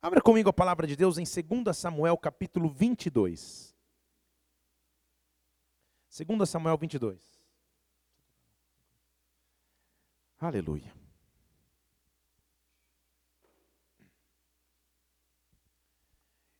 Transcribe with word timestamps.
Abra 0.00 0.20
comigo 0.20 0.48
a 0.48 0.52
palavra 0.52 0.86
de 0.86 0.94
Deus 0.94 1.18
em 1.18 1.24
2 1.24 1.76
Samuel 1.76 2.16
capítulo 2.16 2.68
22. 2.68 3.76
2 6.08 6.48
Samuel 6.48 6.78
22. 6.78 7.42
Aleluia. 10.38 10.94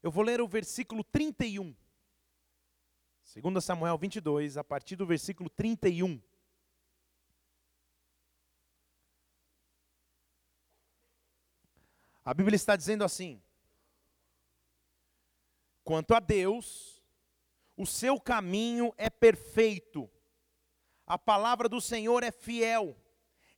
Eu 0.02 0.10
vou 0.10 0.24
ler 0.24 0.40
o 0.40 0.48
versículo 0.48 1.04
31. 1.04 1.76
2 3.40 3.64
Samuel 3.64 3.96
22, 3.96 4.56
a 4.56 4.64
partir 4.64 4.96
do 4.96 5.06
versículo 5.06 5.48
31. 5.48 6.20
A 12.28 12.34
Bíblia 12.34 12.56
está 12.56 12.76
dizendo 12.76 13.04
assim: 13.04 13.40
Quanto 15.82 16.12
a 16.12 16.20
Deus, 16.20 17.02
o 17.74 17.86
seu 17.86 18.20
caminho 18.20 18.92
é 18.98 19.08
perfeito, 19.08 20.10
a 21.06 21.16
palavra 21.16 21.70
do 21.70 21.80
Senhor 21.80 22.22
é 22.22 22.30
fiel, 22.30 22.94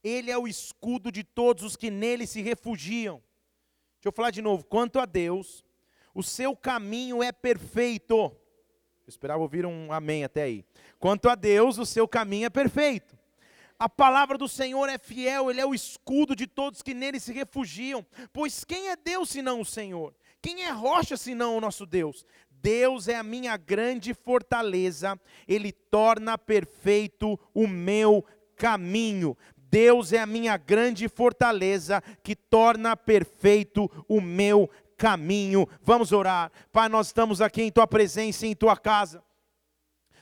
ele 0.05 0.30
é 0.30 0.38
o 0.38 0.47
escudo 0.47 1.11
de 1.11 1.25
todos 1.25 1.64
os 1.64 1.75
que 1.75 1.91
nele 1.91 2.28
se 2.28 2.42
refugiam. 2.42 3.16
Deixa 3.97 4.06
eu 4.06 4.12
falar 4.12 4.30
de 4.30 4.41
novo: 4.41 4.62
quanto 4.62 5.00
a 5.00 5.05
Deus, 5.05 5.64
o 6.14 6.23
seu 6.23 6.55
caminho 6.55 7.25
é 7.25 7.33
perfeito. 7.33 8.14
Eu 8.14 9.09
esperava 9.09 9.42
ouvir 9.42 9.66
um 9.66 9.92
amém 9.92 10.23
até 10.23 10.45
aí. 10.45 10.64
Quanto 11.00 11.28
a 11.28 11.34
Deus, 11.34 11.77
o 11.77 11.84
seu 11.84 12.06
caminho 12.06 12.47
é 12.47 12.50
perfeito. 12.50 13.19
A 13.80 13.89
palavra 13.89 14.37
do 14.37 14.47
Senhor 14.47 14.91
é 14.91 14.98
fiel, 14.98 15.51
Ele 15.51 15.59
é 15.59 15.65
o 15.65 15.75
escudo 15.75 16.37
de 16.37 16.47
todos 16.47 16.83
que 16.83 16.93
nele 16.93 17.19
se 17.19 17.33
refugiam. 17.33 18.05
Pois 18.30 18.62
quem 18.62 18.91
é 18.91 18.95
Deus 18.95 19.30
senão 19.30 19.59
o 19.59 19.65
Senhor? 19.65 20.15
Quem 20.43 20.65
é 20.65 20.70
rocha 20.70 21.16
senão 21.16 21.56
o 21.56 21.61
nosso 21.62 21.87
Deus? 21.87 22.27
Deus 22.51 23.09
é 23.09 23.16
a 23.16 23.23
minha 23.23 23.56
grande 23.56 24.12
fortaleza, 24.12 25.19
Ele 25.48 25.72
torna 25.72 26.37
perfeito 26.37 27.41
o 27.55 27.67
meu 27.67 28.22
caminho. 28.55 29.34
Deus 29.56 30.12
é 30.12 30.19
a 30.19 30.27
minha 30.27 30.59
grande 30.59 31.09
fortaleza 31.09 32.03
que 32.22 32.37
torna 32.37 32.94
perfeito 32.94 33.91
o 34.06 34.20
meu 34.20 34.69
caminho. 34.98 35.67
Vamos 35.81 36.12
orar. 36.12 36.53
Pai, 36.70 36.91
nós 36.91 37.06
estamos 37.06 37.41
aqui 37.41 37.62
em 37.62 37.72
tua 37.72 37.87
presença, 37.87 38.47
em 38.47 38.55
tua 38.55 38.77
casa. 38.77 39.25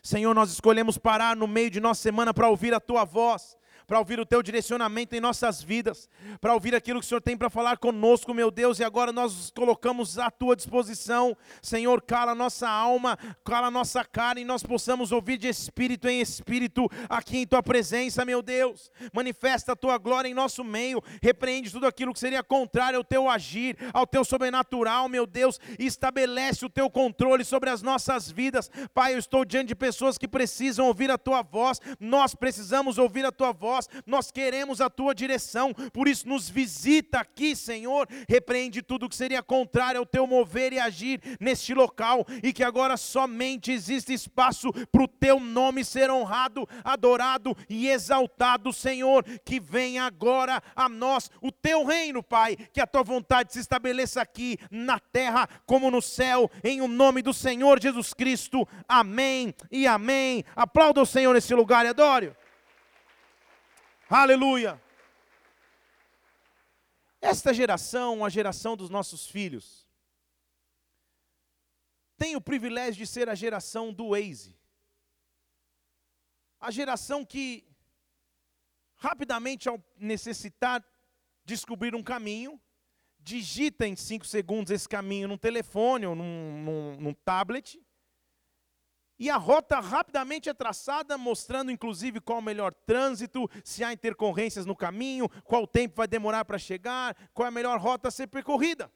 Senhor, 0.02 0.34
nós 0.34 0.50
escolhemos 0.50 0.98
parar 0.98 1.36
no 1.36 1.46
meio 1.46 1.70
de 1.70 1.80
nossa 1.80 2.00
semana 2.00 2.32
para 2.32 2.48
ouvir 2.48 2.72
a 2.74 2.80
tua 2.80 3.04
voz 3.04 3.56
para 3.89 3.98
ouvir 3.98 4.20
o 4.20 4.27
teu 4.27 4.42
direcionamento 4.42 5.17
em 5.17 5.20
nossas 5.20 5.62
vidas, 5.62 6.11
para 6.42 6.53
ouvir 6.53 6.75
aquilo 6.75 7.00
que 7.00 7.06
o 7.06 7.08
Senhor 7.08 7.22
tem 7.22 7.39
para 7.39 7.48
falar 7.48 7.78
conosco, 7.78 8.34
meu 8.34 8.50
Deus, 8.50 8.78
e 8.78 8.84
agora 8.84 9.11
nós 9.11 9.34
nos 9.34 9.50
colocamos 9.50 10.19
à 10.19 10.31
tua 10.31 10.55
disposição. 10.55 11.34
Senhor, 11.62 12.03
cala 12.03 12.34
nossa 12.34 12.69
alma, 12.69 13.19
cala 13.42 13.70
nossa 13.70 14.05
cara 14.05 14.39
e 14.39 14.44
nós 14.44 14.62
possamos 14.62 15.11
ouvir 15.11 15.39
de 15.39 15.48
espírito 15.48 16.06
em 16.06 16.20
espírito 16.20 16.86
aqui 17.09 17.39
em 17.39 17.47
tua 17.47 17.62
presença, 17.62 18.27
meu 18.27 18.42
Deus. 18.42 18.91
Manifesta 19.11 19.72
a 19.72 19.77
tua 19.77 19.97
glória 19.97 20.28
em 20.28 20.34
nosso 20.34 20.62
meio, 20.62 21.03
repreende 21.22 21.70
tudo 21.70 21.86
aquilo 21.86 22.12
que 22.12 22.20
seria 22.20 22.42
contrário 22.42 22.98
ao 22.98 23.05
teu 23.05 23.27
agir, 23.27 23.75
ao 23.94 24.06
teu 24.06 24.22
sobrenatural, 24.22 25.09
meu 25.09 25.27
Deus, 25.27 25.59
e 25.78 25.86
estabelece 25.86 26.62
o 26.62 26.69
teu 26.69 26.91
controle 26.91 27.42
sobre 27.42 27.70
as 27.70 27.81
nossas 27.81 28.31
vidas. 28.31 28.70
Pai, 28.92 29.14
eu 29.14 29.19
estou 29.19 29.47
diante 29.47 29.69
de 29.69 29.75
pessoas 29.75 30.19
que 30.19 30.28
precisam 30.28 30.86
ouvir 30.86 31.11
a 31.11 31.16
tua 31.16 31.41
voz, 31.41 31.81
nós 31.98 32.34
precisamos 32.34 32.98
ouvir 32.98 33.25
a 33.25 33.33
tua 33.33 33.50
voz 33.50 33.78
nós, 33.79 33.89
nós 34.07 34.31
queremos 34.31 34.81
a 34.81 34.91
tua 34.91 35.15
direção, 35.15 35.73
por 35.93 36.09
isso 36.09 36.29
nos 36.29 36.48
visita 36.48 37.21
aqui, 37.21 37.55
Senhor, 37.55 38.09
repreende 38.29 38.83
tudo 38.83 39.09
que 39.09 39.15
seria 39.15 39.43
contrário 39.43 40.01
ao 40.01 40.07
teu 40.07 40.27
mover 40.27 40.73
e 40.73 40.81
agir 40.81 41.21
neste 41.39 41.73
local, 41.75 42.27
e 42.43 42.53
que 42.53 42.65
agora 42.65 42.97
somente 42.97 43.71
existe 43.71 44.12
espaço 44.12 44.73
para 44.91 45.03
o 45.03 45.09
teu 45.09 45.39
nome 45.39 45.84
ser 45.84 46.11
honrado, 46.11 46.69
adorado 46.83 47.56
e 47.69 47.88
exaltado, 47.88 48.72
Senhor, 48.72 49.25
que 49.44 49.61
venha 49.61 50.05
agora 50.05 50.62
a 50.75 50.88
nós 50.88 51.31
o 51.41 51.53
teu 51.53 51.84
reino, 51.84 52.22
Pai, 52.22 52.56
que 52.72 52.81
a 52.81 52.87
tua 52.87 53.03
vontade 53.03 53.53
se 53.53 53.61
estabeleça 53.61 54.21
aqui 54.21 54.59
na 54.71 54.99
terra 54.99 55.49
como 55.67 55.91
no 55.91 56.03
céu, 56.03 56.50
em 56.65 56.81
o 56.81 56.88
nome 56.88 57.22
do 57.22 57.33
Senhor 57.33 57.81
Jesus 57.81 58.12
Cristo, 58.12 58.67
amém 58.88 59.55
e 59.71 59.87
amém. 59.87 60.44
Aplauda 60.56 61.00
o 61.00 61.06
Senhor 61.06 61.33
nesse 61.33 61.55
lugar 61.55 61.84
e 61.84 61.88
adore. 61.88 62.33
Aleluia! 64.10 64.82
Esta 67.20 67.52
geração, 67.52 68.24
a 68.24 68.30
geração 68.30 68.74
dos 68.74 68.88
nossos 68.88 69.28
filhos, 69.28 69.86
tem 72.16 72.34
o 72.34 72.41
privilégio 72.41 73.04
de 73.04 73.06
ser 73.06 73.28
a 73.28 73.34
geração 73.34 73.92
do 73.92 74.10
Waze. 74.10 74.58
A 76.58 76.70
geração 76.70 77.22
que, 77.22 77.66
rapidamente, 78.96 79.69
ao 79.69 79.78
necessitar 79.98 80.82
descobrir 81.44 81.94
um 81.94 82.02
caminho, 82.02 82.58
digita 83.20 83.86
em 83.86 83.94
cinco 83.94 84.26
segundos 84.26 84.72
esse 84.72 84.88
caminho 84.88 85.28
num 85.28 85.36
telefone 85.36 86.06
ou 86.06 86.14
num, 86.14 86.62
num, 86.64 86.96
num 86.96 87.12
tablet, 87.12 87.78
e 89.19 89.29
a 89.29 89.37
rota 89.37 89.81
rapidamente 89.81 90.49
é 90.49 90.55
traçada, 90.55 91.19
mostrando 91.19 91.73
inclusive 91.73 92.21
qual 92.21 92.39
o 92.39 92.43
melhor 92.43 92.73
trânsito, 92.73 93.49
se 93.65 93.83
há 93.83 93.93
intercorrências 93.93 94.65
no 94.65 94.77
caminho, 94.77 95.29
qual 95.43 95.67
tempo 95.67 95.97
vai 95.97 96.06
demorar 96.06 96.45
para 96.45 96.59
chegar, 96.59 97.17
qual 97.34 97.47
é 97.47 97.49
a 97.49 97.53
melhor 97.53 97.81
rota 97.81 98.09
a 98.09 98.11
ser 98.12 98.29
percorrida. 98.29 98.93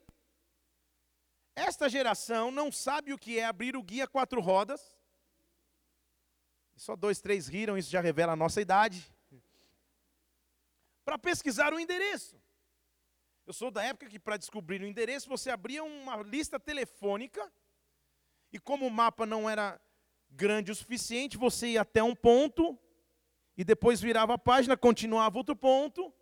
Esta 1.57 1.89
geração 1.89 2.51
não 2.51 2.71
sabe 2.71 3.13
o 3.13 3.19
que 3.19 3.39
é 3.39 3.45
abrir 3.45 3.77
o 3.77 3.83
guia 3.83 4.07
quatro 4.07 4.41
rodas. 4.41 4.97
Só 6.77 6.97
dois, 6.97 7.21
três 7.21 7.49
riram, 7.49 7.77
isso 7.77 7.91
já 7.91 8.01
revela 8.01 8.33
a 8.33 8.37
nossa 8.37 8.61
idade. 8.61 9.13
Para 11.05 11.19
pesquisar 11.19 11.75
o 11.75 11.81
endereço. 11.81 12.41
Eu 13.45 13.53
sou 13.53 13.71
da 13.73 13.83
época 13.83 14.09
que, 14.09 14.21
para 14.21 14.37
descobrir 14.37 14.81
o 14.81 14.87
endereço, 14.87 15.29
você 15.29 15.51
abria 15.51 15.83
uma 15.83 16.17
lista 16.23 16.61
telefônica, 16.61 17.53
e 18.53 18.59
como 18.59 18.87
o 18.87 18.91
mapa 18.91 19.27
não 19.27 19.51
era 19.51 19.81
grande 20.33 20.73
o 20.73 20.75
suficiente, 20.75 21.37
você 21.37 21.69
ia 21.69 21.83
até 21.83 22.03
um 22.03 22.15
ponto, 22.15 22.79
e 23.57 23.65
depois 23.65 24.01
virava 24.01 24.35
a 24.35 24.39
página, 24.39 24.77
continuava 24.77 25.39
outro 25.39 25.55
ponto, 25.55 26.13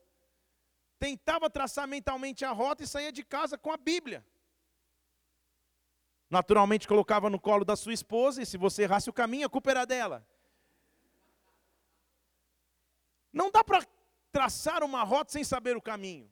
tentava 0.99 1.49
traçar 1.49 1.87
mentalmente 1.89 2.45
a 2.45 2.51
rota 2.51 2.83
e 2.83 2.87
saía 2.87 3.13
de 3.13 3.25
casa 3.25 3.57
com 3.57 3.73
a 3.73 3.77
Bíblia. 3.77 4.25
Naturalmente 6.29 6.87
colocava 6.87 7.31
no 7.31 7.41
colo 7.41 7.65
da 7.65 7.77
sua 7.77 7.93
esposa, 7.93 8.43
e 8.43 8.47
se 8.47 8.57
você 8.57 8.83
errasse 8.83 9.09
o 9.09 9.13
caminho, 9.13 9.47
a 9.47 9.51
culpa 9.51 9.71
era 9.71 9.85
dela. 9.85 10.27
Não 13.33 13.51
dá 13.51 13.63
para 13.65 13.85
traçar 14.33 14.83
uma 14.83 15.03
rota 15.03 15.33
sem 15.33 15.45
saber 15.45 15.77
o 15.77 15.83
caminho. 15.83 16.31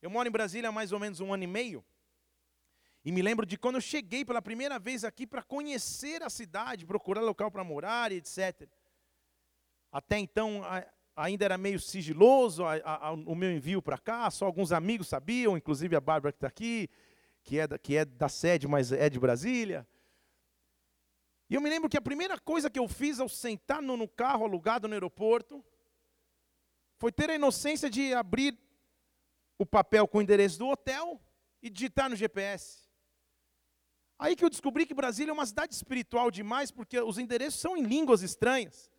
Eu 0.00 0.10
moro 0.10 0.28
em 0.28 0.32
Brasília 0.32 0.68
há 0.70 0.72
mais 0.72 0.92
ou 0.92 0.98
menos 0.98 1.20
um 1.20 1.32
ano 1.32 1.44
e 1.44 1.46
meio. 1.46 1.84
E 3.08 3.10
me 3.10 3.22
lembro 3.22 3.46
de 3.46 3.56
quando 3.56 3.76
eu 3.76 3.80
cheguei 3.80 4.22
pela 4.22 4.42
primeira 4.42 4.78
vez 4.78 5.02
aqui 5.02 5.26
para 5.26 5.42
conhecer 5.42 6.22
a 6.22 6.28
cidade, 6.28 6.84
procurar 6.84 7.22
local 7.22 7.50
para 7.50 7.64
morar, 7.64 8.12
etc. 8.12 8.68
Até 9.90 10.18
então 10.18 10.60
ainda 11.16 11.46
era 11.46 11.56
meio 11.56 11.80
sigiloso 11.80 12.66
a, 12.66 12.74
a, 12.84 13.12
o 13.12 13.34
meu 13.34 13.50
envio 13.50 13.80
para 13.80 13.96
cá, 13.96 14.30
só 14.30 14.44
alguns 14.44 14.72
amigos 14.72 15.08
sabiam, 15.08 15.56
inclusive 15.56 15.96
a 15.96 16.02
Bárbara 16.02 16.32
que 16.32 16.36
está 16.36 16.48
aqui, 16.48 16.90
que 17.42 17.58
é, 17.58 17.66
da, 17.66 17.78
que 17.78 17.96
é 17.96 18.04
da 18.04 18.28
sede, 18.28 18.68
mas 18.68 18.92
é 18.92 19.08
de 19.08 19.18
Brasília. 19.18 19.88
E 21.48 21.54
eu 21.54 21.62
me 21.62 21.70
lembro 21.70 21.88
que 21.88 21.96
a 21.96 22.02
primeira 22.02 22.38
coisa 22.38 22.68
que 22.68 22.78
eu 22.78 22.86
fiz 22.86 23.20
ao 23.20 23.28
sentar 23.30 23.80
no, 23.80 23.96
no 23.96 24.06
carro 24.06 24.44
alugado 24.44 24.86
no 24.86 24.92
aeroporto 24.92 25.64
foi 26.98 27.10
ter 27.10 27.30
a 27.30 27.36
inocência 27.36 27.88
de 27.88 28.12
abrir 28.12 28.54
o 29.58 29.64
papel 29.64 30.06
com 30.06 30.18
o 30.18 30.22
endereço 30.22 30.58
do 30.58 30.68
hotel 30.68 31.18
e 31.62 31.70
digitar 31.70 32.10
no 32.10 32.14
GPS. 32.14 32.86
Aí 34.18 34.34
que 34.34 34.44
eu 34.44 34.50
descobri 34.50 34.84
que 34.84 34.94
Brasília 34.94 35.30
é 35.30 35.32
uma 35.32 35.46
cidade 35.46 35.74
espiritual 35.74 36.30
demais, 36.30 36.70
porque 36.70 36.98
os 37.00 37.18
endereços 37.18 37.60
são 37.60 37.76
em 37.76 37.82
línguas 37.82 38.22
estranhas. 38.22 38.90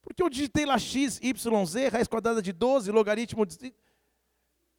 Porque 0.00 0.22
eu 0.22 0.28
digitei 0.28 0.64
lá 0.64 0.78
x, 0.78 1.18
y, 1.20 1.66
z, 1.66 1.88
raiz 1.88 2.06
quadrada 2.06 2.40
de 2.40 2.52
12, 2.52 2.90
logaritmo 2.90 3.44
de... 3.44 3.74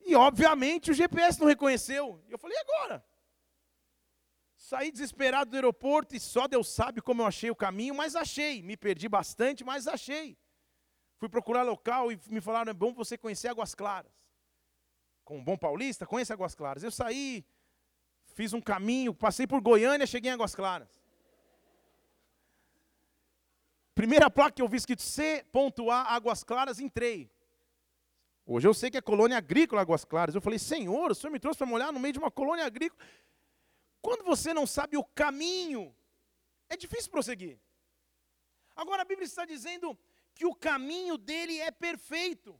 E 0.06 0.15
obviamente 0.15 0.92
o 0.92 0.94
GPS 0.94 1.39
não 1.39 1.47
reconheceu. 1.47 2.24
E 2.27 2.31
eu 2.31 2.38
falei, 2.38 2.56
e 2.56 2.62
agora? 2.62 3.03
Saí 4.56 4.92
desesperado 4.92 5.51
do 5.51 5.56
aeroporto 5.56 6.15
e 6.15 6.19
só 6.19 6.47
Deus 6.47 6.69
sabe 6.69 7.01
como 7.01 7.21
eu 7.21 7.25
achei 7.25 7.50
o 7.51 7.56
caminho, 7.56 7.94
mas 7.95 8.15
achei. 8.15 8.62
Me 8.62 8.77
perdi 8.77 9.09
bastante, 9.09 9.63
mas 9.63 9.88
achei. 9.88 10.38
Fui 11.18 11.27
procurar 11.27 11.63
local 11.63 12.12
e 12.12 12.19
me 12.30 12.39
falaram, 12.39 12.69
é 12.69 12.74
bom 12.74 12.94
você 12.94 13.18
conhecer 13.18 13.47
Águas 13.47 13.74
Claras. 13.74 14.12
Com 15.24 15.39
um 15.39 15.44
bom 15.44 15.57
paulista, 15.57 16.06
conhece 16.06 16.31
Águas 16.31 16.53
Claras. 16.53 16.83
Eu 16.83 16.92
saí, 16.92 17.44
fiz 18.36 18.52
um 18.54 18.62
caminho, 18.62 19.14
passei 19.14 19.48
por 19.48 19.62
Goiânia, 19.62 20.06
cheguei 20.06 20.30
em 20.30 20.34
Águas 20.34 20.54
Claras. 20.54 21.02
Primeira 23.96 24.30
placa 24.30 24.52
que 24.52 24.62
eu 24.62 24.68
vi 24.68 24.76
escrito 24.76 25.02
C.A. 25.02 26.16
Águas 26.16 26.44
Claras, 26.44 26.82
entrei. 26.82 27.32
Hoje 28.46 28.68
eu 28.68 28.74
sei 28.74 28.92
que 28.92 28.98
é 28.98 29.02
colônia 29.02 29.38
agrícola 29.38 29.82
Águas 29.82 30.04
Claras. 30.04 30.36
Eu 30.36 30.42
falei, 30.42 30.60
Senhor, 30.60 31.10
o 31.10 31.16
Senhor 31.16 31.32
me 31.32 31.40
trouxe 31.40 31.58
para 31.58 31.66
molhar 31.66 31.94
no 31.94 32.00
meio 32.00 32.12
de 32.12 32.20
uma 32.20 32.30
colônia 32.30 32.66
agrícola. 32.66 33.02
Quando 34.02 34.26
você 34.26 34.54
não 34.54 34.68
sabe 34.68 34.98
o 34.98 35.04
caminho, 35.04 35.96
é 36.70 36.76
difícil 36.76 37.10
prosseguir. 37.10 37.58
Agora 38.76 39.04
a 39.04 39.06
Bíblia 39.06 39.26
está 39.26 39.46
dizendo 39.46 39.98
que 40.34 40.46
o 40.46 40.54
caminho 40.54 41.18
dele 41.18 41.58
é 41.62 41.72
perfeito. 41.72 42.60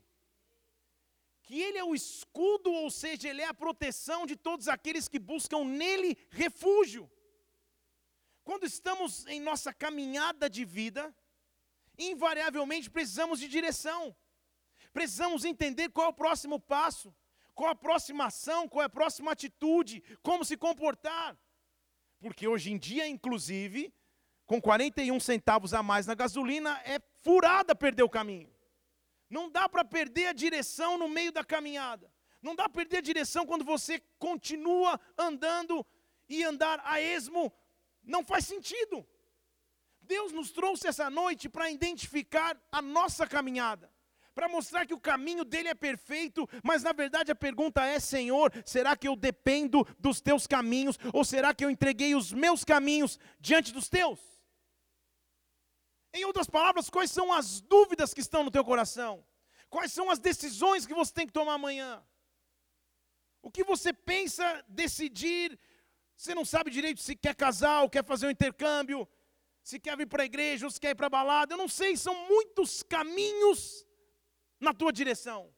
Que 1.46 1.62
ele 1.62 1.78
é 1.78 1.84
o 1.84 1.94
escudo, 1.94 2.70
ou 2.72 2.90
seja, 2.90 3.28
ele 3.28 3.40
é 3.40 3.48
a 3.48 3.54
proteção 3.54 4.26
de 4.26 4.36
todos 4.36 4.66
aqueles 4.68 5.08
que 5.08 5.18
buscam 5.18 5.64
nele 5.64 6.18
refúgio. 6.28 7.10
Quando 8.42 8.64
estamos 8.64 9.24
em 9.26 9.40
nossa 9.40 9.72
caminhada 9.72 10.50
de 10.50 10.64
vida, 10.64 11.14
invariavelmente 11.98 12.90
precisamos 12.90 13.38
de 13.38 13.48
direção. 13.48 14.14
Precisamos 14.92 15.44
entender 15.44 15.88
qual 15.90 16.06
é 16.06 16.10
o 16.10 16.20
próximo 16.24 16.58
passo, 16.58 17.14
qual 17.54 17.70
a 17.70 17.74
próxima 17.74 18.26
ação, 18.26 18.68
qual 18.68 18.82
é 18.82 18.86
a 18.86 18.98
próxima 19.00 19.30
atitude, 19.32 20.02
como 20.22 20.44
se 20.44 20.56
comportar. 20.56 21.38
Porque 22.18 22.48
hoje 22.48 22.72
em 22.72 22.78
dia, 22.78 23.06
inclusive, 23.06 23.92
com 24.46 24.60
41 24.60 25.20
centavos 25.20 25.72
a 25.74 25.82
mais 25.82 26.06
na 26.06 26.14
gasolina, 26.14 26.80
é 26.84 26.98
furada 27.22 27.74
perder 27.74 28.02
o 28.02 28.08
caminho. 28.08 28.55
Não 29.28 29.50
dá 29.50 29.68
para 29.68 29.84
perder 29.84 30.28
a 30.28 30.32
direção 30.32 30.96
no 30.96 31.08
meio 31.08 31.32
da 31.32 31.44
caminhada. 31.44 32.12
Não 32.40 32.54
dá 32.54 32.68
para 32.68 32.84
perder 32.84 32.98
a 32.98 33.02
direção 33.02 33.44
quando 33.44 33.64
você 33.64 34.00
continua 34.18 35.00
andando 35.18 35.84
e 36.28 36.44
andar 36.44 36.80
a 36.84 37.00
esmo. 37.00 37.52
Não 38.02 38.24
faz 38.24 38.44
sentido. 38.44 39.06
Deus 40.00 40.32
nos 40.32 40.52
trouxe 40.52 40.86
essa 40.86 41.10
noite 41.10 41.48
para 41.48 41.70
identificar 41.70 42.56
a 42.70 42.80
nossa 42.80 43.26
caminhada 43.26 43.90
para 44.36 44.50
mostrar 44.50 44.84
que 44.84 44.92
o 44.92 45.00
caminho 45.00 45.46
dele 45.46 45.70
é 45.70 45.74
perfeito, 45.74 46.46
mas 46.62 46.82
na 46.82 46.92
verdade 46.92 47.32
a 47.32 47.34
pergunta 47.34 47.82
é: 47.86 47.98
Senhor, 47.98 48.52
será 48.66 48.94
que 48.94 49.08
eu 49.08 49.16
dependo 49.16 49.82
dos 49.98 50.20
teus 50.20 50.46
caminhos, 50.46 50.98
ou 51.10 51.24
será 51.24 51.54
que 51.54 51.64
eu 51.64 51.70
entreguei 51.70 52.14
os 52.14 52.34
meus 52.34 52.62
caminhos 52.62 53.18
diante 53.40 53.72
dos 53.72 53.88
teus? 53.88 54.35
Em 56.16 56.24
outras 56.24 56.48
palavras, 56.48 56.88
quais 56.88 57.10
são 57.10 57.26
as 57.30 57.60
dúvidas 57.60 58.14
que 58.14 58.22
estão 58.26 58.42
no 58.42 58.50
teu 58.50 58.64
coração? 58.64 59.12
Quais 59.68 59.92
são 59.92 60.10
as 60.10 60.18
decisões 60.18 60.86
que 60.86 60.94
você 60.94 61.12
tem 61.12 61.26
que 61.26 61.32
tomar 61.32 61.54
amanhã? 61.54 62.02
O 63.42 63.50
que 63.50 63.62
você 63.62 63.92
pensa 63.92 64.64
decidir? 64.66 65.58
Você 66.16 66.34
não 66.34 66.44
sabe 66.44 66.70
direito 66.70 67.02
se 67.02 67.14
quer 67.14 67.34
casar 67.34 67.82
ou 67.82 67.90
quer 67.90 68.02
fazer 68.02 68.26
um 68.26 68.30
intercâmbio, 68.30 69.06
se 69.62 69.78
quer 69.78 69.94
vir 69.98 70.08
para 70.08 70.22
a 70.22 70.26
igreja 70.32 70.64
ou 70.64 70.70
se 70.70 70.80
quer 70.80 70.92
ir 70.92 70.94
para 70.94 71.08
a 71.08 71.16
balada. 71.18 71.52
Eu 71.52 71.58
não 71.58 71.68
sei, 71.68 71.96
são 71.96 72.14
muitos 72.26 72.82
caminhos 72.82 73.86
na 74.58 74.72
tua 74.72 74.90
direção. 74.90 75.52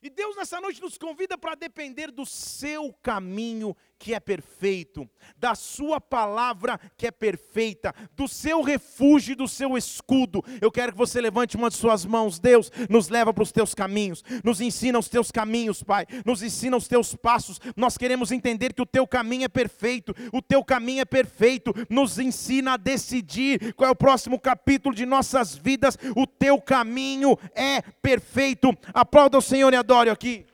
E 0.00 0.08
Deus 0.08 0.34
nessa 0.36 0.58
noite 0.58 0.80
nos 0.80 0.96
convida 0.96 1.36
para 1.36 1.54
depender 1.54 2.10
do 2.10 2.24
seu 2.24 2.94
caminho 2.94 3.76
que 4.00 4.14
é 4.14 4.18
perfeito, 4.18 5.06
da 5.36 5.54
sua 5.54 6.00
palavra 6.00 6.80
que 6.96 7.06
é 7.06 7.10
perfeita, 7.10 7.94
do 8.16 8.26
seu 8.26 8.62
refúgio 8.62 9.36
do 9.36 9.46
seu 9.46 9.76
escudo. 9.76 10.42
Eu 10.58 10.72
quero 10.72 10.92
que 10.92 10.98
você 10.98 11.20
levante 11.20 11.54
uma 11.54 11.68
de 11.68 11.76
suas 11.76 12.06
mãos. 12.06 12.38
Deus, 12.38 12.72
nos 12.88 13.10
leva 13.10 13.32
para 13.32 13.42
os 13.42 13.52
teus 13.52 13.74
caminhos, 13.74 14.24
nos 14.42 14.60
ensina 14.62 14.98
os 14.98 15.08
teus 15.08 15.30
caminhos, 15.30 15.82
Pai, 15.82 16.06
nos 16.24 16.42
ensina 16.42 16.78
os 16.78 16.88
teus 16.88 17.14
passos. 17.14 17.60
Nós 17.76 17.98
queremos 17.98 18.32
entender 18.32 18.72
que 18.72 18.80
o 18.80 18.86
teu 18.86 19.06
caminho 19.06 19.44
é 19.44 19.48
perfeito, 19.48 20.14
o 20.32 20.40
teu 20.40 20.64
caminho 20.64 21.02
é 21.02 21.04
perfeito. 21.04 21.74
Nos 21.90 22.18
ensina 22.18 22.74
a 22.74 22.76
decidir 22.78 23.74
qual 23.74 23.88
é 23.88 23.92
o 23.92 23.96
próximo 23.96 24.40
capítulo 24.40 24.94
de 24.94 25.04
nossas 25.04 25.54
vidas. 25.54 25.98
O 26.16 26.26
teu 26.26 26.58
caminho 26.58 27.36
é 27.54 27.82
perfeito. 28.00 28.74
Aplauda 28.94 29.36
o 29.36 29.42
Senhor 29.42 29.74
e 29.74 29.76
adore 29.76 30.08
aqui. 30.08 30.49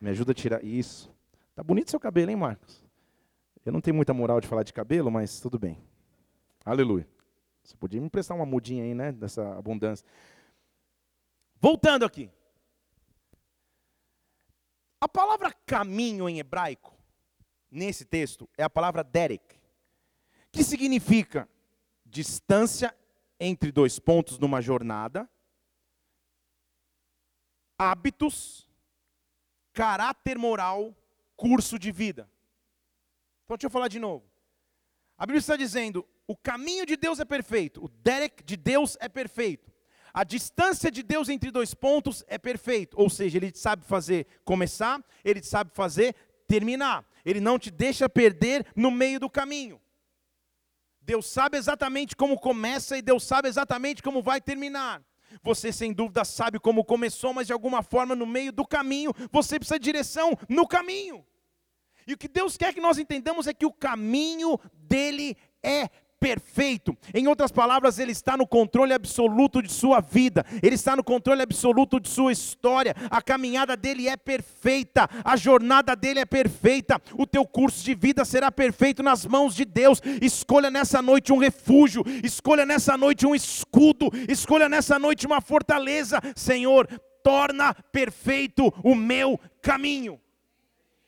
Me 0.00 0.10
ajuda 0.10 0.32
a 0.32 0.34
tirar 0.34 0.64
isso. 0.64 1.12
Tá 1.54 1.62
bonito 1.62 1.90
seu 1.90 1.98
cabelo, 1.98 2.30
hein, 2.30 2.36
Marcos? 2.36 2.84
Eu 3.64 3.72
não 3.72 3.80
tenho 3.80 3.96
muita 3.96 4.14
moral 4.14 4.40
de 4.40 4.46
falar 4.46 4.62
de 4.62 4.72
cabelo, 4.72 5.10
mas 5.10 5.40
tudo 5.40 5.58
bem. 5.58 5.82
Aleluia. 6.64 7.08
Você 7.62 7.76
podia 7.76 8.00
me 8.00 8.06
emprestar 8.06 8.36
uma 8.36 8.46
mudinha 8.46 8.84
aí, 8.84 8.94
né, 8.94 9.12
dessa 9.12 9.58
abundância. 9.58 10.06
Voltando 11.60 12.04
aqui. 12.04 12.30
A 15.00 15.08
palavra 15.08 15.52
caminho 15.66 16.28
em 16.28 16.38
hebraico, 16.38 16.96
nesse 17.70 18.04
texto, 18.04 18.48
é 18.56 18.62
a 18.62 18.70
palavra 18.70 19.04
derek, 19.04 19.56
que 20.50 20.64
significa 20.64 21.48
distância 22.04 22.96
entre 23.38 23.70
dois 23.70 23.98
pontos 23.98 24.38
numa 24.38 24.60
jornada, 24.60 25.28
hábitos, 27.78 28.67
caráter 29.78 30.36
moral, 30.36 30.92
curso 31.36 31.78
de 31.78 31.92
vida. 31.92 32.28
Então 33.44 33.56
deixa 33.56 33.66
eu 33.66 33.70
falar 33.70 33.86
de 33.86 34.00
novo. 34.00 34.28
A 35.16 35.24
Bíblia 35.24 35.38
está 35.38 35.54
dizendo: 35.54 36.04
o 36.26 36.36
caminho 36.36 36.84
de 36.84 36.96
Deus 36.96 37.20
é 37.20 37.24
perfeito, 37.24 37.84
o 37.84 37.88
Derek 37.88 38.42
de 38.42 38.56
Deus 38.56 38.96
é 38.98 39.08
perfeito. 39.08 39.72
A 40.12 40.24
distância 40.24 40.90
de 40.90 41.04
Deus 41.04 41.28
entre 41.28 41.52
dois 41.52 41.74
pontos 41.74 42.24
é 42.26 42.36
perfeito, 42.38 43.00
ou 43.00 43.08
seja, 43.08 43.38
ele 43.38 43.52
sabe 43.54 43.84
fazer 43.84 44.26
começar, 44.44 45.00
ele 45.24 45.40
sabe 45.44 45.70
fazer 45.72 46.16
terminar. 46.48 47.06
Ele 47.24 47.40
não 47.40 47.56
te 47.56 47.70
deixa 47.70 48.08
perder 48.08 48.66
no 48.74 48.90
meio 48.90 49.20
do 49.20 49.30
caminho. 49.30 49.80
Deus 51.00 51.26
sabe 51.26 51.56
exatamente 51.56 52.16
como 52.16 52.36
começa 52.36 52.98
e 52.98 53.02
Deus 53.02 53.22
sabe 53.22 53.46
exatamente 53.46 54.02
como 54.02 54.22
vai 54.22 54.40
terminar. 54.40 55.04
Você 55.42 55.72
sem 55.72 55.92
dúvida 55.92 56.24
sabe 56.24 56.58
como 56.58 56.84
começou, 56.84 57.32
mas 57.32 57.46
de 57.46 57.52
alguma 57.52 57.82
forma 57.82 58.14
no 58.14 58.26
meio 58.26 58.52
do 58.52 58.66
caminho 58.66 59.12
você 59.30 59.58
precisa 59.58 59.78
de 59.78 59.84
direção 59.84 60.36
no 60.48 60.66
caminho. 60.66 61.24
E 62.06 62.14
o 62.14 62.18
que 62.18 62.28
Deus 62.28 62.56
quer 62.56 62.72
que 62.72 62.80
nós 62.80 62.98
entendamos 62.98 63.46
é 63.46 63.52
que 63.52 63.66
o 63.66 63.72
caminho 63.72 64.58
dele 64.72 65.36
é 65.62 65.90
perfeito. 66.18 66.96
Em 67.14 67.26
outras 67.26 67.50
palavras, 67.50 67.98
ele 67.98 68.12
está 68.12 68.36
no 68.36 68.46
controle 68.46 68.92
absoluto 68.92 69.62
de 69.62 69.72
sua 69.72 70.00
vida, 70.00 70.44
ele 70.62 70.74
está 70.74 70.96
no 70.96 71.04
controle 71.04 71.42
absoluto 71.42 72.00
de 72.00 72.08
sua 72.08 72.32
história. 72.32 72.94
A 73.10 73.22
caminhada 73.22 73.76
dele 73.76 74.08
é 74.08 74.16
perfeita, 74.16 75.08
a 75.24 75.36
jornada 75.36 75.94
dele 75.94 76.20
é 76.20 76.26
perfeita. 76.26 77.00
O 77.14 77.26
teu 77.26 77.46
curso 77.46 77.84
de 77.84 77.94
vida 77.94 78.24
será 78.24 78.50
perfeito 78.50 79.02
nas 79.02 79.24
mãos 79.24 79.54
de 79.54 79.64
Deus. 79.64 80.00
Escolha 80.20 80.70
nessa 80.70 81.00
noite 81.00 81.32
um 81.32 81.38
refúgio, 81.38 82.02
escolha 82.22 82.66
nessa 82.66 82.96
noite 82.96 83.26
um 83.26 83.34
escudo, 83.34 84.10
escolha 84.28 84.68
nessa 84.68 84.98
noite 84.98 85.26
uma 85.26 85.40
fortaleza. 85.40 86.20
Senhor, 86.34 86.86
torna 87.22 87.74
perfeito 87.74 88.72
o 88.82 88.94
meu 88.94 89.38
caminho. 89.60 90.20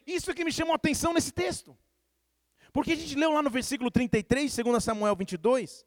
Isso 0.07 0.31
é 0.31 0.35
que 0.35 0.45
me 0.45 0.53
chamou 0.53 0.73
a 0.73 0.77
atenção 0.77 1.15
nesse 1.15 1.33
texto. 1.33 1.77
Porque 2.73 2.93
a 2.93 2.97
gente 2.97 3.15
leu 3.17 3.33
lá 3.33 3.43
no 3.43 3.51
versículo 3.51 3.91
33, 3.91 4.55
2 4.55 4.85
Samuel 4.85 5.17
22. 5.17 5.85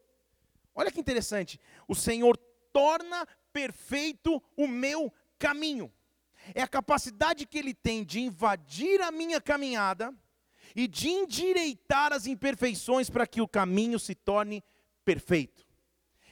Olha 0.75 0.91
que 0.91 0.99
interessante. 0.99 1.59
O 1.87 1.95
Senhor 1.95 2.37
torna 2.71 3.27
perfeito 3.51 4.41
o 4.57 4.67
meu 4.67 5.13
caminho. 5.37 5.91
É 6.53 6.61
a 6.61 6.67
capacidade 6.67 7.45
que 7.45 7.57
ele 7.57 7.73
tem 7.73 8.03
de 8.03 8.19
invadir 8.19 9.01
a 9.01 9.11
minha 9.11 9.39
caminhada 9.39 10.13
e 10.75 10.87
de 10.87 11.07
endireitar 11.07 12.11
as 12.11 12.25
imperfeições 12.25 13.09
para 13.09 13.27
que 13.27 13.41
o 13.41 13.47
caminho 13.47 13.99
se 13.99 14.15
torne 14.15 14.63
perfeito. 15.05 15.65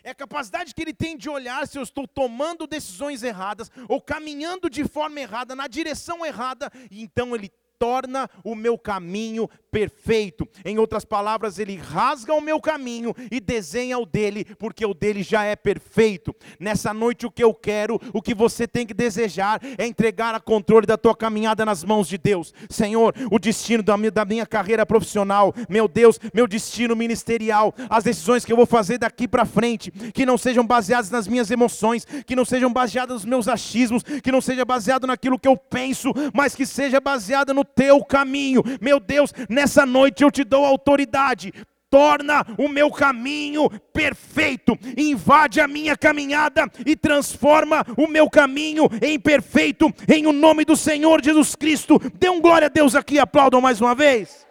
É 0.03 0.10
a 0.10 0.15
capacidade 0.15 0.74
que 0.74 0.81
ele 0.81 0.93
tem 0.93 1.15
de 1.15 1.29
olhar 1.29 1.67
se 1.67 1.77
eu 1.77 1.84
estou 1.84 2.08
tomando 2.08 2.65
decisões 2.65 3.22
erradas 3.22 3.70
ou 3.88 4.01
caminhando 4.01 4.70
de 4.70 4.84
forma 4.84 5.20
errada, 5.20 5.55
na 5.55 5.67
direção 5.67 6.25
errada, 6.25 6.72
e 6.89 7.03
então 7.03 7.36
ele 7.36 7.51
torna 7.81 8.29
o 8.43 8.53
meu 8.53 8.77
caminho 8.77 9.50
perfeito. 9.71 10.47
Em 10.63 10.77
outras 10.77 11.03
palavras, 11.03 11.57
ele 11.57 11.77
rasga 11.77 12.31
o 12.31 12.39
meu 12.39 12.61
caminho 12.61 13.15
e 13.31 13.39
desenha 13.39 13.97
o 13.97 14.05
dele, 14.05 14.45
porque 14.59 14.85
o 14.85 14.93
dele 14.93 15.23
já 15.23 15.45
é 15.45 15.55
perfeito. 15.55 16.35
Nessa 16.59 16.93
noite, 16.93 17.25
o 17.25 17.31
que 17.31 17.43
eu 17.43 17.55
quero, 17.55 18.00
o 18.13 18.21
que 18.21 18.35
você 18.35 18.67
tem 18.67 18.85
que 18.85 18.93
desejar, 18.93 19.59
é 19.79 19.88
entregar 19.88 20.35
a 20.35 20.39
controle 20.39 20.85
da 20.85 20.95
tua 20.95 21.15
caminhada 21.15 21.65
nas 21.65 21.83
mãos 21.83 22.07
de 22.07 22.19
Deus. 22.19 22.53
Senhor, 22.69 23.15
o 23.31 23.39
destino 23.39 23.81
da 23.81 23.97
minha, 23.97 24.11
da 24.11 24.25
minha 24.25 24.45
carreira 24.45 24.85
profissional, 24.85 25.51
meu 25.67 25.88
Deus, 25.88 26.19
meu 26.35 26.45
destino 26.45 26.95
ministerial, 26.95 27.73
as 27.89 28.03
decisões 28.03 28.45
que 28.45 28.53
eu 28.53 28.57
vou 28.57 28.67
fazer 28.67 29.00
daqui 29.00 29.27
para 29.27 29.43
frente, 29.43 29.89
que 29.89 30.23
não 30.23 30.38
sejam 30.38 30.67
baseadas 30.67 31.09
nas 31.09 31.27
minhas 31.27 31.50
emoções, 31.50 32.05
que 32.05 32.35
não 32.35 32.45
sejam 32.45 32.71
baseadas 32.71 33.21
nos 33.21 33.25
meus 33.25 33.47
achismos, 33.47 34.03
que 34.03 34.31
não 34.31 34.41
seja 34.41 34.63
baseado 34.63 35.07
naquilo 35.07 35.39
que 35.39 35.47
eu 35.47 35.57
penso, 35.57 36.13
mas 36.31 36.53
que 36.53 36.65
seja 36.67 37.00
baseada 37.00 37.55
no 37.55 37.71
teu 37.75 38.04
caminho. 38.04 38.63
Meu 38.80 39.00
Deus, 39.00 39.34
nessa 39.50 39.86
noite 39.86 40.24
eu 40.24 40.32
te 40.32 40.44
dou 40.44 40.66
autoridade. 40.66 41.54
Torna 41.90 42.46
o 42.58 42.70
meu 42.70 42.90
caminho 42.90 43.70
perfeito, 43.92 44.80
invade 44.98 45.60
a 45.60 45.68
minha 45.68 45.98
caminhada 45.98 46.72
e 46.86 46.96
transforma 46.96 47.86
o 47.98 48.08
meu 48.08 48.30
caminho 48.30 48.88
em 49.01 49.20
perfeito, 49.20 49.94
em 50.08 50.25
o 50.25 50.32
nome 50.32 50.63
do 50.63 50.78
Senhor 50.78 51.22
Jesus 51.22 51.54
Cristo. 51.54 52.00
Dê 52.13 52.30
um 52.30 52.40
glória 52.40 52.68
a 52.68 52.70
Deus 52.70 52.96
aqui, 52.96 53.20
aplaudam 53.20 53.60
mais 53.60 53.82
uma 53.82 53.94
vez. 53.94 54.48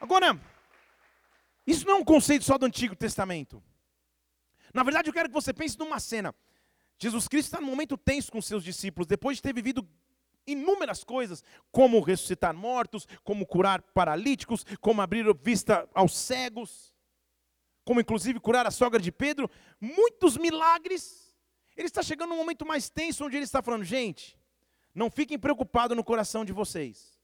Agora, 0.00 0.38
Isso 1.66 1.86
não 1.86 1.94
é 1.94 1.98
um 1.98 2.04
conceito 2.04 2.44
só 2.44 2.56
do 2.56 2.66
Antigo 2.66 2.94
Testamento. 2.94 3.62
Na 4.72 4.82
verdade, 4.82 5.08
eu 5.08 5.12
quero 5.12 5.28
que 5.28 5.34
você 5.34 5.52
pense 5.52 5.78
numa 5.78 5.98
cena. 5.98 6.34
Jesus 6.98 7.28
Cristo 7.28 7.48
está 7.48 7.60
num 7.60 7.66
momento 7.66 7.96
tenso 7.96 8.32
com 8.32 8.40
seus 8.40 8.64
discípulos, 8.64 9.06
depois 9.06 9.36
de 9.36 9.42
ter 9.42 9.54
vivido 9.54 9.86
inúmeras 10.46 11.02
coisas, 11.04 11.42
como 11.70 12.00
ressuscitar 12.00 12.54
mortos, 12.54 13.06
como 13.24 13.46
curar 13.46 13.82
paralíticos, 13.82 14.64
como 14.80 15.02
abrir 15.02 15.26
vista 15.42 15.88
aos 15.92 16.16
cegos, 16.16 16.94
como 17.84 18.00
inclusive 18.00 18.40
curar 18.40 18.66
a 18.66 18.70
sogra 18.70 19.00
de 19.00 19.12
Pedro, 19.12 19.50
muitos 19.80 20.36
milagres. 20.36 21.34
Ele 21.76 21.86
está 21.86 22.02
chegando 22.02 22.30
num 22.30 22.36
momento 22.36 22.64
mais 22.64 22.88
tenso, 22.88 23.24
onde 23.24 23.36
ele 23.36 23.44
está 23.44 23.60
falando: 23.60 23.84
gente, 23.84 24.38
não 24.94 25.10
fiquem 25.10 25.38
preocupados 25.38 25.96
no 25.96 26.04
coração 26.04 26.44
de 26.44 26.52
vocês. 26.52 27.20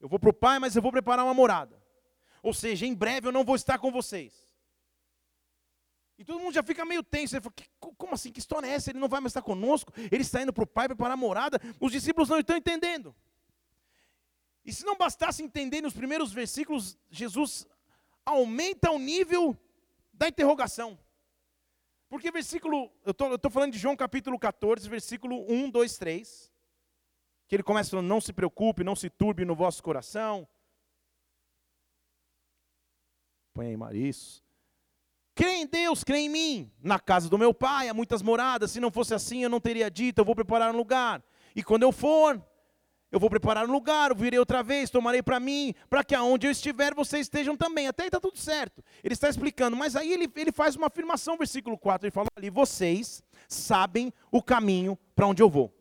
Eu 0.00 0.08
vou 0.08 0.18
para 0.18 0.30
o 0.30 0.34
Pai, 0.34 0.58
mas 0.58 0.74
eu 0.74 0.82
vou 0.82 0.92
preparar 0.92 1.24
uma 1.24 1.34
morada. 1.34 1.80
Ou 2.42 2.54
seja, 2.54 2.86
em 2.86 2.94
breve 2.94 3.28
eu 3.28 3.32
não 3.32 3.44
vou 3.44 3.56
estar 3.56 3.78
com 3.78 3.90
vocês. 3.90 4.47
E 6.18 6.24
todo 6.24 6.40
mundo 6.40 6.52
já 6.52 6.64
fica 6.64 6.84
meio 6.84 7.02
tenso. 7.02 7.36
Ele 7.36 7.42
fala, 7.42 7.54
como 7.96 8.12
assim? 8.12 8.32
Que 8.32 8.40
história 8.40 8.66
é 8.66 8.70
essa? 8.70 8.90
Ele 8.90 8.98
não 8.98 9.08
vai 9.08 9.20
mais 9.20 9.30
estar 9.30 9.40
conosco? 9.40 9.92
Ele 10.10 10.22
está 10.22 10.42
indo 10.42 10.52
para 10.52 10.64
o 10.64 10.66
Pai 10.66 10.88
preparar 10.88 11.14
a 11.14 11.16
morada? 11.16 11.60
Os 11.80 11.92
discípulos 11.92 12.28
não 12.28 12.40
estão 12.40 12.56
entendendo. 12.56 13.14
E 14.64 14.72
se 14.72 14.84
não 14.84 14.96
bastasse 14.96 15.42
entender 15.42 15.80
nos 15.80 15.94
primeiros 15.94 16.32
versículos, 16.32 16.98
Jesus 17.08 17.66
aumenta 18.26 18.90
o 18.90 18.98
nível 18.98 19.56
da 20.12 20.28
interrogação. 20.28 20.98
Porque 22.08 22.32
versículo, 22.32 22.90
eu 23.04 23.12
estou 23.12 23.50
falando 23.50 23.72
de 23.72 23.78
João 23.78 23.96
capítulo 23.96 24.38
14, 24.38 24.88
versículo 24.88 25.46
1, 25.48 25.70
2, 25.70 25.98
3. 25.98 26.52
Que 27.46 27.54
ele 27.54 27.62
começa 27.62 27.90
falando, 27.90 28.08
não 28.08 28.20
se 28.20 28.32
preocupe, 28.32 28.82
não 28.82 28.96
se 28.96 29.08
turbe 29.08 29.44
no 29.44 29.54
vosso 29.54 29.82
coração. 29.82 30.46
Põe 33.54 33.68
aí, 33.68 33.76
Maris. 33.76 34.42
Crê 35.38 35.58
em 35.58 35.66
Deus, 35.68 36.02
crê 36.02 36.18
em 36.18 36.28
mim. 36.28 36.72
Na 36.82 36.98
casa 36.98 37.28
do 37.28 37.38
meu 37.38 37.54
pai 37.54 37.88
há 37.88 37.94
muitas 37.94 38.22
moradas. 38.22 38.72
Se 38.72 38.80
não 38.80 38.90
fosse 38.90 39.14
assim, 39.14 39.44
eu 39.44 39.48
não 39.48 39.60
teria 39.60 39.88
dito, 39.88 40.18
eu 40.18 40.24
vou 40.24 40.34
preparar 40.34 40.74
um 40.74 40.76
lugar. 40.76 41.22
E 41.54 41.62
quando 41.62 41.84
eu 41.84 41.92
for, 41.92 42.44
eu 43.08 43.20
vou 43.20 43.30
preparar 43.30 43.64
um 43.64 43.70
lugar, 43.70 44.10
eu 44.10 44.16
virei 44.16 44.36
outra 44.36 44.64
vez, 44.64 44.90
tomarei 44.90 45.22
para 45.22 45.38
mim, 45.38 45.76
para 45.88 46.02
que 46.02 46.12
aonde 46.12 46.48
eu 46.48 46.50
estiver, 46.50 46.92
vocês 46.92 47.26
estejam 47.26 47.56
também. 47.56 47.86
Até 47.86 48.02
aí 48.02 48.08
está 48.08 48.18
tudo 48.18 48.36
certo. 48.36 48.84
Ele 49.00 49.14
está 49.14 49.28
explicando, 49.28 49.76
mas 49.76 49.94
aí 49.94 50.12
ele, 50.12 50.28
ele 50.34 50.50
faz 50.50 50.74
uma 50.74 50.88
afirmação, 50.88 51.38
versículo 51.38 51.78
4, 51.78 52.08
ele 52.08 52.10
fala 52.12 52.26
ali, 52.34 52.50
vocês 52.50 53.22
sabem 53.48 54.12
o 54.32 54.42
caminho 54.42 54.98
para 55.14 55.28
onde 55.28 55.40
eu 55.40 55.48
vou. 55.48 55.72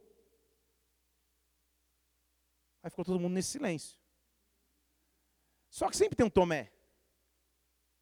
Aí 2.83 2.91
ficou 2.91 3.03
todo 3.03 3.19
mundo 3.19 3.33
nesse 3.33 3.49
silêncio. 3.49 3.97
Só 5.67 5.89
que 5.89 5.97
sempre 5.97 6.15
tem 6.15 6.27
um 6.27 6.29
Tomé. 6.29 6.76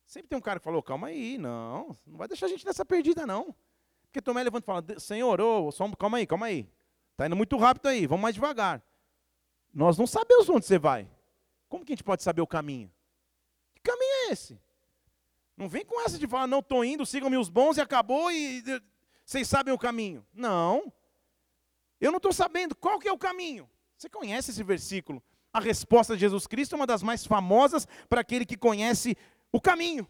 Sempre 0.06 0.30
tem 0.30 0.38
um 0.38 0.42
cara 0.42 0.60
que 0.60 0.64
falou, 0.64 0.84
calma 0.84 1.08
aí, 1.08 1.38
não, 1.38 1.98
não 2.06 2.18
vai 2.18 2.28
deixar 2.28 2.46
a 2.46 2.50
gente 2.50 2.66
nessa 2.66 2.86
perdida, 2.86 3.26
não. 3.26 3.56
Porque 4.04 4.22
Tomé 4.22 4.44
levanta 4.44 4.64
e 4.64 4.66
fala, 4.66 5.00
Senhor, 5.00 5.42
oh, 5.42 5.70
calma 5.98 6.18
aí, 6.18 6.28
calma 6.28 6.46
aí. 6.46 6.70
Está 7.12 7.26
indo 7.26 7.36
muito 7.36 7.58
rápido 7.58 7.88
aí, 7.88 8.06
vamos 8.06 8.22
mais 8.22 8.36
devagar. 8.36 8.84
Nós 9.74 9.98
não 9.98 10.08
sabemos 10.08 10.48
onde 10.50 10.66
você 10.66 10.78
vai. 10.78 11.10
Como 11.68 11.84
que 11.84 11.92
a 11.92 11.96
gente 11.96 12.04
pode 12.04 12.24
saber 12.24 12.42
o 12.42 12.48
caminho? 12.48 12.92
Que 13.74 13.82
caminho 13.82 14.30
é 14.30 14.32
esse? 14.32 14.60
Não 15.58 15.68
vem 15.68 15.84
com 15.86 16.00
essa 16.02 16.18
de 16.18 16.28
falar, 16.28 16.48
não 16.48 16.60
estou 16.60 16.84
indo, 16.84 17.06
sigam-me 17.06 17.38
os 17.38 17.50
bons 17.50 17.78
e 17.78 17.82
acabou 17.82 18.32
e 18.32 18.64
vocês 19.26 19.48
sabem 19.48 19.74
o 19.74 19.78
caminho. 19.78 20.26
Não. 20.34 20.94
Eu 22.00 22.12
não 22.12 22.18
estou 22.18 22.32
sabendo 22.32 22.76
qual 22.76 23.00
que 23.00 23.08
é 23.08 23.12
o 23.12 23.18
caminho. 23.18 23.70
Você 23.98 24.10
conhece 24.10 24.52
esse 24.52 24.64
versículo? 24.64 25.24
A 25.52 25.60
resposta 25.60 26.14
de 26.14 26.20
Jesus 26.20 26.46
Cristo 26.46 26.74
é 26.74 26.76
uma 26.76 26.86
das 26.86 27.02
mais 27.02 27.26
famosas 27.26 27.88
para 28.10 28.22
aquele 28.22 28.46
que 28.46 28.58
conhece 28.58 29.18
o 29.56 29.62
caminho. 29.62 30.06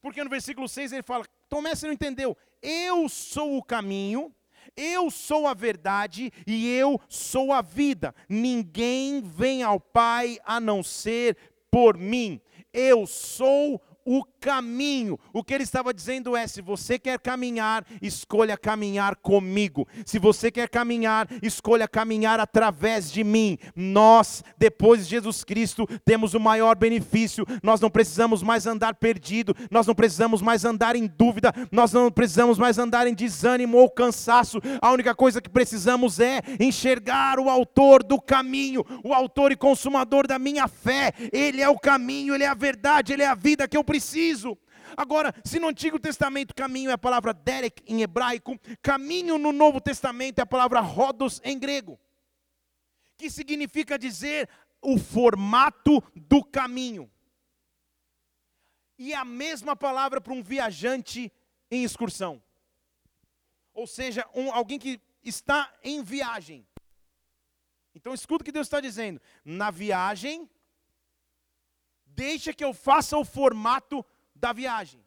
Porque 0.00 0.22
no 0.22 0.30
versículo 0.30 0.68
6 0.68 0.92
ele 0.92 1.02
fala: 1.02 1.26
Tomé, 1.48 1.74
você 1.74 1.86
não 1.86 1.94
entendeu? 1.94 2.36
Eu 2.62 3.08
sou 3.08 3.56
o 3.56 3.62
caminho, 3.62 4.32
eu 4.76 5.10
sou 5.10 5.46
a 5.48 5.54
verdade 5.54 6.32
e 6.46 6.68
eu 6.68 7.00
sou 7.08 7.52
a 7.52 7.60
vida. 7.60 8.14
Ninguém 8.28 9.20
vem 9.20 9.62
ao 9.62 9.80
Pai 9.80 10.38
a 10.44 10.60
não 10.60 10.82
ser 10.82 11.36
por 11.70 11.96
mim. 11.96 12.40
Eu 12.72 13.06
sou 13.06 13.82
o 14.04 14.24
caminho. 14.46 15.18
O 15.32 15.42
que 15.42 15.52
ele 15.52 15.64
estava 15.64 15.92
dizendo 15.92 16.36
é: 16.36 16.46
se 16.46 16.62
você 16.62 17.00
quer 17.00 17.18
caminhar, 17.18 17.84
escolha 18.00 18.56
caminhar 18.56 19.16
comigo. 19.16 19.88
Se 20.04 20.20
você 20.20 20.52
quer 20.52 20.68
caminhar, 20.68 21.26
escolha 21.42 21.88
caminhar 21.88 22.38
através 22.38 23.10
de 23.10 23.24
mim. 23.24 23.58
Nós, 23.74 24.44
depois 24.56 25.02
de 25.02 25.10
Jesus 25.10 25.42
Cristo, 25.42 25.84
temos 26.04 26.32
o 26.32 26.38
maior 26.38 26.76
benefício. 26.76 27.44
Nós 27.60 27.80
não 27.80 27.90
precisamos 27.90 28.40
mais 28.40 28.68
andar 28.68 28.94
perdido, 28.94 29.52
nós 29.68 29.84
não 29.84 29.96
precisamos 29.96 30.40
mais 30.40 30.64
andar 30.64 30.94
em 30.94 31.08
dúvida, 31.08 31.52
nós 31.72 31.92
não 31.92 32.08
precisamos 32.08 32.56
mais 32.56 32.78
andar 32.78 33.08
em 33.08 33.14
desânimo 33.14 33.78
ou 33.78 33.90
cansaço. 33.90 34.60
A 34.80 34.92
única 34.92 35.12
coisa 35.12 35.40
que 35.42 35.50
precisamos 35.50 36.20
é 36.20 36.40
enxergar 36.60 37.40
o 37.40 37.50
autor 37.50 38.04
do 38.04 38.20
caminho, 38.20 38.84
o 39.02 39.12
autor 39.12 39.50
e 39.50 39.56
consumador 39.56 40.24
da 40.24 40.38
minha 40.38 40.68
fé. 40.68 41.12
Ele 41.32 41.60
é 41.60 41.68
o 41.68 41.78
caminho, 41.78 42.32
ele 42.32 42.44
é 42.44 42.48
a 42.48 42.54
verdade, 42.54 43.12
ele 43.12 43.24
é 43.24 43.26
a 43.26 43.34
vida 43.34 43.66
que 43.66 43.76
eu 43.76 43.82
preciso 43.82 44.35
preciso. 44.36 44.58
Agora, 44.96 45.34
se 45.44 45.58
no 45.58 45.68
Antigo 45.68 45.98
Testamento 45.98 46.54
caminho 46.54 46.90
é 46.90 46.92
a 46.92 46.98
palavra 46.98 47.32
derek 47.32 47.82
em 47.86 48.02
hebraico, 48.02 48.58
caminho 48.82 49.38
no 49.38 49.52
Novo 49.52 49.80
Testamento 49.80 50.38
é 50.38 50.42
a 50.42 50.46
palavra 50.46 50.80
rodos 50.80 51.40
em 51.42 51.58
grego, 51.58 51.98
que 53.16 53.30
significa 53.30 53.98
dizer 53.98 54.48
o 54.80 54.98
formato 54.98 56.02
do 56.14 56.44
caminho. 56.44 57.10
E 58.98 59.12
é 59.12 59.16
a 59.16 59.24
mesma 59.24 59.74
palavra 59.74 60.20
para 60.20 60.32
um 60.32 60.42
viajante 60.42 61.32
em 61.70 61.82
excursão. 61.82 62.42
Ou 63.74 63.86
seja, 63.86 64.26
um, 64.34 64.52
alguém 64.52 64.78
que 64.78 65.00
está 65.22 65.70
em 65.82 66.02
viagem. 66.02 66.66
Então 67.94 68.14
escuta 68.14 68.42
o 68.42 68.44
que 68.44 68.52
Deus 68.52 68.66
está 68.66 68.80
dizendo. 68.80 69.20
Na 69.44 69.70
viagem, 69.70 70.48
deixa 72.06 72.54
que 72.54 72.64
eu 72.64 72.72
faça 72.72 73.18
o 73.18 73.24
formato 73.24 74.04
da 74.36 74.52
viagem. 74.52 75.04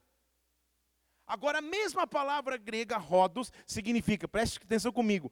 Agora, 1.25 1.59
a 1.59 1.61
mesma 1.61 2.07
palavra 2.07 2.57
grega, 2.57 2.97
rodos, 2.97 3.51
significa, 3.65 4.27
preste 4.27 4.57
atenção 4.57 4.91
comigo, 4.91 5.31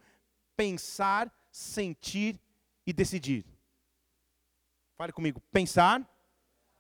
pensar, 0.56 1.32
sentir 1.52 2.40
e 2.86 2.94
decidir. 2.94 3.46
Fale 4.96 5.12
comigo, 5.12 5.42
pensar, 5.52 6.08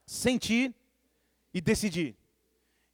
sentir 0.05 0.74
e 1.53 1.59
decidir. 1.59 2.15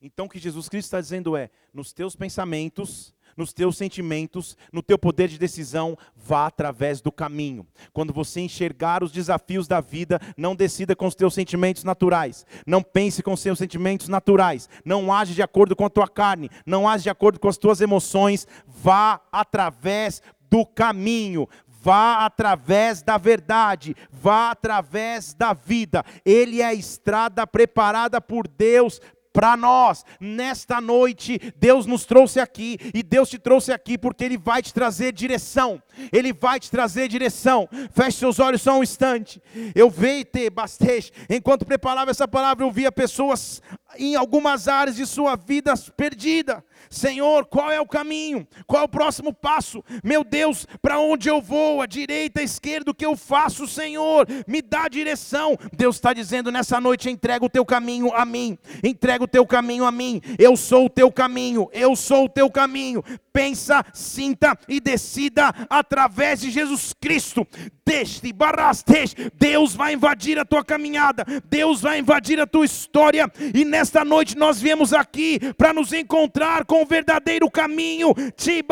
Então, 0.02 0.26
o 0.26 0.30
que 0.30 0.40
Jesus 0.40 0.68
Cristo 0.68 0.88
está 0.88 1.02
dizendo 1.02 1.36
é: 1.36 1.50
nos 1.74 1.94
teus 1.94 2.16
pensamentos, 2.16 3.14
nos 3.38 3.54
teus 3.54 3.78
sentimentos, 3.78 4.58
no 4.72 4.82
teu 4.82 4.98
poder 4.98 5.28
de 5.28 5.38
decisão, 5.38 5.98
vá 6.16 6.48
através 6.48 7.02
do 7.02 7.12
caminho. 7.12 7.66
Quando 7.92 8.14
você 8.14 8.42
enxergar 8.42 9.04
os 9.04 9.12
desafios 9.12 9.68
da 9.68 9.82
vida, 9.82 10.20
não 10.38 10.56
decida 10.56 10.96
com 10.96 11.06
os 11.06 11.16
teus 11.16 11.34
sentimentos 11.34 11.84
naturais, 11.84 12.46
não 12.66 12.82
pense 12.82 13.22
com 13.22 13.34
os 13.34 13.40
seus 13.40 13.58
sentimentos 13.58 14.08
naturais, 14.08 14.70
não 14.86 15.12
age 15.12 15.34
de 15.34 15.42
acordo 15.42 15.76
com 15.76 15.86
a 15.86 15.90
tua 15.90 16.08
carne, 16.08 16.50
não 16.66 16.88
age 16.88 17.04
de 17.04 17.10
acordo 17.10 17.40
com 17.40 17.48
as 17.48 17.58
tuas 17.58 17.82
emoções, 17.82 18.48
vá 18.68 19.22
através 19.32 20.22
do 20.50 20.66
caminho, 20.66 21.48
vá 21.84 22.26
através 22.26 23.02
da 23.02 23.18
verdade, 23.18 23.94
vá 24.10 24.52
através 24.52 25.34
da 25.34 25.52
vida. 25.52 26.06
Ele 26.24 26.62
é 26.62 26.66
a 26.66 26.74
estrada 26.74 27.46
preparada 27.46 28.22
por 28.22 28.48
Deus 28.48 29.02
para 29.34 29.58
nós. 29.58 30.06
Nesta 30.20 30.80
noite, 30.80 31.40
Deus 31.58 31.88
nos 31.88 32.06
trouxe 32.06 32.40
aqui 32.40 32.78
e 32.94 33.02
Deus 33.02 33.30
te 33.30 33.40
trouxe 33.40 33.74
aqui 33.74 33.98
porque 33.98 34.24
Ele 34.24 34.38
vai 34.38 34.62
te 34.62 34.72
trazer 34.74 35.12
direção. 35.12 35.82
Ele 36.12 36.32
vai 36.32 36.60
te 36.60 36.70
trazer 36.70 37.08
direção. 37.08 37.68
Feche 37.92 38.20
seus 38.20 38.40
olhos 38.40 38.62
só 38.62 38.78
um 38.78 38.84
instante. 38.84 39.42
Eu 39.74 39.90
veio 39.90 40.24
te 40.24 40.50
bastante. 40.50 41.12
Enquanto 41.30 41.66
preparava 41.66 42.12
essa 42.12 42.28
palavra, 42.28 42.64
eu 42.64 42.72
via 42.72 42.92
pessoas 42.92 43.62
em 43.98 44.16
algumas 44.16 44.68
áreas 44.68 44.96
de 44.96 45.06
sua 45.06 45.36
vida 45.36 45.74
perdida. 45.96 46.64
Senhor, 46.90 47.46
qual 47.46 47.72
é 47.72 47.82
o 47.82 47.88
caminho? 47.88 48.48
Qual 48.68 48.82
é 48.82 48.86
o 48.86 48.90
próximo 48.90 49.34
passo? 49.34 49.84
Meu 50.04 50.24
Deus, 50.24 50.68
para 50.82 51.00
onde 51.00 51.28
eu 51.28 51.42
vou? 51.42 51.82
A 51.82 51.86
direita, 51.86 52.42
a 52.42 52.44
esquerda, 52.44 52.92
o 52.92 52.94
que 52.94 53.06
eu 53.06 53.16
faço, 53.16 53.68
Senhor? 53.68 54.28
Me 54.48 54.62
dá 54.62 54.88
direção. 54.88 55.58
Deus 55.76 55.96
está 55.96 56.14
dizendo 56.14 56.52
nessa 56.52 56.80
noite: 56.80 57.10
entrega 57.10 57.46
o 57.46 57.50
teu 57.50 57.66
caminho 57.66 58.14
a 58.14 58.26
mim. 58.26 58.58
Entrega 58.84 59.24
o 59.24 59.28
teu 59.28 59.46
caminho 59.46 59.86
a 59.86 59.92
mim. 59.92 60.22
Eu 60.38 60.56
sou 60.56 60.86
o 60.86 60.90
teu 60.90 61.12
caminho. 61.12 61.68
Eu 61.74 61.96
sou 61.96 62.26
o 62.26 62.30
teu 62.30 62.50
caminho. 62.50 63.04
Pensa, 63.32 63.84
sinta 63.94 64.56
e 64.68 64.80
decida 64.80 65.52
através 65.68 66.42
de 66.42 66.52
Jesus 66.52 66.94
Cristo. 66.94 67.48
Deste 67.86 68.32
barrastes, 68.32 69.16
Deus 69.36 69.74
vai 69.74 69.94
invadir 69.94 70.38
a 70.38 70.46
tua 70.46 70.64
caminhada. 70.64 71.26
Deus 71.50 71.82
vai 71.82 72.00
invadir 72.00 72.40
a 72.40 72.46
tua 72.46 72.66
história. 72.66 73.30
E 73.54 73.66
nesta 73.84 74.06
noite 74.06 74.38
nós 74.38 74.62
viemos 74.62 74.94
aqui 74.94 75.38
para 75.56 75.74
nos 75.74 75.92
encontrar 75.92 76.64
com 76.64 76.82
o 76.82 76.86
verdadeiro 76.86 77.52
caminho, 77.52 78.14
te 78.38 78.64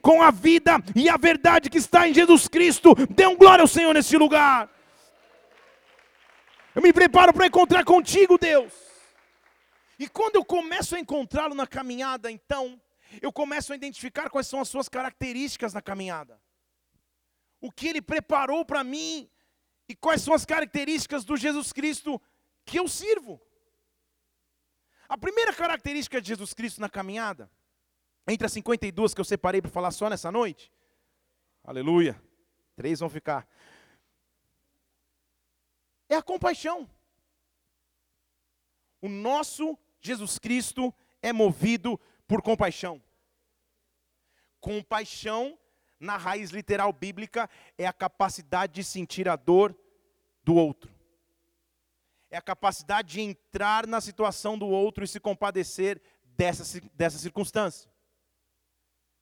com 0.00 0.22
a 0.22 0.30
vida 0.30 0.76
e 0.94 1.08
a 1.08 1.16
verdade 1.16 1.68
que 1.68 1.78
está 1.78 2.06
em 2.08 2.14
Jesus 2.14 2.46
Cristo. 2.46 2.94
Dê 3.10 3.26
um 3.26 3.34
glória 3.34 3.62
ao 3.62 3.66
Senhor 3.66 3.92
nesse 3.92 4.16
lugar. 4.16 4.70
Eu 6.76 6.80
me 6.80 6.92
preparo 6.92 7.32
para 7.32 7.48
encontrar 7.48 7.84
contigo, 7.84 8.38
Deus. 8.38 8.72
E 9.98 10.08
quando 10.08 10.36
eu 10.36 10.44
começo 10.44 10.94
a 10.94 11.00
encontrá-lo 11.00 11.56
na 11.56 11.66
caminhada, 11.66 12.30
então, 12.30 12.80
eu 13.20 13.32
começo 13.32 13.72
a 13.72 13.76
identificar 13.76 14.30
quais 14.30 14.46
são 14.46 14.60
as 14.60 14.68
suas 14.68 14.88
características 14.88 15.74
na 15.74 15.82
caminhada. 15.82 16.40
O 17.60 17.72
que 17.72 17.88
ele 17.88 18.00
preparou 18.00 18.64
para 18.64 18.84
mim 18.84 19.28
e 19.88 19.96
quais 19.96 20.22
são 20.22 20.32
as 20.32 20.44
características 20.44 21.24
do 21.24 21.36
Jesus 21.36 21.72
Cristo 21.72 22.22
que 22.64 22.78
eu 22.78 22.86
sirvo. 22.86 23.40
A 25.08 25.16
primeira 25.16 25.52
característica 25.52 26.20
de 26.20 26.28
Jesus 26.28 26.52
Cristo 26.52 26.80
na 26.80 26.88
caminhada, 26.88 27.50
entre 28.26 28.46
as 28.46 28.52
52 28.52 29.14
que 29.14 29.20
eu 29.20 29.24
separei 29.24 29.62
para 29.62 29.70
falar 29.70 29.90
só 29.92 30.10
nessa 30.10 30.32
noite, 30.32 30.72
aleluia, 31.62 32.20
três 32.74 33.00
vão 33.00 33.08
ficar, 33.08 33.46
é 36.08 36.16
a 36.16 36.22
compaixão. 36.22 36.88
O 39.00 39.08
nosso 39.08 39.78
Jesus 40.00 40.38
Cristo 40.38 40.92
é 41.22 41.32
movido 41.32 42.00
por 42.26 42.42
compaixão. 42.42 43.02
Compaixão, 44.60 45.58
na 45.98 46.16
raiz 46.16 46.50
literal 46.50 46.92
bíblica, 46.92 47.48
é 47.78 47.86
a 47.86 47.92
capacidade 47.92 48.72
de 48.74 48.84
sentir 48.84 49.28
a 49.28 49.36
dor 49.36 49.76
do 50.42 50.54
outro. 50.54 50.95
É 52.36 52.38
a 52.38 52.42
capacidade 52.42 53.14
de 53.14 53.22
entrar 53.22 53.86
na 53.86 53.98
situação 53.98 54.58
do 54.58 54.66
outro 54.66 55.02
e 55.02 55.08
se 55.08 55.18
compadecer 55.18 55.98
dessa, 56.22 56.82
dessa 56.92 57.16
circunstância. 57.16 57.90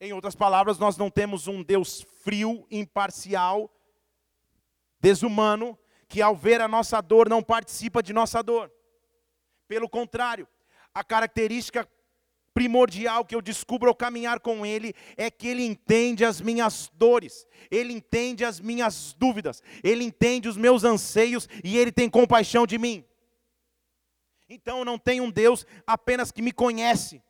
Em 0.01 0.13
outras 0.13 0.35
palavras, 0.35 0.81
nós 0.81 0.97
não 0.97 1.09
temos 1.09 1.47
um 1.47 1.63
Deus 1.63 2.05
frio, 2.25 2.67
imparcial, 2.69 3.73
desumano, 4.99 5.79
que 6.09 6.21
ao 6.21 6.35
ver 6.35 6.61
a 6.61 6.67
nossa 6.67 7.01
dor 7.01 7.29
não 7.29 7.41
participa 7.41 8.03
de 8.03 8.13
nossa 8.13 8.43
dor. 8.43 8.69
Pelo 9.69 9.89
contrário, 9.89 10.49
a 10.93 11.05
característica 11.05 11.89
primordial 12.55 13.25
que 13.25 13.35
eu 13.35 13.43
descubro 13.43 13.89
ao 13.89 13.95
caminhar 13.95 14.39
com 14.39 14.65
Ele 14.65 14.95
é 15.17 15.31
que 15.31 15.49
Ele 15.49 15.65
entende 15.65 16.25
as 16.25 16.41
minhas 16.41 16.89
dores, 16.95 17.47
Ele 17.71 17.93
entende 17.93 18.45
as 18.45 18.61
minhas 18.61 19.13
dúvidas, 19.13 19.63
Ele 19.83 20.05
entende 20.05 20.49
os 20.49 20.57
meus 20.57 20.85
anseios 20.85 21.49
e 21.65 21.77
Ele 21.77 21.91
tem 21.91 22.09
compaixão 22.09 22.65
de 22.65 22.79
mim. 22.79 23.05
Então 24.49 24.79
eu 24.79 24.85
não 24.85 24.99
tenho 24.99 25.25
um 25.25 25.31
Deus 25.31 25.67
apenas 25.85 26.31
que 26.31 26.41
me 26.41 26.53
conhece, 26.53 27.21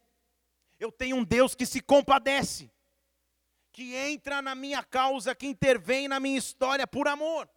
eu 0.78 0.92
tenho 0.92 1.16
um 1.16 1.24
Deus 1.24 1.54
que 1.54 1.64
se 1.64 1.80
compadece, 1.80 2.70
que 3.72 3.94
entra 3.94 4.42
na 4.42 4.54
minha 4.54 4.82
causa, 4.82 5.34
que 5.34 5.46
intervém 5.46 6.06
na 6.06 6.20
minha 6.20 6.38
história 6.38 6.86
por 6.86 7.08
amor. 7.08 7.48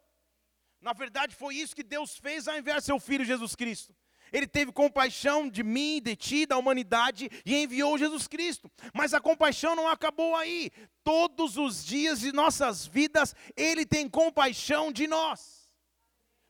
Na 0.80 0.92
verdade, 0.92 1.34
foi 1.34 1.56
isso 1.56 1.76
que 1.76 1.82
Deus 1.82 2.16
fez 2.16 2.48
ao 2.48 2.56
enviar 2.56 2.80
seu 2.80 2.98
Filho 2.98 3.24
Jesus 3.24 3.54
Cristo. 3.54 3.94
Ele 4.32 4.46
teve 4.46 4.72
compaixão 4.72 5.48
de 5.48 5.62
mim, 5.62 6.00
de 6.02 6.16
ti, 6.16 6.46
da 6.46 6.56
humanidade 6.58 7.30
e 7.44 7.56
enviou 7.56 7.98
Jesus 7.98 8.26
Cristo. 8.26 8.70
Mas 8.92 9.14
a 9.14 9.20
compaixão 9.20 9.74
não 9.74 9.88
acabou 9.88 10.36
aí. 10.36 10.70
Todos 11.02 11.56
os 11.56 11.84
dias 11.84 12.20
de 12.20 12.32
nossas 12.32 12.86
vidas, 12.86 13.34
Ele 13.56 13.86
tem 13.86 14.08
compaixão 14.08 14.92
de 14.92 15.06
nós. 15.06 15.72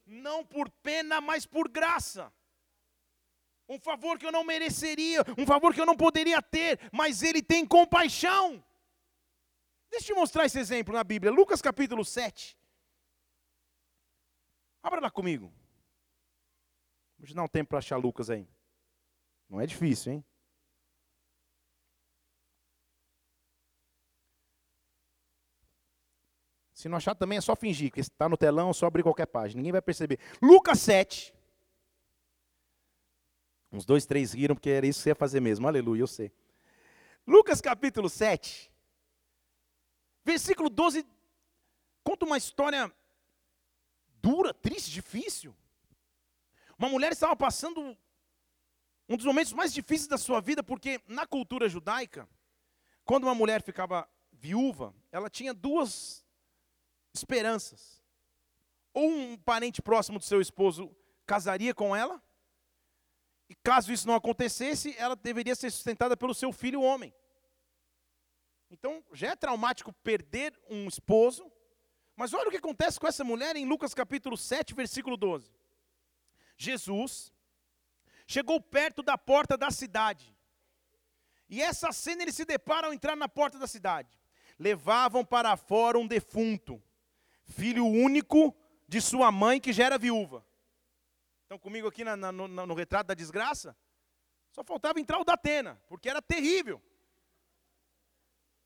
Não 0.07 0.45
por 0.45 0.71
pena, 0.83 1.21
mas 1.21 1.47
por 1.47 1.69
graça. 1.69 2.33
Um 3.69 3.79
favor 3.79 4.19
que 4.19 4.25
eu 4.25 4.33
não 4.33 4.45
mereceria, 4.45 5.23
um 5.37 5.45
favor 5.45 5.75
que 5.75 5.81
eu 5.81 5.87
não 5.87 5.97
poderia 5.97 6.41
ter, 6.41 6.81
mas 6.91 7.23
Ele 7.23 7.43
tem 7.43 7.67
compaixão. 7.67 8.65
Deixa 9.91 10.11
eu 10.11 10.15
te 10.15 10.19
mostrar 10.19 10.47
esse 10.47 10.59
exemplo 10.59 10.95
na 10.95 11.05
Bíblia. 11.05 11.33
Lucas 11.33 11.61
capítulo 11.61 12.05
7. 12.05 12.57
Abra 14.83 15.01
lá 15.01 15.11
comigo. 15.11 15.53
Vamos 17.19 17.35
dar 17.35 17.43
um 17.43 17.49
tempo 17.49 17.71
para 17.71 17.79
achar 17.79 17.97
Lucas 17.97 18.31
aí. 18.31 18.49
Não 19.49 19.61
é 19.61 19.67
difícil, 19.67 20.13
hein? 20.13 20.25
Se 26.73 26.89
não 26.89 26.97
achar 26.97 27.15
também 27.17 27.39
é 27.39 27.41
só 27.41 27.57
fingir, 27.57 27.91
que 27.91 27.99
está 27.99 28.29
no 28.29 28.37
telão, 28.37 28.71
é 28.71 28.73
só 28.73 28.87
abrir 28.87 29.03
qualquer 29.03 29.27
página, 29.27 29.59
ninguém 29.59 29.73
vai 29.73 29.83
perceber. 29.83 30.21
Lucas 30.41 30.79
7. 30.79 31.35
Uns 33.73 33.85
dois, 33.85 34.07
três 34.07 34.33
riram, 34.33 34.55
porque 34.55 34.71
era 34.71 34.87
isso 34.87 35.01
que 35.01 35.03
você 35.03 35.11
ia 35.11 35.15
fazer 35.17 35.41
mesmo. 35.41 35.67
Aleluia, 35.67 36.03
eu 36.03 36.07
sei. 36.07 36.33
Lucas 37.27 37.61
capítulo 37.61 38.09
7, 38.09 38.73
versículo 40.25 40.71
12, 40.71 41.05
conta 42.03 42.25
uma 42.25 42.39
história 42.39 42.91
dura, 44.23 44.55
triste, 44.55 44.91
difícil. 44.91 45.55
Uma 46.79 46.89
mulher 46.89 47.11
estava 47.11 47.35
passando 47.35 47.97
um 49.09 49.17
dos 49.17 49.27
momentos 49.27 49.53
mais 49.53 49.73
difíceis 49.73 50.07
da 50.07 50.17
sua 50.17 50.41
vida, 50.41 50.63
porque 50.63 51.01
na 51.09 51.27
cultura 51.27 51.69
judaica, 51.69 52.29
quando 53.05 53.25
uma 53.25 53.35
mulher 53.35 53.63
ficava 53.63 54.09
viúva, 54.31 54.95
ela 55.11 55.29
tinha 55.29 55.53
duas 55.53 56.25
esperanças. 57.13 58.01
Ou 58.95 59.09
um 59.11 59.37
parente 59.37 59.83
próximo 59.83 60.19
do 60.19 60.25
seu 60.25 60.41
esposo 60.41 60.95
casaria 61.27 61.75
com 61.75 61.97
ela, 61.97 62.23
e 63.49 63.55
caso 63.57 63.93
isso 63.93 64.07
não 64.07 64.15
acontecesse, 64.15 64.95
ela 64.99 65.17
deveria 65.17 65.57
ser 65.57 65.71
sustentada 65.71 66.17
pelo 66.17 66.35
seu 66.35 66.53
filho 66.53 66.83
homem. 66.83 67.13
Então, 68.71 69.03
já 69.13 69.29
é 69.29 69.37
traumático 69.37 69.93
perder 69.93 70.57
um 70.69 70.87
esposo, 70.87 71.51
mas 72.15 72.35
olha 72.35 72.49
o 72.49 72.51
que 72.51 72.59
acontece 72.59 73.01
com 73.01 73.07
essa 73.07 73.25
mulher 73.25 73.57
em 73.57 73.67
Lucas 73.67 73.95
capítulo 73.95 74.37
7, 74.37 74.75
versículo 74.75 75.17
12. 75.17 75.58
Jesus 76.59 77.33
chegou 78.27 78.61
perto 78.61 79.03
da 79.03 79.17
porta 79.17 79.57
da 79.57 79.71
cidade. 79.71 80.37
E 81.49 81.63
essa 81.63 81.93
cena 81.93 82.23
eles 82.23 82.35
se 82.35 82.45
deparam 82.45 82.89
ao 82.89 82.95
entrar 82.95 83.17
na 83.17 83.29
porta 83.29 83.59
da 83.59 83.67
cidade. 83.67 84.21
Levavam 84.59 85.25
para 85.25 85.57
fora 85.57 85.99
um 85.99 86.07
defunto, 86.07 86.83
filho 87.45 87.87
único 87.87 88.55
de 88.87 89.01
sua 89.01 89.31
mãe 89.31 89.61
que 89.61 89.73
já 89.73 89.85
era 89.85 89.97
viúva. 89.97 90.45
Estão 91.43 91.59
comigo 91.59 91.89
aqui 91.89 92.05
na, 92.05 92.17
na, 92.17 92.33
no, 92.33 92.49
no, 92.49 92.75
retrato 92.75 93.07
da 93.07 93.15
desgraça? 93.15 93.75
Só 94.51 94.63
faltava 94.65 95.01
entrar 95.01 95.19
o 95.19 95.25
da 95.25 95.35
Atena, 95.35 95.81
porque 95.87 96.11
era 96.11 96.21
terrível. 96.21 96.83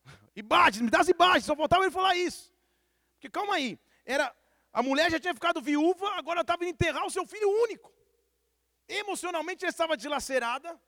Imagens, 0.34 0.82
me 0.82 0.90
dá 0.90 1.00
as 1.00 1.08
imagens, 1.08 1.44
só 1.44 1.54
faltava 1.54 1.84
ele 1.84 1.92
falar 1.92 2.16
isso. 2.16 2.52
Porque 3.14 3.28
calma 3.28 3.54
aí, 3.54 3.78
era 4.04 4.34
a 4.72 4.82
mulher 4.82 5.10
já 5.10 5.20
tinha 5.20 5.34
ficado 5.34 5.60
viúva, 5.60 6.08
agora 6.12 6.40
estava 6.40 6.64
indo 6.64 6.70
enterrar 6.70 7.04
o 7.04 7.10
seu 7.10 7.26
filho 7.26 7.48
único. 7.64 7.92
Emocionalmente 8.88 9.64
ela 9.64 9.70
estava 9.70 9.96
dilacerada, 9.96 10.80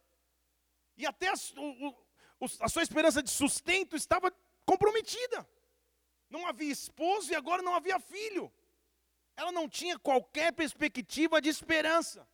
e 0.96 1.06
até 1.06 1.28
a, 1.28 1.34
o, 1.58 2.46
a 2.60 2.68
sua 2.68 2.82
esperança 2.82 3.22
de 3.22 3.30
sustento 3.30 3.96
estava 3.96 4.32
comprometida. 4.64 5.46
Não 6.30 6.46
havia 6.46 6.72
esposo 6.72 7.32
e 7.32 7.36
agora 7.36 7.62
não 7.62 7.74
havia 7.74 7.98
filho. 8.00 8.52
Ela 9.36 9.52
não 9.52 9.68
tinha 9.68 9.98
qualquer 9.98 10.52
perspectiva 10.52 11.40
de 11.40 11.48
esperança. 11.48 12.26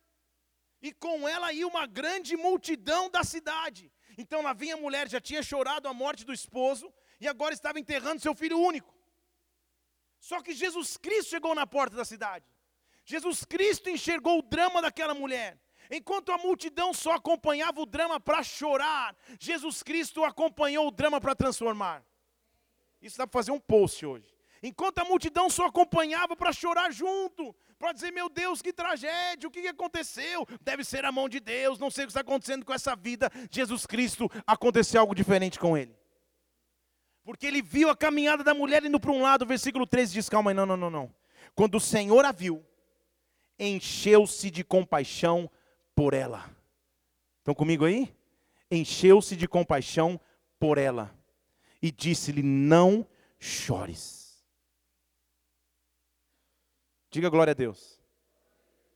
E 0.81 0.91
com 0.93 1.27
ela 1.27 1.51
ia 1.53 1.67
uma 1.67 1.85
grande 1.85 2.35
multidão 2.35 3.09
da 3.09 3.23
cidade. 3.23 3.91
Então 4.17 4.41
lá 4.41 4.53
vinha 4.53 4.75
a 4.75 4.77
mulher, 4.77 5.07
já 5.09 5.19
tinha 5.19 5.43
chorado 5.43 5.87
a 5.87 5.93
morte 5.93 6.25
do 6.25 6.33
esposo, 6.33 6.91
e 7.19 7.27
agora 7.27 7.53
estava 7.53 7.79
enterrando 7.79 8.21
seu 8.21 8.33
filho 8.33 8.59
único. 8.59 8.93
Só 10.21 10.39
que 10.41 10.53
Jesus 10.53 10.95
Cristo 10.97 11.31
chegou 11.31 11.55
na 11.55 11.65
porta 11.65 11.95
da 11.95 12.05
cidade. 12.05 12.45
Jesus 13.03 13.43
Cristo 13.43 13.89
enxergou 13.89 14.37
o 14.37 14.43
drama 14.43 14.79
daquela 14.79 15.15
mulher. 15.15 15.59
Enquanto 15.89 16.31
a 16.31 16.37
multidão 16.37 16.93
só 16.93 17.13
acompanhava 17.13 17.81
o 17.81 17.87
drama 17.87 18.19
para 18.19 18.43
chorar, 18.43 19.15
Jesus 19.39 19.81
Cristo 19.81 20.23
acompanhou 20.23 20.87
o 20.87 20.91
drama 20.91 21.19
para 21.19 21.35
transformar. 21.35 22.05
Isso 23.01 23.17
dá 23.17 23.25
para 23.25 23.39
fazer 23.39 23.51
um 23.51 23.59
post 23.59 24.05
hoje. 24.05 24.31
Enquanto 24.61 24.99
a 24.99 25.05
multidão 25.05 25.49
só 25.49 25.65
acompanhava 25.65 26.35
para 26.35 26.53
chorar 26.53 26.93
junto, 26.93 27.53
para 27.79 27.91
dizer: 27.91 28.11
Meu 28.11 28.29
Deus, 28.29 28.61
que 28.61 28.71
tragédia, 28.71 29.49
o 29.49 29.51
que 29.51 29.67
aconteceu? 29.67 30.47
Deve 30.61 30.83
ser 30.83 31.03
a 31.03 31.11
mão 31.11 31.27
de 31.27 31.39
Deus, 31.39 31.79
não 31.79 31.89
sei 31.89 32.03
o 32.03 32.07
que 32.07 32.11
está 32.11 32.21
acontecendo 32.21 32.63
com 32.63 32.73
essa 32.73 32.95
vida. 32.95 33.29
Jesus 33.49 33.87
Cristo 33.87 34.29
aconteceu 34.45 35.01
algo 35.01 35.15
diferente 35.15 35.59
com 35.59 35.75
ele. 35.75 35.99
Porque 37.23 37.45
ele 37.45 37.61
viu 37.61 37.89
a 37.89 37.95
caminhada 37.95 38.43
da 38.43 38.53
mulher 38.53 38.83
indo 38.83 38.99
para 38.99 39.11
um 39.11 39.21
lado, 39.21 39.43
o 39.43 39.47
versículo 39.47 39.85
13 39.85 40.13
diz: 40.13 40.29
calma 40.29 40.51
aí, 40.51 40.55
não, 40.55 40.65
não, 40.65 40.77
não, 40.77 40.89
não. 40.89 41.15
Quando 41.53 41.75
o 41.75 41.79
Senhor 41.79 42.25
a 42.25 42.31
viu, 42.31 42.65
encheu-se 43.59 44.49
de 44.49 44.63
compaixão 44.63 45.49
por 45.95 46.13
ela. 46.13 46.49
Estão 47.39 47.53
comigo 47.53 47.85
aí? 47.85 48.13
Encheu-se 48.69 49.35
de 49.35 49.47
compaixão 49.47 50.19
por 50.59 50.77
ela. 50.77 51.15
E 51.81 51.91
disse-lhe: 51.91 52.41
Não 52.41 53.05
chores. 53.39 54.43
Diga 57.09 57.29
glória 57.29 57.51
a 57.51 57.55
Deus. 57.55 57.99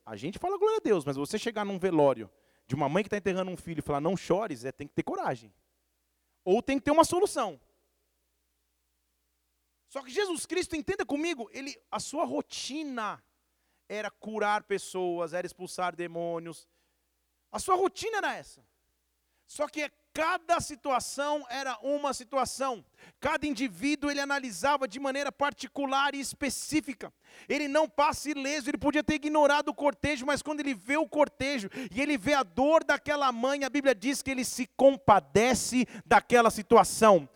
A 0.04 0.16
gente 0.16 0.38
fala 0.38 0.56
glória 0.56 0.78
a 0.78 0.80
Deus, 0.80 1.04
mas 1.04 1.16
você 1.16 1.38
chegar 1.38 1.64
num 1.64 1.78
velório 1.78 2.30
de 2.66 2.74
uma 2.74 2.88
mãe 2.88 3.02
que 3.02 3.08
está 3.08 3.16
enterrando 3.16 3.50
um 3.50 3.56
filho 3.56 3.80
e 3.80 3.82
falar 3.82 4.00
não 4.00 4.16
chores, 4.16 4.64
é, 4.64 4.72
tem 4.72 4.86
que 4.86 4.94
ter 4.94 5.02
coragem. 5.02 5.52
Ou 6.44 6.62
tem 6.62 6.78
que 6.78 6.84
ter 6.84 6.90
uma 6.92 7.04
solução. 7.04 7.60
Só 9.88 10.02
que 10.02 10.10
Jesus 10.10 10.46
Cristo, 10.46 10.76
entenda 10.76 11.04
comigo, 11.04 11.48
ele, 11.52 11.76
a 11.90 12.00
sua 12.00 12.24
rotina 12.24 13.22
era 13.88 14.10
curar 14.10 14.64
pessoas, 14.64 15.32
era 15.32 15.46
expulsar 15.46 15.94
demônios. 15.94 16.68
A 17.52 17.58
sua 17.58 17.76
rotina 17.76 18.18
era 18.18 18.34
essa. 18.34 18.64
Só 19.46 19.68
que 19.68 19.88
cada 20.12 20.60
situação 20.60 21.44
era 21.48 21.78
uma 21.82 22.12
situação. 22.12 22.84
Cada 23.20 23.46
indivíduo 23.46 24.10
ele 24.10 24.18
analisava 24.18 24.88
de 24.88 24.98
maneira 24.98 25.30
particular 25.30 26.14
e 26.14 26.20
específica. 26.20 27.12
Ele 27.48 27.68
não 27.68 27.88
passa 27.88 28.30
ileso, 28.30 28.70
ele 28.70 28.78
podia 28.78 29.04
ter 29.04 29.14
ignorado 29.14 29.68
o 29.68 29.74
cortejo, 29.74 30.26
mas 30.26 30.42
quando 30.42 30.60
ele 30.60 30.74
vê 30.74 30.96
o 30.96 31.08
cortejo 31.08 31.68
e 31.94 32.00
ele 32.00 32.16
vê 32.18 32.32
a 32.32 32.42
dor 32.42 32.82
daquela 32.82 33.30
mãe, 33.30 33.62
a 33.62 33.70
Bíblia 33.70 33.94
diz 33.94 34.22
que 34.22 34.30
ele 34.30 34.44
se 34.44 34.66
compadece 34.76 35.86
daquela 36.04 36.50
situação. 36.50 37.28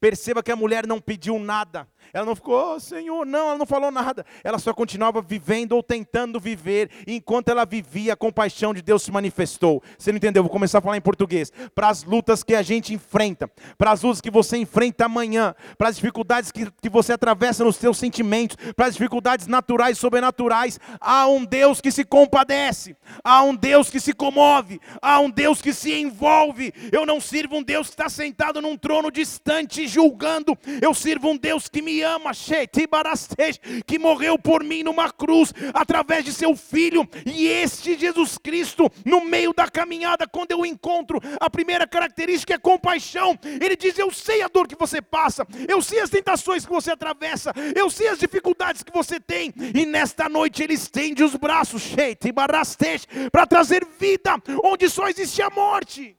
Perceba 0.00 0.42
que 0.42 0.50
a 0.50 0.56
mulher 0.56 0.86
não 0.86 1.00
pediu 1.00 1.38
nada. 1.38 1.88
Ela 2.12 2.24
não 2.24 2.34
ficou, 2.34 2.74
oh, 2.74 2.80
Senhor, 2.80 3.24
não, 3.26 3.48
ela 3.48 3.58
não 3.58 3.66
falou 3.66 3.90
nada. 3.90 4.24
Ela 4.42 4.58
só 4.58 4.72
continuava 4.72 5.20
vivendo 5.20 5.72
ou 5.72 5.82
tentando 5.82 6.40
viver. 6.40 6.90
E 7.06 7.16
enquanto 7.16 7.48
ela 7.48 7.64
vivia, 7.64 8.12
a 8.12 8.16
compaixão 8.16 8.72
de 8.72 8.82
Deus 8.82 9.02
se 9.02 9.10
manifestou. 9.10 9.82
Você 9.98 10.12
não 10.12 10.16
entendeu? 10.16 10.42
Vou 10.42 10.50
começar 10.50 10.78
a 10.78 10.80
falar 10.80 10.96
em 10.96 11.00
português. 11.00 11.52
Para 11.74 11.88
as 11.88 12.04
lutas 12.04 12.42
que 12.42 12.54
a 12.54 12.62
gente 12.62 12.94
enfrenta, 12.94 13.50
para 13.76 13.90
as 13.90 14.02
lutas 14.02 14.20
que 14.20 14.30
você 14.30 14.56
enfrenta 14.56 15.04
amanhã, 15.04 15.54
para 15.76 15.88
as 15.88 15.96
dificuldades 15.96 16.50
que, 16.50 16.70
que 16.80 16.88
você 16.88 17.12
atravessa 17.12 17.64
nos 17.64 17.76
seus 17.76 17.98
sentimentos, 17.98 18.56
para 18.74 18.86
as 18.86 18.94
dificuldades 18.94 19.46
naturais 19.46 19.96
e 19.96 20.00
sobrenaturais, 20.00 20.78
há 21.00 21.26
um 21.28 21.44
Deus 21.44 21.80
que 21.80 21.90
se 21.90 22.04
compadece, 22.04 22.96
há 23.22 23.42
um 23.42 23.54
Deus 23.54 23.90
que 23.90 24.00
se 24.00 24.12
comove, 24.12 24.80
há 25.00 25.20
um 25.20 25.30
Deus 25.30 25.60
que 25.60 25.72
se 25.72 25.92
envolve. 25.92 26.72
Eu 26.90 27.04
não 27.06 27.20
sirvo 27.20 27.56
um 27.56 27.62
Deus 27.62 27.88
que 27.88 27.94
está 27.94 28.08
sentado 28.08 28.60
num 28.60 28.76
trono 28.76 29.10
distante 29.10 29.86
julgando, 29.86 30.56
eu 30.80 30.94
sirvo 30.94 31.30
um 31.30 31.36
Deus 31.36 31.68
que 31.68 31.82
me 31.82 31.95
que 33.86 33.98
morreu 33.98 34.38
por 34.38 34.62
mim 34.62 34.82
numa 34.82 35.10
cruz, 35.10 35.52
através 35.72 36.24
de 36.24 36.32
seu 36.32 36.54
filho, 36.56 37.08
e 37.24 37.46
este 37.46 37.98
Jesus 37.98 38.38
Cristo, 38.38 38.90
no 39.04 39.24
meio 39.24 39.52
da 39.52 39.68
caminhada, 39.68 40.26
quando 40.26 40.52
eu 40.52 40.64
encontro, 40.64 41.20
a 41.40 41.48
primeira 41.48 41.86
característica 41.86 42.54
é 42.54 42.58
compaixão. 42.58 43.38
Ele 43.44 43.76
diz: 43.76 43.98
Eu 43.98 44.10
sei 44.10 44.42
a 44.42 44.48
dor 44.48 44.66
que 44.66 44.76
você 44.76 45.00
passa, 45.00 45.46
eu 45.68 45.80
sei 45.82 46.00
as 46.00 46.10
tentações 46.10 46.64
que 46.64 46.72
você 46.72 46.90
atravessa, 46.90 47.52
eu 47.74 47.88
sei 47.90 48.08
as 48.08 48.18
dificuldades 48.18 48.82
que 48.82 48.92
você 48.92 49.20
tem, 49.20 49.52
e 49.74 49.86
nesta 49.86 50.28
noite 50.28 50.62
ele 50.62 50.74
estende 50.74 51.22
os 51.22 51.34
braços, 51.34 51.94
para 53.32 53.46
trazer 53.46 53.86
vida 53.98 54.36
onde 54.62 54.88
só 54.88 55.08
existe 55.08 55.42
a 55.42 55.50
morte. 55.50 56.16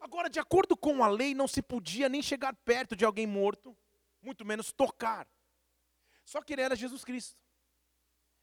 Agora, 0.00 0.28
de 0.28 0.38
acordo 0.38 0.76
com 0.76 1.02
a 1.02 1.08
lei, 1.08 1.34
não 1.34 1.48
se 1.48 1.62
podia 1.62 2.08
nem 2.08 2.22
chegar 2.22 2.54
perto 2.64 2.94
de 2.94 3.04
alguém 3.04 3.26
morto 3.26 3.74
muito 4.24 4.44
menos 4.44 4.72
tocar. 4.72 5.28
Só 6.24 6.40
que 6.40 6.52
ele 6.54 6.62
era 6.62 6.74
Jesus 6.74 7.04
Cristo. 7.04 7.38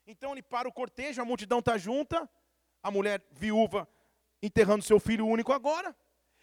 Então 0.05 0.31
ele 0.31 0.41
para 0.41 0.67
o 0.67 0.73
cortejo, 0.73 1.21
a 1.21 1.25
multidão 1.25 1.59
está 1.59 1.77
junta, 1.77 2.29
a 2.81 2.91
mulher 2.91 3.25
viúva 3.31 3.87
enterrando 4.41 4.83
seu 4.83 4.99
filho 4.99 5.27
único 5.27 5.53
agora, 5.53 5.95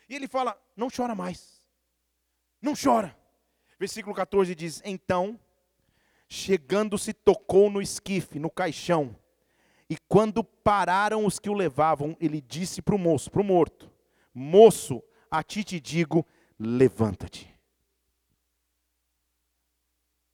e 0.08 0.14
ele 0.14 0.28
fala: 0.28 0.60
Não 0.76 0.88
chora 0.94 1.14
mais, 1.14 1.66
não 2.62 2.74
chora. 2.74 3.16
Versículo 3.78 4.14
14 4.14 4.54
diz: 4.54 4.80
Então, 4.84 5.38
chegando-se, 6.28 7.12
tocou 7.12 7.70
no 7.70 7.82
esquife, 7.82 8.38
no 8.38 8.50
caixão, 8.50 9.16
e 9.90 9.96
quando 10.08 10.44
pararam 10.44 11.24
os 11.24 11.38
que 11.38 11.50
o 11.50 11.54
levavam, 11.54 12.16
ele 12.20 12.40
disse 12.40 12.80
para 12.80 12.94
o 12.94 12.98
moço, 12.98 13.30
para 13.30 13.40
o 13.40 13.44
morto: 13.44 13.90
Moço, 14.32 15.02
a 15.30 15.42
ti 15.42 15.64
te 15.64 15.80
digo, 15.80 16.26
levanta-te. 16.58 17.57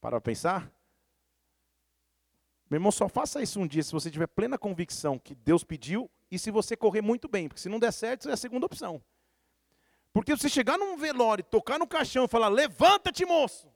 Para 0.04 0.20
pensar? 0.20 0.70
Meu 2.68 2.76
irmão, 2.76 2.92
só 2.92 3.08
faça 3.08 3.42
isso 3.42 3.58
um 3.58 3.66
dia 3.66 3.82
se 3.82 3.90
você 3.90 4.10
tiver 4.10 4.26
plena 4.26 4.58
convicção 4.58 5.18
que 5.18 5.34
Deus 5.34 5.64
pediu 5.64 6.10
e 6.30 6.38
se 6.38 6.50
você 6.50 6.76
correr 6.76 7.00
muito 7.00 7.26
bem, 7.26 7.48
porque 7.48 7.62
se 7.62 7.70
não 7.70 7.78
der 7.78 7.90
certo, 7.90 8.28
é 8.28 8.34
a 8.34 8.36
segunda 8.36 8.66
opção. 8.66 9.02
Porque 10.12 10.36
você 10.36 10.46
chegar 10.46 10.76
num 10.76 10.98
velório, 10.98 11.42
tocar 11.42 11.78
no 11.78 11.88
caixão 11.88 12.26
e 12.26 12.28
falar, 12.28 12.48
levanta-te, 12.48 13.24
moço. 13.24 13.66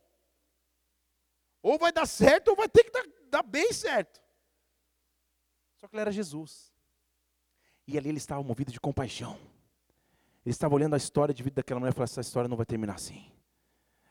Ou 1.62 1.78
vai 1.78 1.92
dar 1.92 2.04
certo, 2.04 2.48
ou 2.48 2.56
vai 2.56 2.68
ter 2.68 2.84
que 2.84 2.90
dar, 2.90 3.06
dar 3.30 3.42
bem 3.42 3.72
certo. 3.72 4.20
Só 5.76 5.88
que 5.88 5.94
ele 5.94 6.02
era 6.02 6.12
Jesus. 6.12 6.74
E 7.86 7.96
ali 7.96 8.10
ele 8.10 8.18
estava 8.18 8.42
movido 8.42 8.70
de 8.70 8.78
compaixão. 8.78 9.40
Ele 10.44 10.50
estava 10.52 10.74
olhando 10.74 10.92
a 10.92 10.98
história 10.98 11.32
de 11.32 11.42
vida 11.42 11.54
daquela 11.54 11.80
mulher 11.80 11.92
e 11.92 11.94
falou: 11.94 12.04
essa 12.04 12.20
história 12.20 12.48
não 12.48 12.56
vai 12.58 12.66
terminar 12.66 12.96
assim. 12.96 13.32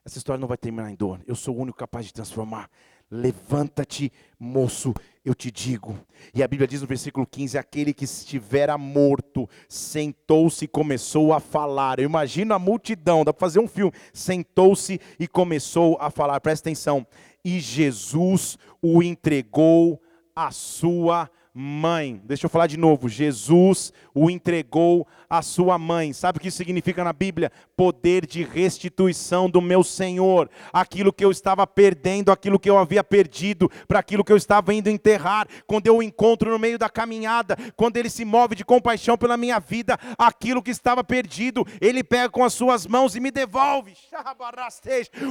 Essa 0.07 0.19
história 0.19 0.39
não 0.39 0.47
vai 0.47 0.55
terminar 0.55 0.89
em 0.89 0.95
dor. 0.95 1.19
Eu 1.27 1.35
sou 1.35 1.53
o 1.53 1.59
único 1.59 1.77
capaz 1.77 2.05
de 2.05 2.13
transformar. 2.13 2.69
Levanta-te, 3.11 4.09
moço, 4.39 4.93
eu 5.23 5.35
te 5.35 5.51
digo. 5.51 5.99
E 6.33 6.41
a 6.41 6.47
Bíblia 6.47 6.65
diz 6.65 6.79
no 6.79 6.87
versículo 6.87 7.27
15: 7.27 7.57
aquele 7.57 7.93
que 7.93 8.05
estivera 8.05 8.77
morto 8.77 9.49
sentou-se 9.67 10.63
e 10.63 10.67
começou 10.67 11.33
a 11.33 11.41
falar. 11.41 11.99
Eu 11.99 12.05
imagino 12.05 12.53
a 12.53 12.59
multidão, 12.59 13.25
dá 13.25 13.33
para 13.33 13.45
fazer 13.45 13.59
um 13.59 13.67
filme. 13.67 13.91
Sentou-se 14.13 14.97
e 15.19 15.27
começou 15.27 15.97
a 15.99 16.09
falar. 16.09 16.39
Presta 16.39 16.69
atenção. 16.69 17.05
E 17.43 17.59
Jesus 17.59 18.57
o 18.81 19.03
entregou 19.03 20.01
à 20.33 20.51
sua 20.51 21.29
mãe. 21.57 22.21
Deixa 22.23 22.45
eu 22.45 22.49
falar 22.51 22.67
de 22.67 22.77
novo. 22.77 23.09
Jesus 23.09 23.91
o 24.13 24.29
entregou 24.29 25.07
à 25.27 25.41
sua 25.41 25.77
mãe. 25.79 26.13
Sabe 26.13 26.37
o 26.37 26.41
que 26.41 26.49
isso 26.49 26.57
significa 26.57 27.03
na 27.03 27.11
Bíblia? 27.11 27.51
Poder 27.75 28.27
de 28.27 28.43
restituição 28.43 29.49
do 29.49 29.59
meu 29.59 29.83
Senhor. 29.83 30.51
Aquilo 30.71 31.11
que 31.11 31.25
eu 31.25 31.31
estava 31.31 31.65
perdendo, 31.65 32.31
aquilo 32.31 32.59
que 32.59 32.69
eu 32.69 32.77
havia 32.77 33.03
perdido, 33.03 33.71
para 33.87 33.97
aquilo 33.97 34.23
que 34.23 34.31
eu 34.31 34.37
estava 34.37 34.71
indo 34.71 34.87
enterrar. 34.87 35.47
Quando 35.65 35.87
eu 35.87 35.97
o 35.97 36.03
encontro 36.03 36.51
no 36.51 36.59
meio 36.59 36.77
da 36.77 36.89
caminhada, 36.89 37.57
quando 37.75 37.97
ele 37.97 38.09
se 38.09 38.23
move 38.23 38.53
de 38.53 38.63
compaixão 38.63 39.17
pela 39.17 39.35
minha 39.35 39.59
vida, 39.59 39.97
aquilo 40.15 40.61
que 40.61 40.69
estava 40.69 41.03
perdido, 41.03 41.65
ele 41.81 42.03
pega 42.03 42.29
com 42.29 42.43
as 42.43 42.53
suas 42.53 42.85
mãos 42.85 43.15
e 43.15 43.19
me 43.19 43.31
devolve. 43.31 43.93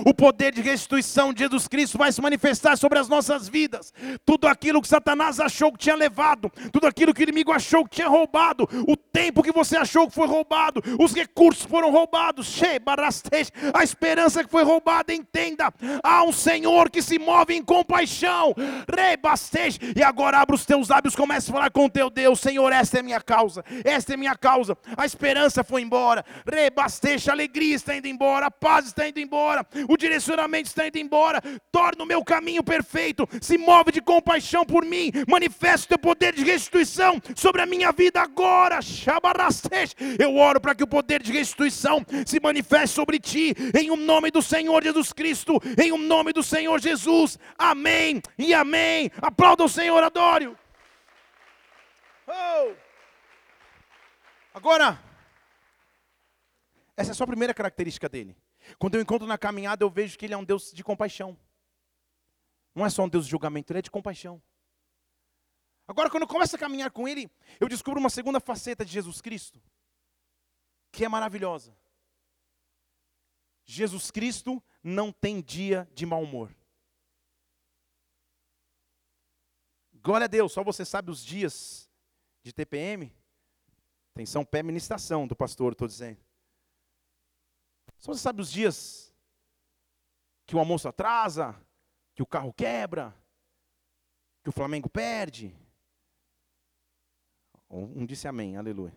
O 0.05 0.13
poder 0.13 0.53
de 0.53 0.61
restituição 0.61 1.33
de 1.33 1.45
Jesus 1.45 1.69
Cristo 1.69 1.97
vai 1.97 2.11
se 2.11 2.21
manifestar 2.21 2.77
sobre 2.77 2.99
as 2.99 3.09
nossas 3.09 3.49
vidas. 3.49 3.95
Tudo 4.25 4.49
aquilo 4.49 4.83
que 4.83 4.89
Satanás 4.89 5.39
achou 5.39 5.71
que 5.71 5.79
tinha 5.79 5.95
levado 5.95 6.16
levado, 6.17 6.51
tudo 6.73 6.87
aquilo 6.87 7.13
que 7.13 7.21
o 7.21 7.25
inimigo 7.25 7.53
achou 7.53 7.85
que 7.85 7.97
tinha 7.97 8.09
roubado, 8.09 8.67
o 8.89 8.97
tempo 8.97 9.43
que 9.43 9.53
você 9.53 9.77
achou 9.77 10.09
que 10.09 10.15
foi 10.15 10.27
roubado, 10.27 10.83
os 10.99 11.13
recursos 11.13 11.65
foram 11.65 11.91
roubados, 11.91 12.59
a 13.75 13.85
esperança 13.85 14.43
que 14.43 14.51
foi 14.51 14.63
roubada, 14.63 15.13
entenda, 15.13 15.73
há 16.03 16.25
um 16.25 16.33
Senhor 16.33 16.91
que 16.91 17.03
se 17.03 17.19
move 17.19 17.55
em 17.55 17.63
compaixão, 17.63 18.55
e 19.95 20.03
agora 20.03 20.39
abra 20.39 20.57
os 20.57 20.65
teus 20.65 20.89
lábios, 20.89 21.15
comece 21.15 21.51
a 21.51 21.55
falar 21.55 21.71
com 21.71 21.85
o 21.85 21.91
teu 21.91 22.09
Deus, 22.09 22.41
Senhor, 22.41 22.73
esta 22.73 22.99
é 22.99 23.03
minha 23.03 23.21
causa, 23.21 23.63
esta 23.85 24.15
é 24.15 24.17
minha 24.17 24.35
causa, 24.35 24.77
a 24.97 25.05
esperança 25.05 25.63
foi 25.63 25.83
embora, 25.83 26.25
a 26.47 27.33
alegria 27.33 27.77
está 27.77 27.95
indo 27.95 28.09
embora, 28.09 28.47
a 28.47 28.51
paz 28.51 28.87
está 28.87 29.07
indo 29.07 29.21
embora, 29.21 29.67
o 29.89 29.97
direcionamento 29.97 30.69
está 30.69 30.87
indo 30.87 30.97
embora, 30.97 31.43
torna 31.71 32.05
o 32.05 32.07
meu 32.07 32.25
caminho 32.25 32.63
perfeito, 32.63 33.29
se 33.41 33.59
move 33.59 33.93
de 33.93 34.01
compaixão 34.01 34.65
por 34.65 34.85
mim, 34.85 35.11
manifesta 35.29 35.85
o 35.85 35.89
teu 35.89 35.99
poder 36.07 36.33
de 36.33 36.45
restituição 36.45 37.21
sobre 37.35 37.63
a 37.63 37.67
minha 37.67 37.91
vida 37.91 38.23
agora. 38.23 38.79
Eu 40.21 40.37
oro 40.37 40.61
para 40.61 40.73
que 40.73 40.85
o 40.85 40.87
poder 40.87 41.21
de 41.21 41.33
restituição 41.33 42.07
se 42.25 42.39
manifeste 42.39 42.95
sobre 42.95 43.19
ti, 43.19 43.53
em 43.77 43.91
um 43.91 43.97
nome 43.97 44.31
do 44.31 44.41
Senhor 44.41 44.81
Jesus 44.85 45.13
Cristo, 45.13 45.61
em 45.77 45.91
um 45.91 45.99
nome 45.99 46.33
do 46.33 46.45
Senhor 46.45 46.81
Jesus. 46.81 47.41
Amém 47.59 48.23
e 48.39 48.55
amém. 48.55 49.11
Aplauda 49.21 49.65
o 49.65 49.69
Senhor, 49.69 50.01
adore. 50.01 50.47
Oh. 52.29 52.75
Agora, 54.55 55.03
essa 56.97 57.11
é 57.11 57.15
só 57.15 57.25
a 57.25 57.27
primeira 57.27 57.53
característica 57.53 58.09
dele. 58.09 58.37
Quando 58.79 58.95
eu 58.95 59.01
encontro 59.01 59.27
na 59.27 59.37
caminhada, 59.37 59.83
eu 59.83 59.91
vejo 59.91 60.17
que 60.17 60.25
ele 60.25 60.35
é 60.35 60.37
um 60.37 60.45
Deus 60.45 60.71
de 60.73 60.85
compaixão. 60.85 61.37
Não 62.73 62.87
é 62.87 62.91
só 62.91 63.03
um 63.03 63.09
Deus 63.09 63.25
de 63.25 63.33
julgamento, 63.33 63.73
ele 63.73 63.81
é 63.81 63.83
de 63.83 63.91
compaixão. 63.91 64.41
Agora, 65.89 66.11
quando 66.11 66.23
eu 66.25 66.29
começo 66.29 66.57
a 66.57 66.59
caminhar 66.59 66.91
com 66.91 67.07
Ele, 67.07 67.31
eu 67.61 67.69
descubro 67.69 68.01
uma 68.01 68.11
segunda 68.11 68.41
faceta 68.41 68.85
de 68.85 68.93
Jesus 68.93 69.21
Cristo, 69.21 69.63
que 70.91 71.05
é 71.05 71.09
maravilhosa. 71.09 71.77
Jesus 73.65 74.11
Cristo 74.11 74.63
não 74.83 75.13
tem 75.13 75.41
dia 75.41 75.89
de 75.93 76.05
mau 76.05 76.23
humor. 76.23 76.55
Glória 79.95 80.25
a 80.25 80.29
Deus, 80.29 80.53
só 80.53 80.63
você 80.63 80.85
sabe 80.85 81.11
os 81.11 81.25
dias 81.25 81.91
de 82.43 82.53
TPM. 82.53 83.13
Atenção, 84.15 84.45
pé 84.45 84.63
ministração 84.63 85.27
do 85.27 85.35
pastor, 85.35 85.73
estou 85.73 85.89
dizendo. 85.89 86.19
Só 87.99 88.13
você 88.13 88.21
sabe 88.21 88.41
os 88.41 88.51
dias 88.51 89.13
que 90.47 90.55
o 90.55 90.59
almoço 90.59 90.89
atrasa, 90.89 91.61
que 92.15 92.23
o 92.23 92.27
carro 92.27 92.53
quebra, 92.53 93.15
que 94.43 94.49
o 94.49 94.53
Flamengo 94.53 94.89
perde, 94.89 95.53
um 97.69 98.07
disse 98.07 98.29
amém, 98.29 98.57
aleluia. 98.57 98.95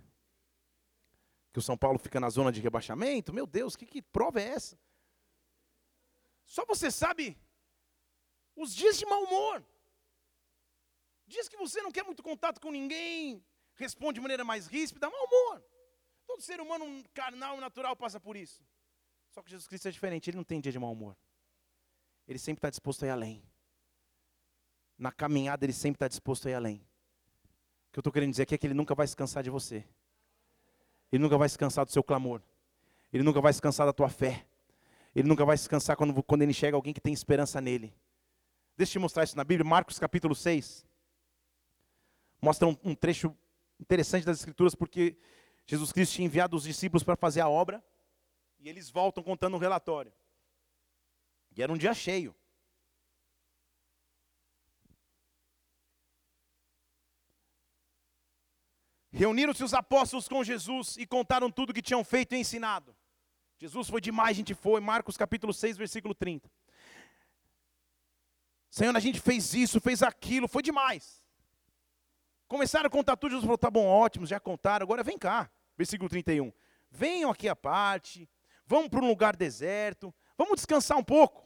Que 1.52 1.60
o 1.60 1.62
São 1.62 1.78
Paulo 1.78 1.98
fica 1.98 2.20
na 2.20 2.30
zona 2.30 2.52
de 2.52 2.62
rebaixamento? 2.62 3.34
Meu 3.34 3.48
Deus, 3.48 3.76
que, 3.76 3.86
que 3.86 4.02
prova 4.02 4.40
é 4.40 4.50
essa? 4.50 4.80
Só 6.46 6.66
você 6.66 6.92
sabe 6.92 7.38
os 8.56 8.74
dias 8.76 8.98
de 8.98 9.06
mau 9.06 9.24
humor. 9.24 9.66
Dias 11.26 11.48
que 11.48 11.58
você 11.58 11.82
não 11.82 11.92
quer 11.92 12.04
muito 12.04 12.24
contato 12.24 12.60
com 12.60 12.72
ninguém, 12.72 13.44
responde 13.76 14.16
de 14.16 14.22
maneira 14.22 14.44
mais 14.44 14.68
ríspida, 14.68 15.10
mau 15.10 15.26
humor. 15.26 15.64
Todo 16.26 16.42
ser 16.42 16.60
humano 16.60 17.04
carnal 17.14 17.58
e 17.58 17.62
natural 17.62 17.96
passa 17.96 18.20
por 18.20 18.36
isso. 18.36 18.64
Só 19.30 19.44
que 19.44 19.50
Jesus 19.52 19.68
Cristo 19.68 19.88
é 19.88 19.92
diferente, 19.92 20.30
ele 20.30 20.38
não 20.38 20.44
tem 20.44 20.60
dia 20.60 20.72
de 20.72 20.80
mau 20.80 20.92
humor. 20.92 21.16
Ele 22.28 22.40
sempre 22.40 22.60
está 22.60 22.70
disposto 22.70 23.04
a 23.04 23.08
ir 23.08 23.12
além. 23.12 23.44
Na 24.98 25.12
caminhada 25.12 25.66
ele 25.66 25.74
sempre 25.74 25.98
está 25.98 26.08
disposto 26.08 26.48
a 26.48 26.52
ir 26.52 26.56
além. 26.56 26.89
O 27.90 27.92
que 27.92 28.00
eu 28.00 28.02
estou 28.02 28.14
querendo 28.14 28.32
dizer 28.32 28.44
aqui 28.44 28.56
é 28.56 28.58
que 28.58 28.68
ele 28.68 28.74
nunca 28.74 28.94
vai 28.94 29.08
se 29.08 29.16
cansar 29.16 29.44
de 29.44 29.50
você. 29.50 29.84
Ele 31.12 31.22
nunca 31.22 31.38
vai 31.38 31.50
se 31.50 31.58
cansar 31.58 31.86
do 31.86 31.92
seu 31.92 32.04
clamor. 32.04 32.42
Ele 33.12 33.24
nunca 33.24 33.42
vai 33.42 33.52
se 33.52 33.62
cansar 33.62 33.86
da 33.86 33.94
tua 33.94 34.10
fé. 34.10 34.46
Ele 35.16 35.28
nunca 35.28 35.44
vai 35.44 35.58
se 35.58 35.68
cansar 35.68 35.96
quando, 35.98 36.22
quando 36.22 36.44
ele 36.44 36.52
enxerga 36.52 36.78
alguém 36.78 36.94
que 36.94 37.02
tem 37.02 37.12
esperança 37.12 37.60
nele. 37.60 37.94
Deixa 38.78 38.92
eu 38.92 38.94
te 38.94 39.00
mostrar 39.00 39.24
isso 39.24 39.36
na 39.36 39.44
Bíblia, 39.44 39.68
Marcos 39.68 39.98
capítulo 39.98 40.36
6. 40.36 40.86
Mostra 42.40 42.68
um, 42.68 42.78
um 42.84 42.96
trecho 42.96 43.36
interessante 43.80 44.26
das 44.26 44.38
Escrituras, 44.38 44.76
porque 44.76 45.18
Jesus 45.66 45.92
Cristo 45.92 46.14
tinha 46.14 46.26
enviado 46.26 46.56
os 46.56 46.64
discípulos 46.64 47.04
para 47.04 47.16
fazer 47.16 47.42
a 47.42 47.50
obra, 47.50 47.84
e 48.60 48.70
eles 48.70 48.90
voltam 48.90 49.24
contando 49.24 49.56
um 49.56 49.60
relatório. 49.60 50.14
E 51.56 51.64
era 51.64 51.74
um 51.74 51.78
dia 51.78 51.94
cheio. 51.94 52.36
Reuniram-se 59.20 59.62
os 59.66 59.74
apóstolos 59.74 60.30
com 60.30 60.42
Jesus 60.46 60.96
e 60.96 61.06
contaram 61.06 61.52
tudo 61.52 61.74
que 61.74 61.82
tinham 61.82 62.06
feito 62.06 62.34
e 62.34 62.38
ensinado. 62.38 62.96
Jesus 63.58 63.90
foi 63.90 64.00
demais, 64.00 64.30
a 64.30 64.40
gente 64.40 64.54
foi. 64.54 64.80
Marcos 64.80 65.18
capítulo 65.18 65.54
6, 65.54 65.76
versículo 65.76 66.16
30. 66.16 66.50
Senhor, 68.70 68.96
a 68.96 69.00
gente 69.02 69.20
fez 69.20 69.54
isso, 69.54 69.82
fez 69.82 70.02
aquilo, 70.02 70.48
foi 70.48 70.64
demais. 70.64 71.22
Começaram 72.48 72.88
a 72.88 72.90
contar 72.90 73.18
tudo, 73.18 73.32
Jesus 73.32 73.44
falou: 73.44 73.58
tá 73.58 73.70
bom, 73.70 73.86
ótimo, 73.86 74.26
já 74.26 74.40
contaram, 74.40 74.86
agora 74.86 75.04
vem 75.04 75.18
cá. 75.18 75.52
Versículo 75.78 76.10
31. 76.10 76.54
Venham 76.90 77.30
aqui 77.30 77.50
à 77.50 77.56
parte, 77.58 78.26
vamos 78.66 78.88
para 78.88 79.04
um 79.04 79.08
lugar 79.10 79.36
deserto, 79.36 80.16
vamos 80.38 80.56
descansar 80.56 80.98
um 80.98 81.04
pouco. 81.04 81.46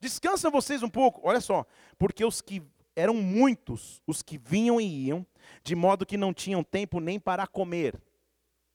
Descansam 0.00 0.50
vocês 0.50 0.82
um 0.82 0.90
pouco, 0.90 1.20
olha 1.22 1.40
só, 1.40 1.64
porque 1.96 2.24
os 2.24 2.40
que 2.40 2.60
eram 2.94 3.14
muitos 3.14 4.02
os 4.06 4.22
que 4.22 4.38
vinham 4.38 4.80
e 4.80 5.06
iam, 5.06 5.26
de 5.62 5.74
modo 5.74 6.06
que 6.06 6.16
não 6.16 6.32
tinham 6.32 6.62
tempo 6.62 7.00
nem 7.00 7.18
para 7.18 7.46
comer. 7.46 8.00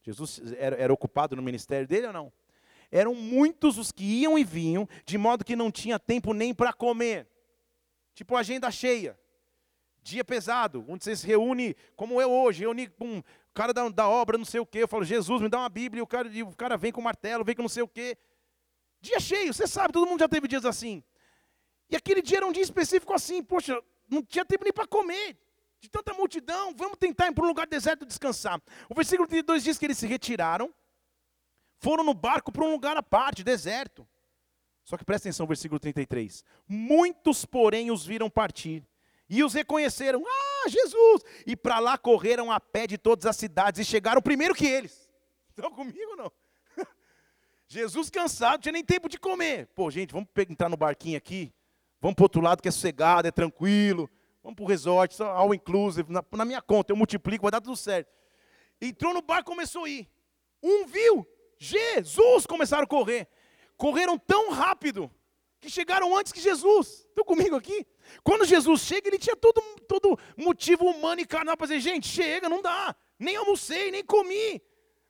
Jesus 0.04 0.42
era, 0.58 0.76
era 0.76 0.94
ocupado 0.94 1.36
no 1.36 1.42
ministério 1.42 1.88
dele 1.88 2.08
ou 2.08 2.14
não? 2.14 2.34
Eram 2.92 3.14
muitos 3.14 3.78
os 3.78 3.92
que 3.92 4.04
iam 4.04 4.40
e 4.40 4.44
vinham, 4.44 4.88
de 5.06 5.18
modo 5.18 5.44
que 5.44 5.56
não 5.56 5.70
tinha 5.70 6.00
tempo 6.00 6.34
nem 6.34 6.54
para 6.54 6.72
comer. 6.72 7.28
Tipo 8.14 8.36
agenda 8.36 8.72
cheia, 8.72 9.20
dia 10.02 10.24
pesado, 10.24 10.86
onde 10.88 11.04
você 11.04 11.16
se 11.16 11.28
reúne, 11.28 11.76
como 11.96 12.22
eu 12.22 12.32
hoje, 12.32 12.62
reúne 12.62 12.88
com 12.88 13.20
o 13.20 13.24
cara 13.54 13.74
da, 13.74 13.90
da 13.90 14.08
obra, 14.08 14.38
não 14.38 14.46
sei 14.46 14.60
o 14.60 14.66
quê. 14.66 14.80
Eu 14.84 14.88
falo, 14.88 15.04
Jesus, 15.04 15.42
me 15.42 15.50
dá 15.50 15.60
uma 15.60 15.70
Bíblia, 15.70 16.00
e 16.00 16.02
o 16.02 16.08
cara, 16.08 16.30
e 16.30 16.44
o 16.44 16.56
cara 16.56 16.78
vem 16.78 16.92
com 16.92 17.02
martelo, 17.02 17.44
vem 17.44 17.56
com 17.56 17.62
não 17.62 17.70
sei 17.70 17.84
o 17.84 17.88
quê. 17.88 18.18
Dia 19.02 19.20
cheio, 19.20 19.54
você 19.54 19.68
sabe, 19.68 19.94
todo 19.94 20.08
mundo 20.08 20.20
já 20.20 20.28
teve 20.28 20.48
dias 20.48 20.66
assim. 20.66 21.04
E 21.90 21.96
aquele 21.96 22.22
dia 22.22 22.38
era 22.38 22.48
um 22.48 22.52
dia 22.52 22.64
específico 22.64 23.14
assim, 23.14 23.44
poxa, 23.44 23.82
não 24.10 24.24
tinha 24.24 24.46
tempo 24.46 24.64
nem 24.64 24.74
para 24.74 24.88
comer. 24.88 25.38
De 25.80 25.90
tanta 25.90 26.14
multidão, 26.14 26.74
vamos 26.76 26.98
tentar 26.98 27.28
ir 27.28 27.34
para 27.34 27.44
um 27.44 27.48
lugar 27.48 27.68
deserto 27.68 28.06
descansar. 28.06 28.62
O 28.90 28.96
versículo 28.96 29.28
32 29.28 29.64
diz 29.64 29.78
que 29.78 29.86
eles 29.86 29.98
se 29.98 30.08
retiraram, 30.08 30.74
foram 31.80 32.04
no 32.04 32.14
barco 32.14 32.52
para 32.52 32.64
um 32.64 32.72
lugar 32.72 32.98
à 32.98 33.04
parte, 33.04 33.44
deserto. 33.44 34.08
Só 34.84 34.98
que 34.98 35.06
presta 35.06 35.28
atenção, 35.28 35.46
versículo 35.46 35.80
33. 35.80 36.44
Muitos, 36.68 37.46
porém, 37.46 37.92
os 37.92 38.06
viram 38.06 38.30
partir 38.30 38.84
e 39.30 39.44
os 39.44 39.54
reconheceram. 39.54 40.24
Ah, 40.26 40.70
Jesus! 40.70 41.24
E 41.46 41.56
para 41.56 41.80
lá 41.80 41.98
correram 41.98 42.52
a 42.52 42.60
pé 42.60 42.88
de 42.88 42.98
todas 42.98 43.26
as 43.26 43.36
cidades 43.36 43.82
e 43.82 43.86
chegaram 43.86 44.22
primeiro 44.22 44.56
que 44.56 44.66
eles. 44.66 45.10
Estão 45.50 45.70
comigo 45.72 46.16
não? 46.16 46.32
Jesus 47.68 48.10
cansado, 48.10 48.54
não 48.54 48.60
tinha 48.60 48.72
nem 48.72 48.84
tempo 48.84 49.10
de 49.10 49.20
comer. 49.20 49.68
Pô, 49.76 49.92
gente, 49.92 50.14
vamos 50.14 50.30
entrar 50.50 50.70
no 50.70 50.78
barquinho 50.78 51.18
aqui. 51.18 51.54
Vamos 52.02 52.16
para 52.16 52.26
outro 52.26 52.42
lado 52.42 52.62
que 52.62 52.68
é 52.68 52.72
sossegado, 52.72 53.28
é 53.28 53.32
tranquilo. 53.32 54.10
Vamos 54.44 54.56
para 54.56 54.66
o 54.66 54.68
resort, 54.68 55.22
all 55.22 55.54
inclusive, 55.54 56.12
na, 56.12 56.24
na, 56.32 56.46
minha 56.46 56.62
conta, 56.62 56.92
eu 56.92 56.96
multiplico, 56.96 57.44
vai 57.44 57.52
dar 57.52 57.60
tudo 57.60 57.76
certo. 57.76 58.10
Entrou 58.80 59.14
no 59.14 59.22
bar, 59.22 59.44
começou 59.44 59.86
a 59.86 59.90
ir. 59.90 60.10
Um 60.64 60.86
viu, 60.86 61.28
Jesus 61.58 62.46
começaram 62.46 62.84
a 62.84 62.88
correr. 62.88 63.28
Correram 63.76 64.18
tão 64.18 64.52
rápido 64.52 65.12
que 65.60 65.70
chegaram 65.70 66.16
antes 66.16 66.32
que 66.32 66.40
Jesus. 66.40 67.06
Estão 67.10 67.26
comigo 67.26 67.56
aqui? 67.56 67.86
Quando 68.24 68.46
Jesus 68.46 68.82
chega, 68.82 69.10
ele 69.10 69.18
tinha 69.18 69.36
todo, 69.36 69.62
todo 69.88 70.18
motivo 70.36 70.86
humano 70.86 71.22
e 71.22 71.26
carnal 71.26 71.58
para 71.58 71.68
dizer: 71.68 71.80
gente, 71.80 72.08
chega, 72.08 72.48
não 72.48 72.62
dá. 72.62 72.96
Nem 73.20 73.36
almocei, 73.36 73.92
nem 73.92 74.04
comi. 74.04 74.62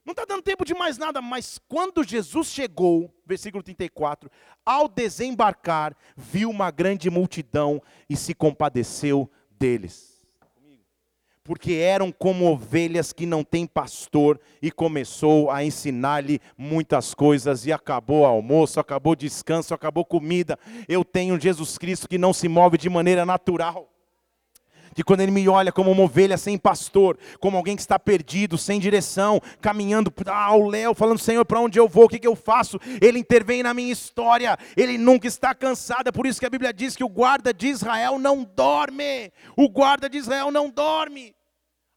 Não 0.08 0.14
está 0.14 0.24
dando 0.24 0.42
tempo 0.42 0.64
de 0.64 0.74
mais 0.74 0.98
nada, 0.98 1.22
mas 1.22 1.60
quando 1.68 2.02
Jesus 2.02 2.48
chegou, 2.48 3.14
versículo 3.26 3.62
34, 3.62 4.32
ao 4.66 4.88
desembarcar, 4.88 5.94
viu 6.16 6.50
uma 6.50 6.72
grande 6.72 7.10
multidão 7.10 7.82
e 8.10 8.16
se 8.16 8.34
compadeceu 8.34 9.30
deles. 9.60 10.26
Porque 11.44 11.74
eram 11.74 12.10
como 12.10 12.50
ovelhas 12.50 13.12
que 13.12 13.26
não 13.26 13.44
têm 13.44 13.68
pastor, 13.68 14.40
e 14.62 14.72
começou 14.72 15.52
a 15.52 15.66
ensinar-lhe 15.66 16.40
muitas 16.58 17.14
coisas, 17.14 17.66
e 17.66 17.74
acabou 17.74 18.26
almoço, 18.26 18.80
acabou 18.80 19.14
descanso, 19.14 19.74
acabou 19.74 20.06
comida. 20.06 20.58
Eu 20.88 21.04
tenho 21.04 21.38
Jesus 21.38 21.78
Cristo 21.78 22.08
que 22.08 22.18
não 22.18 22.32
se 22.32 22.48
move 22.48 22.78
de 22.78 22.90
maneira 22.90 23.26
natural 23.26 23.97
que 24.98 25.04
quando 25.04 25.22
Ele 25.22 25.32
me 25.32 25.48
olha 25.48 25.72
como 25.72 25.92
uma 25.92 26.02
ovelha 26.02 26.40
sem 26.40 26.58
pastor, 26.58 27.20
como 27.40 27.56
alguém 27.56 27.76
que 27.76 27.84
está 27.84 28.00
perdido, 28.00 28.58
sem 28.58 28.80
direção, 28.80 29.40
caminhando 29.62 30.12
ao 30.26 30.68
léu, 30.68 30.96
falando, 30.96 31.20
Senhor, 31.20 31.46
para 31.46 31.60
onde 31.60 31.80
eu 31.80 31.88
vou, 31.88 32.06
o 32.06 32.10
que, 32.10 32.18
que 32.18 32.26
eu 32.26 32.36
faço? 32.36 32.80
Ele 33.00 33.20
intervém 33.20 33.62
na 33.62 33.76
minha 33.76 33.94
história, 33.94 34.58
Ele 34.76 34.98
nunca 34.98 35.28
está 35.28 35.54
cansado, 35.54 36.08
é 36.08 36.12
por 36.12 36.26
isso 36.26 36.40
que 36.40 36.48
a 36.48 36.50
Bíblia 36.50 36.74
diz 36.74 36.96
que 36.96 37.04
o 37.04 37.10
guarda 37.10 37.54
de 37.54 37.68
Israel 37.68 38.18
não 38.18 38.44
dorme, 38.44 39.32
o 39.56 39.70
guarda 39.70 40.10
de 40.10 40.18
Israel 40.18 40.50
não 40.50 40.68
dorme. 40.68 41.36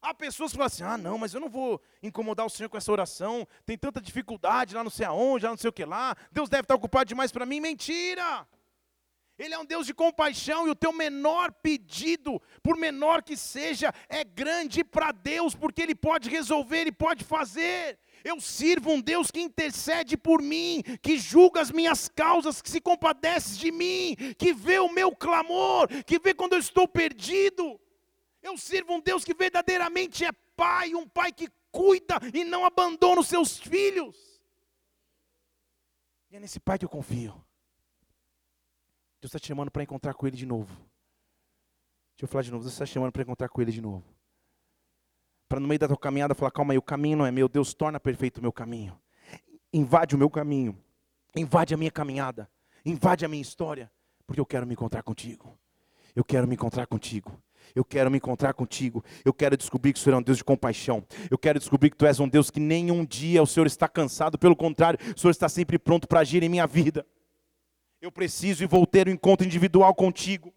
Há 0.03 0.13
pessoas 0.13 0.51
que 0.51 0.59
falam 0.59 0.67
assim: 0.67 0.83
ah, 0.83 0.99
não, 0.99 1.17
mas 1.17 1.33
eu 1.33 1.41
não 1.41 1.49
vou 1.49 1.81
incomodar 2.03 2.45
o 2.45 2.51
Senhor 2.51 2.69
com 2.69 2.77
essa 2.77 2.93
oração, 2.93 3.49
tem 3.65 3.79
tanta 3.79 3.99
dificuldade 3.99 4.75
lá 4.75 4.85
não 4.85 4.91
sei 4.91 5.07
aonde, 5.07 5.47
lá 5.47 5.53
não 5.53 5.57
sei 5.57 5.71
o 5.71 5.73
que 5.73 5.87
lá, 5.87 6.15
Deus 6.31 6.51
deve 6.51 6.65
estar 6.65 6.75
ocupado 6.75 7.07
demais 7.07 7.33
para 7.33 7.47
mim. 7.47 7.61
Mentira! 7.61 8.47
Ele 9.41 9.55
é 9.55 9.59
um 9.59 9.65
Deus 9.65 9.87
de 9.87 9.95
compaixão 9.95 10.69
e 10.69 10.71
o 10.71 10.75
teu 10.75 10.93
menor 10.93 11.51
pedido, 11.51 12.43
por 12.63 12.77
menor 12.77 13.23
que 13.23 13.39
seja, 13.39 13.91
é 14.07 14.23
grande 14.23 14.85
para 14.85 15.13
Deus, 15.13 15.55
porque 15.55 15.81
Ele 15.81 15.95
pode 15.95 16.29
resolver 16.29 16.87
e 16.87 16.93
pode 16.93 17.25
fazer. 17.25 17.99
Eu 18.23 18.39
sirvo 18.39 18.91
um 18.91 19.01
Deus 19.01 19.31
que 19.31 19.41
intercede 19.41 20.15
por 20.15 20.43
mim, 20.43 20.83
que 21.01 21.17
julga 21.17 21.63
as 21.63 21.71
minhas 21.71 22.07
causas, 22.07 22.61
que 22.61 22.69
se 22.69 22.83
compadece 22.83 23.57
de 23.57 23.73
mim, 23.73 24.15
que 24.37 24.53
vê 24.53 24.79
o 24.79 24.93
meu 24.93 25.17
clamor, 25.17 25.89
que 26.05 26.19
vê 26.19 26.35
quando 26.35 26.53
eu 26.53 26.59
estou 26.59 26.87
perdido. 26.87 27.81
Eu 28.43 28.59
sirvo 28.59 28.93
um 28.93 29.01
Deus 29.01 29.25
que 29.25 29.33
verdadeiramente 29.33 30.23
é 30.23 30.33
pai, 30.55 30.95
um 30.95 31.09
pai 31.09 31.33
que 31.33 31.49
cuida 31.73 32.21
e 32.35 32.45
não 32.45 32.63
abandona 32.67 33.23
os 33.23 33.29
seus 33.29 33.59
filhos. 33.59 34.39
E 36.31 36.37
é 36.37 36.41
nesse 36.41 36.61
pai 36.61 36.79
que 36.79 36.85
eu 36.85 36.91
confio. 36.91 37.43
Deus 39.21 39.31
está 39.31 39.39
te 39.39 39.49
chamando 39.49 39.71
para 39.71 39.83
encontrar 39.83 40.15
com 40.15 40.27
Ele 40.27 40.37
de 40.37 40.47
novo. 40.47 40.75
Deixa 42.15 42.25
eu 42.25 42.29
falar 42.29 42.43
de 42.43 42.51
novo. 42.51 42.65
Deus 42.65 42.73
está 42.73 42.87
te 42.87 42.93
chamando 42.93 43.13
para 43.13 43.23
encontrar 43.23 43.49
com 43.49 43.61
Ele 43.61 43.71
de 43.71 43.81
novo. 43.81 44.05
Para 45.49 45.61
no 45.61 45.69
meio 45.69 45.79
da 45.79 45.89
tua 45.89 45.99
caminhada 45.99 46.35
falar: 46.35 46.51
calma 46.51 46.73
aí, 46.73 46.79
o 46.79 46.83
caminho 46.83 47.19
não 47.19 47.27
é 47.27 47.31
meu. 47.31 47.49
Deus 47.49 47.75
torna 47.75 48.01
perfeito 48.01 48.39
o 48.39 48.41
meu 48.43 48.53
caminho. 48.53 48.99
Invade 49.73 50.15
o 50.15 50.19
meu 50.19 50.31
caminho. 50.31 50.79
Invade 51.37 51.75
a 51.75 51.77
minha 51.77 51.91
caminhada. 51.91 52.51
Invade 52.85 53.25
a 53.25 53.29
minha 53.29 53.43
história. 53.43 53.91
Porque 54.27 54.41
eu 54.41 54.47
quero 54.47 54.67
me 54.67 54.73
encontrar 54.73 55.03
contigo. 55.03 55.59
Eu 56.15 56.25
quero 56.25 56.47
me 56.49 56.55
encontrar 56.55 56.87
contigo. 56.87 57.41
Eu 57.75 57.85
quero 57.85 58.11
me 58.11 58.17
encontrar 58.17 58.55
contigo. 58.55 59.05
Eu 59.25 59.35
quero 59.35 59.57
descobrir 59.57 59.93
que 59.93 59.99
o 59.99 60.03
Senhor 60.03 60.17
é 60.17 60.19
um 60.19 60.23
Deus 60.23 60.39
de 60.39 60.45
compaixão. 60.45 61.05
Eu 61.31 61.39
quero 61.39 61.59
descobrir 61.59 61.91
que 61.91 61.97
tu 61.97 62.07
és 62.07 62.19
um 62.19 62.29
Deus 62.29 62.51
que 62.51 62.59
nenhum 62.59 63.05
dia 63.05 63.43
o 63.43 63.47
Senhor 63.47 63.67
está 63.67 63.87
cansado. 63.87 64.39
Pelo 64.39 64.57
contrário, 64.57 64.99
o 65.15 65.19
Senhor 65.19 65.31
está 65.31 65.49
sempre 65.49 65.79
pronto 65.79 66.09
para 66.09 66.21
agir 66.21 66.43
em 66.43 66.49
minha 66.49 66.67
vida. 66.67 67.07
Eu 68.01 68.11
preciso 68.11 68.65
e 68.65 68.67
vou 68.67 68.87
ter 68.87 69.09
um 69.09 69.13
encontro 69.13 69.47
individual 69.47 69.95
contigo. 69.95 70.55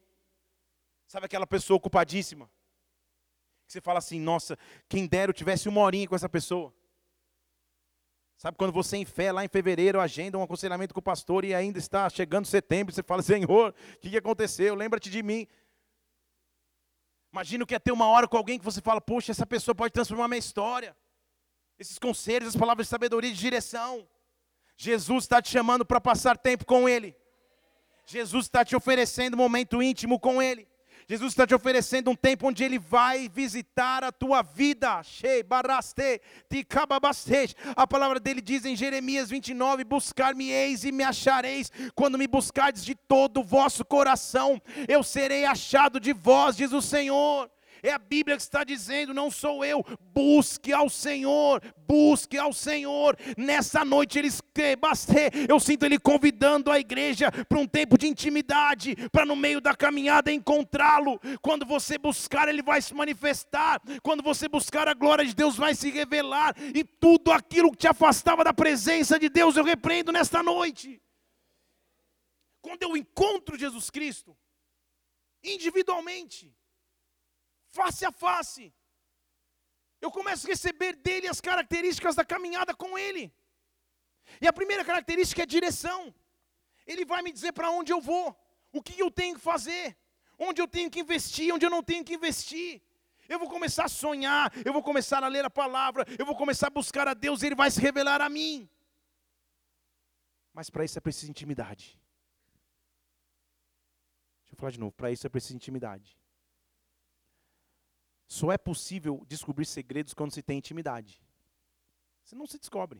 Sabe 1.07 1.25
aquela 1.25 1.45
pessoa 1.45 1.77
ocupadíssima? 1.77 2.49
Que 3.67 3.73
você 3.73 3.81
fala 3.81 3.99
assim, 3.99 4.19
nossa, 4.19 4.57
quem 4.87 5.05
dera 5.05 5.29
eu 5.29 5.33
tivesse 5.33 5.67
uma 5.67 5.81
horinha 5.81 6.07
com 6.07 6.15
essa 6.15 6.29
pessoa. 6.29 6.73
Sabe 8.37 8.57
quando 8.57 8.73
você 8.73 8.97
em 8.97 9.05
fé, 9.05 9.31
lá 9.31 9.45
em 9.45 9.47
fevereiro, 9.47 10.01
agenda 10.01 10.37
um 10.37 10.43
aconselhamento 10.43 10.93
com 10.93 10.99
o 10.99 11.03
pastor 11.03 11.45
e 11.45 11.53
ainda 11.53 11.79
está 11.79 12.09
chegando 12.09 12.45
setembro, 12.45 12.93
você 12.93 13.03
fala, 13.03 13.21
Senhor, 13.21 13.73
o 13.95 13.99
que, 13.99 14.17
aconteceu? 14.17 14.75
Lembra-te 14.75 15.09
de 15.09 15.23
mim. 15.23 15.47
Imagina 17.31 17.65
que 17.65 17.73
é 17.73 17.79
ter 17.79 17.91
uma 17.91 18.07
hora 18.07 18.27
com 18.27 18.37
alguém 18.37 18.59
que 18.59 18.65
você 18.65 18.81
fala, 18.81 18.99
poxa, 18.99 19.31
essa 19.31 19.45
pessoa 19.45 19.73
pode 19.73 19.93
transformar 19.93 20.27
minha 20.27 20.39
história. 20.39 20.95
Esses 21.79 21.97
conselhos, 21.97 22.49
as 22.49 22.55
palavras 22.55 22.87
de 22.87 22.91
sabedoria 22.91 23.29
e 23.29 23.33
de 23.33 23.39
direção. 23.39 24.07
Jesus 24.75 25.23
está 25.23 25.41
te 25.41 25.49
chamando 25.49 25.85
para 25.85 26.01
passar 26.01 26.37
tempo 26.37 26.65
com 26.65 26.87
Ele. 26.87 27.15
Jesus 28.05 28.45
está 28.45 28.63
te 28.65 28.75
oferecendo 28.75 29.35
um 29.35 29.37
momento 29.37 29.81
íntimo 29.81 30.19
com 30.19 30.41
Ele. 30.41 30.67
Jesus 31.07 31.33
está 31.33 31.45
te 31.45 31.53
oferecendo 31.53 32.09
um 32.11 32.15
tempo 32.15 32.47
onde 32.47 32.63
Ele 32.63 32.79
vai 32.79 33.27
visitar 33.27 34.03
a 34.03 34.11
tua 34.11 34.41
vida. 34.41 35.01
A 37.75 37.87
palavra 37.87 38.19
dele 38.19 38.41
diz 38.41 38.65
em 38.65 38.75
Jeremias 38.75 39.29
29: 39.29 39.83
Buscar-me-eis 39.83 40.83
e 40.83 40.91
me 40.91 41.03
achareis, 41.03 41.71
quando 41.93 42.17
me 42.17 42.27
buscardes 42.27 42.85
de 42.85 42.95
todo 42.95 43.41
o 43.41 43.43
vosso 43.43 43.83
coração, 43.83 44.61
eu 44.87 45.03
serei 45.03 45.45
achado 45.45 45.99
de 45.99 46.13
vós, 46.13 46.55
diz 46.55 46.71
o 46.71 46.81
Senhor. 46.81 47.49
É 47.83 47.91
a 47.91 47.99
Bíblia 47.99 48.37
que 48.37 48.41
está 48.41 48.63
dizendo, 48.63 49.13
não 49.13 49.29
sou 49.29 49.65
eu. 49.65 49.83
Busque 49.99 50.71
ao 50.71 50.89
Senhor, 50.89 51.61
busque 51.85 52.37
ao 52.37 52.53
Senhor. 52.53 53.17
Nessa 53.37 53.83
noite 53.83 54.17
eles 54.17 54.41
eu 55.49 55.59
sinto 55.59 55.83
ele 55.83 55.99
convidando 55.99 56.71
a 56.71 56.79
igreja 56.79 57.31
para 57.31 57.57
um 57.57 57.67
tempo 57.67 57.97
de 57.97 58.07
intimidade, 58.07 58.95
para 59.11 59.25
no 59.25 59.35
meio 59.35 59.59
da 59.59 59.75
caminhada 59.75 60.31
encontrá-lo. 60.31 61.19
Quando 61.41 61.65
você 61.65 61.97
buscar, 61.97 62.47
ele 62.47 62.61
vai 62.61 62.81
se 62.81 62.93
manifestar. 62.93 63.81
Quando 64.01 64.21
você 64.21 64.47
buscar, 64.47 64.87
a 64.87 64.93
glória 64.93 65.25
de 65.25 65.33
Deus 65.33 65.55
vai 65.55 65.73
se 65.73 65.89
revelar. 65.89 66.55
E 66.73 66.83
tudo 66.83 67.31
aquilo 67.31 67.71
que 67.71 67.77
te 67.77 67.87
afastava 67.87 68.43
da 68.43 68.53
presença 68.53 69.19
de 69.19 69.27
Deus, 69.27 69.57
eu 69.57 69.63
repreendo 69.63 70.11
nesta 70.11 70.43
noite. 70.43 71.01
Quando 72.61 72.83
eu 72.83 72.95
encontro 72.95 73.57
Jesus 73.57 73.89
Cristo, 73.89 74.37
individualmente, 75.43 76.55
face 77.77 78.05
a 78.09 78.11
face. 78.11 78.65
Eu 80.05 80.11
começo 80.17 80.45
a 80.45 80.51
receber 80.53 80.93
dele 81.07 81.27
as 81.33 81.39
características 81.49 82.15
da 82.19 82.25
caminhada 82.33 82.73
com 82.83 82.97
ele. 83.05 83.23
E 84.41 84.47
a 84.47 84.53
primeira 84.59 84.83
característica 84.89 85.43
é 85.43 85.45
direção. 85.57 86.13
Ele 86.85 87.05
vai 87.05 87.21
me 87.25 87.31
dizer 87.31 87.53
para 87.53 87.69
onde 87.77 87.91
eu 87.95 88.01
vou, 88.01 88.25
o 88.71 88.81
que 88.81 88.99
eu 88.99 89.09
tenho 89.19 89.35
que 89.35 89.41
fazer, 89.41 89.97
onde 90.37 90.61
eu 90.61 90.67
tenho 90.67 90.89
que 90.93 90.99
investir, 90.99 91.53
onde 91.53 91.65
eu 91.65 91.69
não 91.69 91.83
tenho 91.83 92.03
que 92.03 92.15
investir. 92.15 92.81
Eu 93.29 93.39
vou 93.39 93.49
começar 93.49 93.85
a 93.85 93.95
sonhar, 94.03 94.51
eu 94.65 94.73
vou 94.73 94.83
começar 94.83 95.23
a 95.23 95.29
ler 95.35 95.45
a 95.45 95.49
palavra, 95.49 96.05
eu 96.19 96.25
vou 96.25 96.35
começar 96.35 96.67
a 96.67 96.77
buscar 96.79 97.07
a 97.07 97.13
Deus, 97.13 97.41
Ele 97.41 97.55
vai 97.55 97.71
se 97.71 97.79
revelar 97.79 98.19
a 98.21 98.29
mim. 98.29 98.69
Mas 100.53 100.69
para 100.69 100.83
isso 100.83 100.97
é 100.97 101.01
preciso 101.01 101.31
intimidade. 101.31 101.85
Deixa 104.41 104.53
eu 104.53 104.57
falar 104.57 104.71
de 104.71 104.79
novo, 104.79 104.91
para 104.91 105.11
isso 105.11 105.25
é 105.25 105.29
preciso 105.29 105.55
intimidade. 105.55 106.17
Só 108.33 108.51
é 108.51 108.57
possível 108.57 109.23
descobrir 109.27 109.63
segredos 109.63 110.11
quando 110.11 110.31
se 110.31 110.41
tem 110.41 110.57
intimidade. 110.57 111.21
Você 112.23 112.35
não 112.35 112.47
se 112.47 112.57
descobre. 112.57 112.99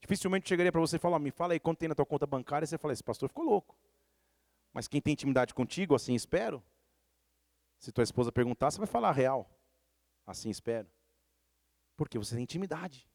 Dificilmente 0.00 0.48
chegaria 0.48 0.72
para 0.72 0.80
você 0.80 0.96
e 0.96 0.98
falar, 0.98 1.20
me 1.20 1.30
fala 1.30 1.52
aí 1.52 1.60
quanto 1.60 1.78
tem 1.78 1.88
na 1.88 1.94
tua 1.94 2.04
conta 2.04 2.26
bancária, 2.26 2.64
e 2.64 2.66
você 2.66 2.76
fala, 2.76 2.92
esse 2.92 3.04
pastor 3.04 3.28
ficou 3.28 3.44
louco. 3.44 3.78
Mas 4.72 4.88
quem 4.88 5.00
tem 5.00 5.12
intimidade 5.12 5.54
contigo, 5.54 5.94
assim 5.94 6.16
espero. 6.16 6.60
Se 7.78 7.92
tua 7.92 8.02
esposa 8.02 8.32
perguntar, 8.32 8.72
você 8.72 8.78
vai 8.78 8.88
falar 8.88 9.12
real. 9.12 9.48
Assim 10.26 10.50
espero. 10.50 10.90
Porque 11.96 12.18
você 12.18 12.34
tem 12.34 12.42
intimidade. 12.42 13.08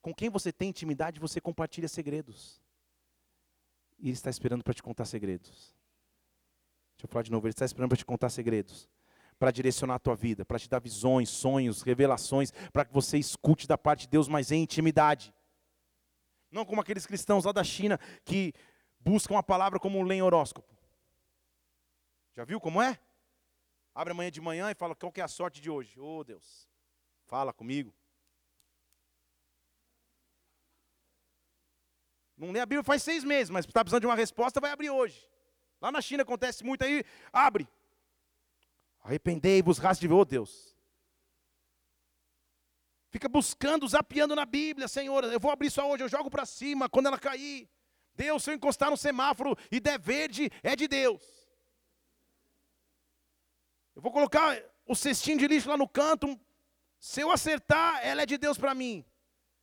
Com 0.00 0.14
quem 0.14 0.30
você 0.30 0.52
tem 0.52 0.68
intimidade, 0.68 1.18
você 1.18 1.40
compartilha 1.40 1.88
segredos. 1.88 2.62
E 3.98 4.04
ele 4.04 4.12
está 4.12 4.30
esperando 4.30 4.62
para 4.62 4.72
te 4.72 4.84
contar 4.84 5.04
segredos. 5.04 5.74
Deixa 6.94 7.06
eu 7.06 7.08
falar 7.08 7.24
de 7.24 7.32
novo, 7.32 7.48
ele 7.48 7.54
está 7.54 7.64
esperando 7.64 7.88
para 7.88 7.98
te 7.98 8.06
contar 8.06 8.30
segredos 8.30 8.88
para 9.40 9.50
direcionar 9.50 9.94
a 9.94 9.98
tua 9.98 10.14
vida, 10.14 10.44
para 10.44 10.58
te 10.58 10.68
dar 10.68 10.78
visões, 10.80 11.30
sonhos, 11.30 11.80
revelações, 11.80 12.52
para 12.74 12.84
que 12.84 12.92
você 12.92 13.16
escute 13.16 13.66
da 13.66 13.78
parte 13.78 14.02
de 14.02 14.08
Deus, 14.08 14.28
mas 14.28 14.52
em 14.52 14.62
intimidade. 14.62 15.34
Não 16.50 16.62
como 16.62 16.82
aqueles 16.82 17.06
cristãos 17.06 17.46
lá 17.46 17.50
da 17.50 17.64
China 17.64 17.98
que 18.22 18.52
buscam 19.00 19.38
a 19.38 19.42
palavra 19.42 19.80
como 19.80 19.98
um 19.98 20.02
lenho 20.02 20.26
horóscopo. 20.26 20.68
Já 22.34 22.44
viu 22.44 22.60
como 22.60 22.82
é? 22.82 23.00
Abre 23.94 24.12
amanhã 24.12 24.30
de 24.30 24.42
manhã 24.42 24.70
e 24.70 24.74
fala 24.74 24.94
qual 24.94 25.10
que 25.10 25.22
é 25.22 25.24
a 25.24 25.28
sorte 25.28 25.58
de 25.58 25.70
hoje. 25.70 25.98
Oh 25.98 26.22
Deus, 26.22 26.68
fala 27.24 27.50
comigo. 27.50 27.94
Não 32.36 32.52
lê 32.52 32.60
a 32.60 32.66
Bíblia 32.66 32.84
faz 32.84 33.02
seis 33.02 33.24
meses, 33.24 33.48
mas 33.48 33.64
está 33.64 33.82
precisando 33.82 34.02
de 34.02 34.06
uma 34.06 34.14
resposta, 34.14 34.60
vai 34.60 34.70
abrir 34.70 34.90
hoje. 34.90 35.26
Lá 35.80 35.90
na 35.90 36.02
China 36.02 36.24
acontece 36.24 36.62
muito 36.62 36.84
aí, 36.84 37.02
abre. 37.32 37.66
Arrependei-vos, 39.02 39.78
raça 39.78 40.00
de 40.00 40.08
oh 40.08 40.24
Deus. 40.24 40.76
Fica 43.10 43.28
buscando, 43.28 43.88
zapeando 43.88 44.36
na 44.36 44.46
Bíblia, 44.46 44.86
Senhor. 44.86 45.24
Eu 45.24 45.40
vou 45.40 45.50
abrir 45.50 45.70
só 45.70 45.90
hoje, 45.90 46.04
eu 46.04 46.08
jogo 46.08 46.30
para 46.30 46.46
cima 46.46 46.88
quando 46.88 47.06
ela 47.06 47.18
cair. 47.18 47.68
Deus, 48.14 48.44
se 48.44 48.50
eu 48.50 48.54
encostar 48.54 48.90
no 48.90 48.96
semáforo 48.96 49.56
e 49.70 49.80
der 49.80 49.98
verde, 49.98 50.50
é 50.62 50.76
de 50.76 50.86
Deus. 50.86 51.22
Eu 53.96 54.02
vou 54.02 54.12
colocar 54.12 54.60
o 54.86 54.94
cestinho 54.94 55.38
de 55.38 55.48
lixo 55.48 55.68
lá 55.68 55.76
no 55.76 55.88
canto. 55.88 56.38
Se 56.98 57.20
eu 57.20 57.30
acertar, 57.30 58.00
ela 58.04 58.22
é 58.22 58.26
de 58.26 58.38
Deus 58.38 58.58
para 58.58 58.74
mim. 58.74 59.04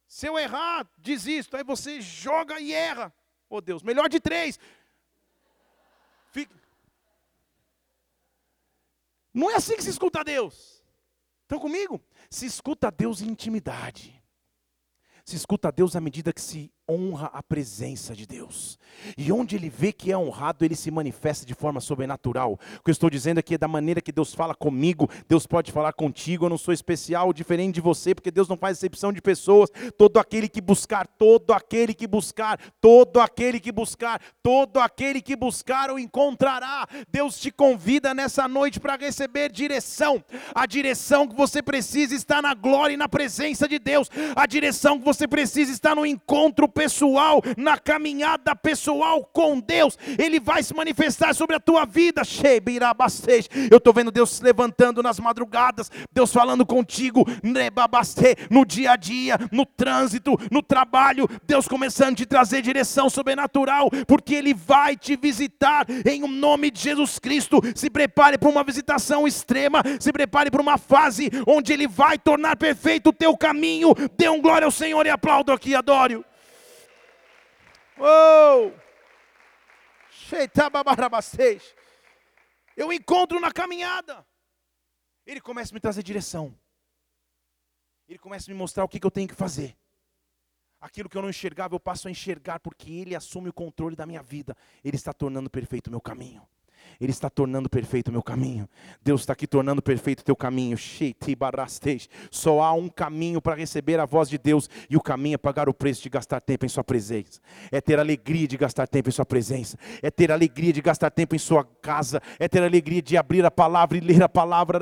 Se 0.07 0.27
eu 0.27 0.37
errar, 0.37 0.89
desisto. 0.97 1.55
Aí 1.55 1.63
você 1.63 2.01
joga 2.01 2.59
e 2.59 2.73
erra. 2.73 3.13
Oh 3.49 3.61
Deus, 3.61 3.81
melhor 3.81 4.09
de 4.09 4.19
três. 4.19 4.59
Fica, 6.31 6.53
não 9.37 9.51
é 9.51 9.55
assim 9.55 9.75
que 9.75 9.83
se 9.83 9.91
escuta 9.91 10.21
a 10.21 10.23
Deus. 10.23 10.83
Estão 11.43 11.59
comigo? 11.59 12.01
Se 12.29 12.45
escuta 12.45 12.87
a 12.87 12.91
Deus 12.91 13.21
em 13.21 13.27
intimidade. 13.27 14.21
Se 15.23 15.35
escuta 15.35 15.67
a 15.67 15.71
Deus 15.71 15.95
à 15.95 16.01
medida 16.01 16.33
que 16.33 16.41
se 16.41 16.73
honra 16.89 17.29
a 17.33 17.43
presença 17.43 18.15
de 18.15 18.25
Deus. 18.25 18.79
E 19.17 19.31
onde 19.31 19.55
ele 19.55 19.69
vê 19.69 19.91
que 19.91 20.11
é 20.11 20.17
honrado, 20.17 20.63
ele 20.63 20.75
se 20.75 20.89
manifesta 20.89 21.45
de 21.45 21.53
forma 21.53 21.79
sobrenatural. 21.79 22.53
O 22.53 22.83
que 22.83 22.89
eu 22.89 22.91
estou 22.91 23.09
dizendo 23.09 23.39
aqui 23.39 23.55
é 23.55 23.57
da 23.57 23.67
maneira 23.67 24.01
que 24.01 24.11
Deus 24.11 24.33
fala 24.33 24.55
comigo, 24.55 25.09
Deus 25.27 25.45
pode 25.45 25.71
falar 25.71 25.93
contigo. 25.93 26.45
Eu 26.45 26.49
não 26.49 26.57
sou 26.57 26.73
especial, 26.73 27.33
diferente 27.33 27.75
de 27.75 27.81
você, 27.81 28.15
porque 28.15 28.31
Deus 28.31 28.47
não 28.47 28.57
faz 28.57 28.81
exceção 28.81 29.11
de 29.11 29.21
pessoas. 29.21 29.69
Todo 29.97 30.17
aquele 30.17 30.47
que 30.47 30.61
buscar, 30.61 31.07
todo 31.07 31.51
aquele 31.51 31.93
que 31.93 32.07
buscar, 32.07 32.59
todo 32.81 33.19
aquele 33.19 33.59
que 33.59 33.71
buscar, 33.71 34.21
todo 34.41 34.79
aquele 34.79 35.21
que 35.21 35.35
buscar 35.35 35.91
o 35.91 35.99
encontrará. 35.99 36.87
Deus 37.11 37.37
te 37.39 37.51
convida 37.51 38.13
nessa 38.13 38.47
noite 38.47 38.79
para 38.79 38.95
receber 38.95 39.51
direção. 39.51 40.23
A 40.55 40.65
direção 40.65 41.27
que 41.27 41.35
você 41.35 41.61
precisa 41.61 42.15
está 42.15 42.41
na 42.41 42.53
glória 42.53 42.93
e 42.93 42.97
na 42.97 43.09
presença 43.09 43.67
de 43.67 43.77
Deus. 43.77 44.09
A 44.35 44.45
direção 44.45 44.97
que 44.97 45.05
você 45.05 45.27
precisa 45.27 45.71
está 45.71 45.93
no 45.93 46.05
encontro 46.05 46.67
pessoal, 46.77 47.41
na 47.57 47.75
caminhada 47.75 48.55
pessoal 48.55 49.27
com 49.33 49.59
Deus, 49.59 49.97
Ele 50.19 50.39
vai 50.39 50.61
se 50.61 50.75
manifestar 50.75 51.33
sobre 51.33 51.55
a 51.55 51.59
tua 51.59 51.85
vida. 51.85 52.21
Eu 53.71 53.79
estou 53.79 53.91
vendo 53.91 54.11
Deus 54.11 54.29
se 54.29 54.43
levantando 54.43 55.01
nas 55.01 55.19
madrugadas, 55.19 55.89
Deus 56.13 56.31
falando 56.31 56.63
contigo 56.67 57.25
no 58.51 58.63
dia 58.63 58.91
a 58.91 58.95
dia, 58.95 59.39
no 59.51 59.65
trânsito, 59.65 60.37
no 60.51 60.61
trabalho, 60.61 61.27
Deus 61.47 61.67
começando 61.67 62.13
a 62.13 62.15
te 62.17 62.25
trazer 62.27 62.61
direção 62.61 63.09
sobrenatural, 63.09 63.89
porque 64.05 64.35
Ele 64.35 64.53
vai 64.53 64.95
te 64.95 65.15
visitar 65.15 65.87
em 66.05 66.23
um 66.23 66.27
nome 66.27 66.69
de 66.69 66.79
Jesus 66.79 67.17
Cristo. 67.17 67.59
Se 67.73 67.89
prepare 67.89 68.37
para 68.37 68.49
uma 68.49 68.63
visitação 68.63 69.27
extrema, 69.27 69.81
se 69.99 70.11
prepare 70.11 70.51
para 70.51 70.61
uma 70.61 70.77
fase 70.77 71.31
onde 71.47 71.73
Ele 71.73 71.87
vai 71.87 72.19
tornar 72.19 72.55
perfeito 72.55 73.09
o 73.09 73.13
teu 73.13 73.35
caminho. 73.35 73.95
Dê 74.15 74.29
um 74.29 74.39
glória 74.39 74.65
ao 74.65 74.71
Senhor 74.71 75.03
e 75.07 75.09
aplaudo 75.09 75.51
aqui, 75.51 75.73
adoro. 75.73 76.23
Oh! 77.99 78.71
Eu 82.75 82.91
encontro 82.93 83.39
na 83.39 83.51
caminhada. 83.51 84.25
Ele 85.25 85.41
começa 85.41 85.73
a 85.73 85.75
me 85.75 85.79
trazer 85.79 86.03
direção. 86.03 86.57
Ele 88.07 88.19
começa 88.19 88.49
a 88.49 88.53
me 88.53 88.57
mostrar 88.57 88.83
o 88.83 88.87
que, 88.87 88.99
que 88.99 89.05
eu 89.05 89.11
tenho 89.11 89.27
que 89.27 89.35
fazer. 89.35 89.75
Aquilo 90.79 91.09
que 91.09 91.17
eu 91.17 91.21
não 91.21 91.29
enxergava, 91.29 91.75
eu 91.75 91.79
passo 91.79 92.07
a 92.07 92.11
enxergar, 92.11 92.59
porque 92.59 92.91
Ele 92.91 93.15
assume 93.15 93.49
o 93.49 93.53
controle 93.53 93.95
da 93.95 94.05
minha 94.05 94.21
vida. 94.21 94.55
Ele 94.83 94.95
está 94.95 95.11
tornando 95.11 95.49
perfeito 95.49 95.87
o 95.87 95.91
meu 95.91 95.99
caminho. 95.99 96.47
Ele 96.99 97.11
está 97.11 97.29
tornando 97.29 97.69
perfeito 97.69 98.07
o 98.07 98.11
meu 98.11 98.23
caminho. 98.23 98.67
Deus 99.03 99.21
está 99.21 99.33
aqui 99.33 99.45
tornando 99.45 99.81
perfeito 99.81 100.21
o 100.21 100.23
teu 100.23 100.35
caminho. 100.35 100.77
Só 102.31 102.61
há 102.61 102.73
um 102.73 102.89
caminho 102.89 103.41
para 103.41 103.55
receber 103.55 103.99
a 103.99 104.05
voz 104.05 104.29
de 104.29 104.37
Deus, 104.37 104.69
e 104.89 104.97
o 104.97 105.01
caminho 105.01 105.35
é 105.35 105.37
pagar 105.37 105.69
o 105.69 105.73
preço 105.73 106.01
de 106.03 106.09
gastar 106.09 106.41
tempo 106.41 106.65
em 106.65 106.69
Sua 106.69 106.83
presença. 106.83 107.39
É 107.71 107.79
ter 107.79 107.99
alegria 107.99 108.47
de 108.47 108.57
gastar 108.57 108.87
tempo 108.87 109.09
em 109.09 109.11
Sua 109.11 109.25
presença. 109.25 109.77
É 110.01 110.09
ter 110.09 110.31
alegria 110.31 110.73
de 110.73 110.81
gastar 110.81 111.11
tempo 111.11 111.35
em 111.35 111.39
Sua 111.39 111.63
casa. 111.63 112.21
É 112.39 112.47
ter 112.47 112.63
alegria 112.63 113.01
de 113.01 113.17
abrir 113.17 113.45
a 113.45 113.51
palavra 113.51 113.97
e 113.97 114.01
ler 114.01 114.23
a 114.23 114.29
palavra. 114.29 114.79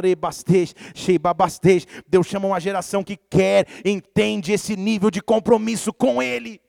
Deus 2.07 2.27
chama 2.27 2.47
uma 2.47 2.59
geração 2.59 3.03
que 3.03 3.17
quer, 3.17 3.67
entende 3.83 4.53
esse 4.53 4.75
nível 4.75 5.11
de 5.11 5.21
compromisso 5.21 5.93
com 5.93 6.21
Ele. 6.21 6.61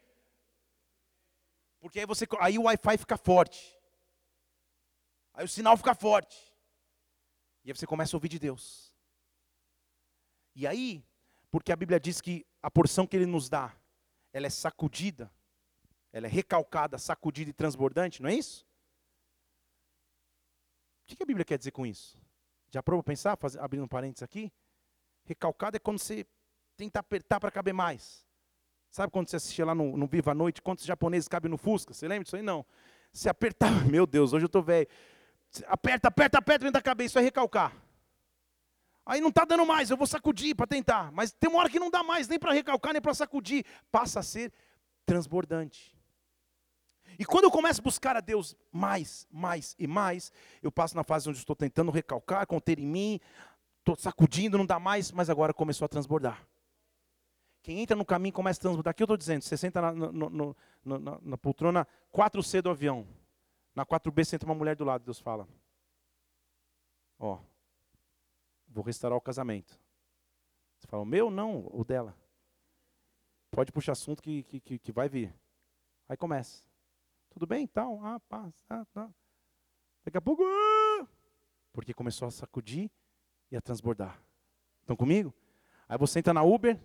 Porque 1.81 2.01
aí, 2.01 2.07
você, 2.07 2.27
aí 2.41 2.59
o 2.59 2.63
Wi-Fi 2.63 2.99
fica 2.99 3.17
forte. 3.17 3.76
Aí 5.37 5.45
o 5.45 5.49
sinal 5.49 5.77
fica 5.77 5.95
forte. 5.95 6.37
E 7.63 7.71
aí 7.71 7.77
você 7.77 7.87
começa 7.87 8.17
a 8.17 8.19
ouvir 8.19 8.29
de 8.29 8.39
Deus. 8.39 8.93
E 10.55 10.67
aí, 10.67 11.05
porque 11.51 11.71
a 11.71 11.77
Bíblia 11.77 12.01
diz 12.01 12.21
que 12.21 12.45
a 12.63 12.71
porção 12.71 13.07
que 13.07 13.15
Ele 13.15 13.27
nos 13.27 13.49
dá, 13.49 13.77
ela 14.33 14.47
é 14.47 14.51
sacudida, 14.51 15.31
ela 16.11 16.27
é 16.27 16.31
recalcada, 16.31 16.97
sacudida 16.97 17.51
e 17.51 17.53
transbordante, 17.53 18.23
não 18.23 18.31
é 18.31 18.35
isso? 18.35 18.67
que 21.05 21.23
a 21.23 21.27
Bíblia 21.27 21.45
quer 21.45 21.57
dizer 21.57 21.71
com 21.71 21.87
isso? 21.87 22.19
Já 22.71 22.83
provou 22.83 23.03
pensar, 23.03 23.39
abrindo 23.61 23.85
um 23.85 23.89
parênteses 23.89 24.23
aqui? 24.23 24.53
Recalcado 25.25 25.77
é 25.77 25.79
quando 25.79 25.99
você 25.99 26.27
tenta 26.77 26.99
apertar 26.99 27.39
para 27.39 27.51
caber 27.51 27.73
mais. 27.73 28.27
Sabe 28.91 29.13
quando 29.13 29.29
você 29.29 29.37
assistia 29.37 29.65
lá 29.65 29.75
no, 29.75 29.97
no 29.97 30.07
Viva 30.07 30.33
a 30.33 30.35
Noite, 30.35 30.63
quantos 30.63 30.85
japoneses 30.85 31.29
cabem 31.29 31.51
no 31.51 31.57
Fusca? 31.57 31.93
Você 31.93 32.09
lembra 32.09 32.25
disso 32.25 32.37
aí? 32.37 32.43
Não. 32.43 32.65
Se 33.13 33.29
apertar, 33.29 33.85
meu 33.87 34.07
Deus, 34.07 34.33
hoje 34.33 34.45
eu 34.45 34.49
estou 34.49 34.63
velho. 34.63 34.89
Aperta, 35.67 36.09
aperta, 36.09 36.39
aperta, 36.39 36.67
tenta 36.67 36.83
caber, 36.83 37.07
isso 37.07 37.19
é 37.19 37.23
recalcar. 37.23 37.73
Aí 39.05 39.21
não 39.21 39.29
está 39.29 39.45
dando 39.45 39.65
mais, 39.65 39.89
eu 39.89 39.97
vou 39.97 40.07
sacudir 40.07 40.57
para 40.57 40.67
tentar. 40.67 41.13
Mas 41.13 41.33
tem 41.33 41.49
uma 41.49 41.61
hora 41.61 41.71
que 41.71 41.79
não 41.79 41.91
dá 41.91 42.03
mais, 42.03 42.27
nem 42.27 42.39
para 42.39 42.53
recalcar, 42.53 42.93
nem 42.93 43.01
para 43.01 43.15
sacudir. 43.15 43.65
Passa 43.91 44.21
a 44.21 44.23
ser 44.23 44.53
transbordante. 45.05 45.97
E 47.19 47.25
quando 47.25 47.45
eu 47.45 47.51
começo 47.51 47.81
a 47.81 47.85
buscar 47.85 48.17
a 48.17 48.21
Deus 48.21 48.57
mais, 48.73 49.27
mais 49.31 49.77
e 49.79 49.87
mais, 49.87 50.33
eu 50.61 50.73
passo 50.73 50.97
na 50.97 51.05
fase 51.05 51.29
onde 51.29 51.39
estou 51.39 51.55
tentando 51.55 51.91
recalcar, 51.91 52.47
conter 52.47 52.79
em 52.81 52.87
mim, 52.87 53.21
estou 53.79 53.97
sacudindo, 53.97 54.59
não 54.59 54.67
dá 54.67 54.81
mais, 54.81 55.13
mas 55.13 55.31
agora 55.31 55.55
começou 55.55 55.87
a 55.87 55.89
transbordar. 55.89 56.45
Quem 57.63 57.81
entra 57.81 57.97
no 57.97 58.05
caminho 58.05 58.33
começa 58.33 58.61
a 58.61 58.63
transbordar. 58.63 58.91
Aqui 58.91 59.03
eu 59.03 59.07
estou 59.07 59.17
dizendo, 59.17 59.43
você 59.43 59.57
senta 59.57 59.81
na, 59.81 59.93
no, 59.93 60.13
no, 60.13 60.57
na, 60.85 61.19
na 61.23 61.39
poltrona 61.39 61.87
4C 62.13 62.61
do 62.61 62.71
avião. 62.71 63.07
Na 63.77 63.87
4B 63.87 64.25
senta 64.25 64.45
uma 64.45 64.55
mulher 64.55 64.75
do 64.75 64.85
lado, 64.85 65.05
Deus 65.05 65.21
fala. 65.21 65.47
Ó, 67.19 67.39
Vou 68.77 68.85
restaurar 68.85 69.17
o 69.17 69.23
casamento. 69.23 69.79
Você 70.77 70.87
fala, 70.87 71.03
o 71.03 71.07
meu? 71.07 71.31
Não, 71.31 71.67
o 71.73 71.83
dela. 71.83 72.15
Pode 73.51 73.73
puxar 73.73 73.93
assunto 73.93 74.23
que, 74.23 74.43
que, 74.43 74.79
que 74.79 74.93
vai 74.93 75.09
vir. 75.09 75.35
Aí 76.09 76.17
começa. 76.17 76.63
Tudo 77.31 77.47
bem? 77.47 77.65
Então, 77.65 78.05
ah, 78.05 78.21
pá, 78.21 78.53
ah, 78.69 78.85
tá. 78.93 79.11
Daqui 80.05 80.19
a 80.19 80.21
pouco, 80.21 80.43
ah! 80.45 81.09
porque 81.73 81.95
começou 81.95 82.29
a 82.29 82.31
sacudir 82.31 82.91
e 83.51 83.57
a 83.57 83.63
transbordar. 83.63 84.23
Estão 84.81 84.95
comigo? 84.95 85.35
Aí 85.89 85.97
você 85.97 86.19
entra 86.19 86.35
na 86.35 86.43
Uber, 86.43 86.79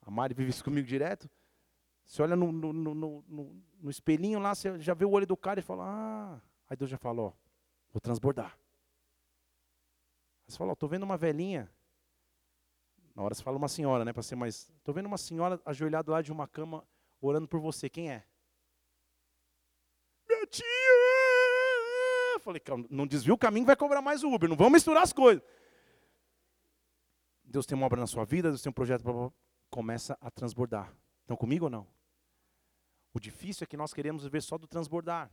a 0.00 0.10
Mari 0.10 0.34
vive 0.34 0.50
isso 0.50 0.62
comigo 0.62 0.86
direto. 0.86 1.28
Você 2.04 2.22
olha 2.22 2.36
no, 2.36 2.52
no, 2.52 2.72
no, 2.72 3.24
no, 3.80 3.90
espelhinho 3.90 4.38
lá, 4.38 4.54
você 4.54 4.78
já 4.78 4.94
vê 4.94 5.04
o 5.04 5.10
olho 5.10 5.26
do 5.26 5.36
cara 5.36 5.60
e 5.60 5.62
fala, 5.62 5.84
ah. 5.86 6.40
Aí 6.68 6.76
Deus 6.76 6.90
já 6.90 6.98
fala, 6.98 7.22
ó, 7.22 7.32
vou 7.92 8.00
transbordar. 8.00 8.58
Você 10.46 10.58
fala, 10.58 10.72
estou 10.72 10.88
vendo 10.88 11.02
uma 11.02 11.16
velhinha. 11.16 11.70
Na 13.14 13.22
hora 13.22 13.34
você 13.34 13.42
fala 13.42 13.56
uma 13.56 13.68
senhora, 13.68 14.04
né? 14.04 14.12
Para 14.12 14.22
ser 14.22 14.34
mais. 14.34 14.70
Estou 14.76 14.92
vendo 14.92 15.06
uma 15.06 15.16
senhora 15.16 15.60
ajoelhada 15.64 16.10
lá 16.10 16.20
de 16.20 16.32
uma 16.32 16.46
cama, 16.48 16.84
orando 17.20 17.48
por 17.48 17.60
você. 17.60 17.88
Quem 17.88 18.10
é? 18.10 18.24
Minha 20.28 20.46
tia! 20.46 20.64
Falei, 22.40 22.60
não 22.90 23.06
desvia 23.06 23.32
o 23.32 23.38
caminho, 23.38 23.64
vai 23.64 23.76
cobrar 23.76 24.02
mais 24.02 24.22
o 24.22 24.28
Uber. 24.28 24.48
Não 24.48 24.56
vamos 24.56 24.74
misturar 24.74 25.02
as 25.02 25.12
coisas. 25.12 25.42
Deus 27.42 27.64
tem 27.64 27.76
uma 27.76 27.86
obra 27.86 28.00
na 28.00 28.06
sua 28.06 28.24
vida, 28.24 28.48
Deus 28.48 28.60
tem 28.60 28.68
um 28.68 28.74
projeto. 28.74 29.32
Começa 29.70 30.18
a 30.20 30.30
transbordar. 30.30 30.92
Estão 31.24 31.36
comigo 31.36 31.64
ou 31.64 31.70
não? 31.70 31.86
O 33.12 33.18
difícil 33.18 33.64
é 33.64 33.66
que 33.66 33.76
nós 33.76 33.92
queremos 33.92 34.22
viver 34.22 34.42
só 34.42 34.56
do 34.56 34.68
transbordar 34.68 35.30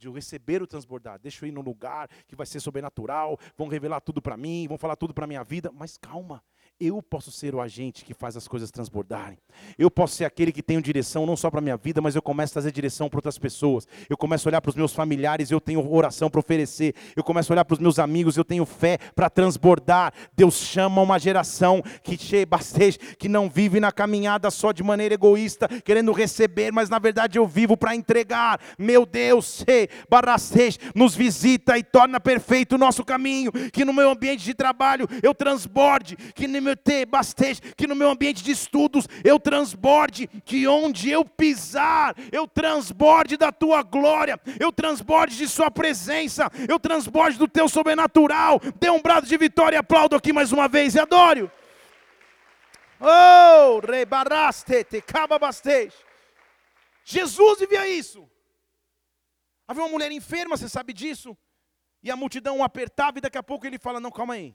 de 0.00 0.08
receber 0.08 0.62
o 0.62 0.66
transbordar. 0.66 1.20
Deixa 1.20 1.44
eu 1.44 1.48
ir 1.48 1.52
num 1.52 1.60
lugar 1.60 2.08
que 2.26 2.34
vai 2.34 2.46
ser 2.46 2.58
sobrenatural, 2.58 3.38
vão 3.56 3.68
revelar 3.68 4.00
tudo 4.00 4.22
para 4.22 4.36
mim, 4.36 4.66
vão 4.66 4.78
falar 4.78 4.96
tudo 4.96 5.12
para 5.12 5.26
minha 5.26 5.44
vida, 5.44 5.70
mas 5.70 5.98
calma. 5.98 6.42
Eu 6.82 7.02
posso 7.02 7.30
ser 7.30 7.54
o 7.54 7.60
agente 7.60 8.06
que 8.06 8.14
faz 8.14 8.38
as 8.38 8.48
coisas 8.48 8.70
transbordarem. 8.70 9.36
Eu 9.78 9.90
posso 9.90 10.14
ser 10.14 10.24
aquele 10.24 10.50
que 10.50 10.62
tem 10.62 10.80
direção 10.80 11.26
não 11.26 11.36
só 11.36 11.50
para 11.50 11.58
a 11.58 11.62
minha 11.62 11.76
vida, 11.76 12.00
mas 12.00 12.16
eu 12.16 12.22
começo 12.22 12.52
a 12.52 12.54
trazer 12.54 12.72
direção 12.72 13.06
para 13.06 13.18
outras 13.18 13.36
pessoas. 13.36 13.86
Eu 14.08 14.16
começo 14.16 14.48
a 14.48 14.50
olhar 14.50 14.62
para 14.62 14.70
os 14.70 14.74
meus 14.74 14.94
familiares, 14.94 15.50
eu 15.50 15.60
tenho 15.60 15.92
oração 15.92 16.30
para 16.30 16.40
oferecer. 16.40 16.94
Eu 17.14 17.22
começo 17.22 17.52
a 17.52 17.54
olhar 17.54 17.66
para 17.66 17.74
os 17.74 17.78
meus 17.78 17.98
amigos, 17.98 18.38
eu 18.38 18.46
tenho 18.46 18.64
fé 18.64 18.96
para 19.14 19.28
transbordar. 19.28 20.14
Deus 20.34 20.54
chama 20.56 21.02
uma 21.02 21.18
geração 21.18 21.82
que 22.02 22.16
que 23.18 23.28
não 23.28 23.50
vive 23.50 23.78
na 23.78 23.92
caminhada 23.92 24.50
só 24.50 24.72
de 24.72 24.82
maneira 24.82 25.14
egoísta, 25.14 25.68
querendo 25.84 26.12
receber, 26.12 26.72
mas 26.72 26.88
na 26.88 26.98
verdade 26.98 27.38
eu 27.38 27.46
vivo 27.46 27.76
para 27.76 27.94
entregar. 27.94 28.58
Meu 28.78 29.04
Deus, 29.04 29.64
barastej, 30.08 30.78
nos 30.94 31.14
visita 31.14 31.76
e 31.76 31.82
torna 31.82 32.18
perfeito 32.18 32.76
o 32.76 32.78
nosso 32.78 33.04
caminho, 33.04 33.52
que 33.70 33.84
no 33.84 33.92
meu 33.92 34.10
ambiente 34.10 34.44
de 34.44 34.54
trabalho 34.54 35.06
eu 35.22 35.34
transborde, 35.34 36.16
que 36.16 36.48
no 36.48 36.62
meu 36.62 36.69
meu 36.76 37.06
bastante, 37.06 37.60
que 37.74 37.86
no 37.86 37.94
meu 37.94 38.10
ambiente 38.10 38.42
de 38.42 38.50
estudos 38.50 39.06
eu 39.24 39.38
transborde, 39.38 40.26
que 40.44 40.66
onde 40.66 41.10
eu 41.10 41.24
pisar, 41.24 42.14
eu 42.32 42.46
transborde 42.46 43.36
da 43.36 43.52
tua 43.52 43.82
glória, 43.82 44.38
eu 44.58 44.72
transborde 44.72 45.36
de 45.36 45.48
sua 45.48 45.70
presença, 45.70 46.50
eu 46.68 46.78
transborde 46.78 47.38
do 47.38 47.48
teu 47.48 47.68
sobrenatural. 47.68 48.60
Dê 48.78 48.90
um 48.90 49.00
brado 49.00 49.26
de 49.26 49.36
vitória 49.36 49.76
e 49.76 49.78
aplaudo 49.78 50.16
aqui 50.16 50.32
mais 50.32 50.52
uma 50.52 50.68
vez 50.68 50.94
e 50.94 51.00
adoro. 51.00 51.50
Oh, 53.00 53.80
rebaraste, 53.80 54.84
te 54.84 55.00
cababastej. 55.00 55.90
Jesus 57.04 57.58
vivia 57.60 57.88
isso. 57.88 58.28
Havia 59.66 59.84
uma 59.84 59.90
mulher 59.90 60.12
enferma, 60.12 60.56
você 60.56 60.68
sabe 60.68 60.92
disso? 60.92 61.36
E 62.02 62.10
a 62.10 62.16
multidão 62.16 62.58
o 62.58 62.62
apertava 62.62 63.18
e 63.18 63.20
daqui 63.20 63.38
a 63.38 63.42
pouco 63.42 63.66
ele 63.66 63.78
fala: 63.78 64.00
Não, 64.00 64.10
calma 64.10 64.34
aí. 64.34 64.54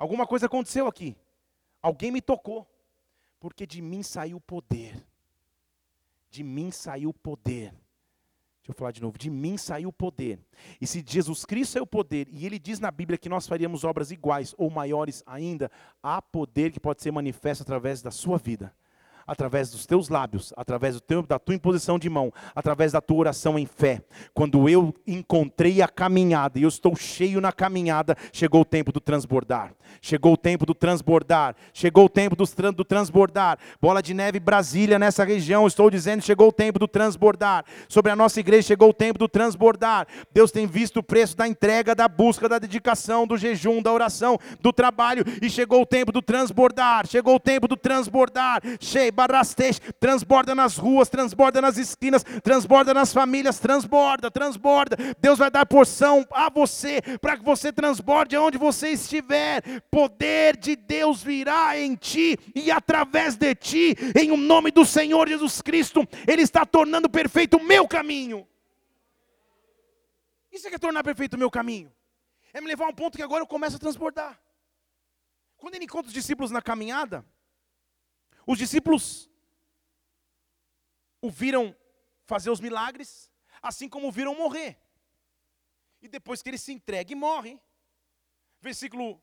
Alguma 0.00 0.26
coisa 0.26 0.46
aconteceu 0.46 0.86
aqui. 0.86 1.14
Alguém 1.82 2.10
me 2.10 2.22
tocou. 2.22 2.66
Porque 3.38 3.66
de 3.66 3.82
mim 3.82 4.02
saiu 4.02 4.38
o 4.38 4.40
poder. 4.40 5.06
De 6.30 6.42
mim 6.42 6.70
saiu 6.70 7.10
o 7.10 7.14
poder. 7.14 7.74
Deixa 8.60 8.70
eu 8.70 8.74
falar 8.74 8.92
de 8.92 9.02
novo. 9.02 9.18
De 9.18 9.28
mim 9.28 9.58
saiu 9.58 9.90
o 9.90 9.92
poder. 9.92 10.38
E 10.80 10.86
se 10.86 11.04
Jesus 11.06 11.44
Cristo 11.44 11.76
é 11.76 11.82
o 11.82 11.86
poder, 11.86 12.28
e 12.30 12.46
ele 12.46 12.58
diz 12.58 12.80
na 12.80 12.90
Bíblia 12.90 13.18
que 13.18 13.28
nós 13.28 13.46
faríamos 13.46 13.84
obras 13.84 14.10
iguais 14.10 14.54
ou 14.56 14.70
maiores 14.70 15.22
ainda, 15.26 15.70
há 16.02 16.22
poder 16.22 16.72
que 16.72 16.80
pode 16.80 17.02
ser 17.02 17.10
manifesto 17.10 17.62
através 17.62 18.00
da 18.00 18.10
sua 18.10 18.38
vida 18.38 18.74
através 19.26 19.70
dos 19.70 19.86
teus 19.86 20.08
lábios, 20.08 20.52
através 20.56 20.94
do 20.94 21.00
teu, 21.00 21.22
da 21.22 21.38
tua 21.38 21.54
imposição 21.54 21.98
de 21.98 22.08
mão, 22.08 22.32
através 22.54 22.92
da 22.92 23.00
tua 23.00 23.18
oração 23.18 23.58
em 23.58 23.66
fé. 23.66 24.02
Quando 24.34 24.68
eu 24.68 24.94
encontrei 25.06 25.82
a 25.82 25.88
caminhada 25.88 26.58
e 26.58 26.62
eu 26.62 26.68
estou 26.68 26.94
cheio 26.96 27.40
na 27.40 27.52
caminhada, 27.52 28.16
chegou 28.32 28.62
o 28.62 28.64
tempo 28.64 28.92
do 28.92 29.00
transbordar. 29.00 29.74
Chegou 30.00 30.34
o 30.34 30.36
tempo 30.36 30.64
do 30.64 30.74
transbordar. 30.74 31.54
Chegou 31.72 32.04
o 32.04 32.08
tempo 32.08 32.36
do, 32.36 32.44
do 32.72 32.84
transbordar. 32.84 33.58
Bola 33.80 34.02
de 34.02 34.14
neve 34.14 34.38
Brasília 34.38 34.98
nessa 34.98 35.24
região, 35.24 35.66
estou 35.66 35.90
dizendo, 35.90 36.22
chegou 36.22 36.48
o 36.48 36.52
tempo 36.52 36.78
do 36.78 36.88
transbordar. 36.88 37.64
Sobre 37.88 38.12
a 38.12 38.16
nossa 38.16 38.40
igreja 38.40 38.68
chegou 38.68 38.90
o 38.90 38.94
tempo 38.94 39.18
do 39.18 39.28
transbordar. 39.28 40.06
Deus 40.32 40.50
tem 40.50 40.66
visto 40.66 40.98
o 40.98 41.02
preço 41.02 41.36
da 41.36 41.46
entrega, 41.46 41.94
da 41.94 42.08
busca, 42.08 42.48
da 42.48 42.58
dedicação, 42.58 43.26
do 43.26 43.36
jejum, 43.36 43.82
da 43.82 43.92
oração, 43.92 44.38
do 44.60 44.72
trabalho 44.72 45.24
e 45.42 45.50
chegou 45.50 45.82
o 45.82 45.86
tempo 45.86 46.12
do 46.12 46.22
transbordar. 46.22 47.06
Chegou 47.06 47.34
o 47.34 47.40
tempo 47.40 47.66
do 47.66 47.76
transbordar. 47.76 48.60
Cheio 48.80 49.09
transborda 49.98 50.54
nas 50.54 50.76
ruas, 50.76 51.08
transborda 51.08 51.60
nas 51.60 51.76
esquinas, 51.76 52.24
transborda 52.42 52.94
nas 52.94 53.12
famílias, 53.12 53.58
transborda, 53.58 54.30
transborda. 54.30 54.96
Deus 55.18 55.38
vai 55.38 55.50
dar 55.50 55.66
porção 55.66 56.26
a 56.30 56.48
você 56.48 57.00
para 57.20 57.36
que 57.36 57.44
você 57.44 57.72
transborde 57.72 58.36
aonde 58.36 58.58
você 58.58 58.90
estiver. 58.90 59.62
Poder 59.90 60.56
de 60.56 60.76
Deus 60.76 61.22
virá 61.22 61.78
em 61.78 61.94
ti 61.94 62.38
e 62.54 62.70
através 62.70 63.36
de 63.36 63.54
ti, 63.54 63.96
em 64.20 64.30
o 64.30 64.36
nome 64.36 64.70
do 64.70 64.84
Senhor 64.84 65.28
Jesus 65.28 65.60
Cristo, 65.60 66.06
Ele 66.26 66.42
está 66.42 66.64
tornando 66.64 67.08
perfeito 67.08 67.56
o 67.56 67.64
meu 67.64 67.86
caminho. 67.86 68.46
Isso 70.50 70.66
é 70.66 70.70
que 70.70 70.76
é 70.76 70.78
tornar 70.78 71.04
perfeito 71.04 71.34
o 71.34 71.38
meu 71.38 71.50
caminho. 71.50 71.92
É 72.52 72.60
me 72.60 72.66
levar 72.66 72.86
a 72.86 72.88
um 72.88 72.94
ponto 72.94 73.16
que 73.16 73.22
agora 73.22 73.42
eu 73.42 73.46
começo 73.46 73.76
a 73.76 73.78
transbordar. 73.78 74.40
Quando 75.56 75.74
ele 75.74 75.84
encontra 75.84 76.08
os 76.08 76.14
discípulos 76.14 76.50
na 76.50 76.60
caminhada, 76.60 77.24
os 78.46 78.58
discípulos 78.58 79.30
o 81.20 81.30
viram 81.30 81.76
fazer 82.24 82.50
os 82.50 82.60
milagres, 82.60 83.30
assim 83.62 83.88
como 83.88 84.08
o 84.08 84.12
viram 84.12 84.34
morrer. 84.34 84.80
E 86.00 86.08
depois 86.08 86.40
que 86.40 86.48
ele 86.48 86.58
se 86.58 86.72
entrega 86.72 87.12
e 87.12 87.14
morre, 87.14 87.60
versículo 88.60 89.22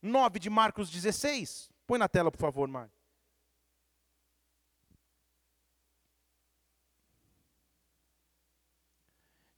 9 0.00 0.38
de 0.38 0.48
Marcos 0.48 0.90
16, 0.90 1.72
põe 1.86 1.98
na 1.98 2.08
tela, 2.08 2.30
por 2.30 2.38
favor, 2.38 2.68
Mário. 2.68 2.92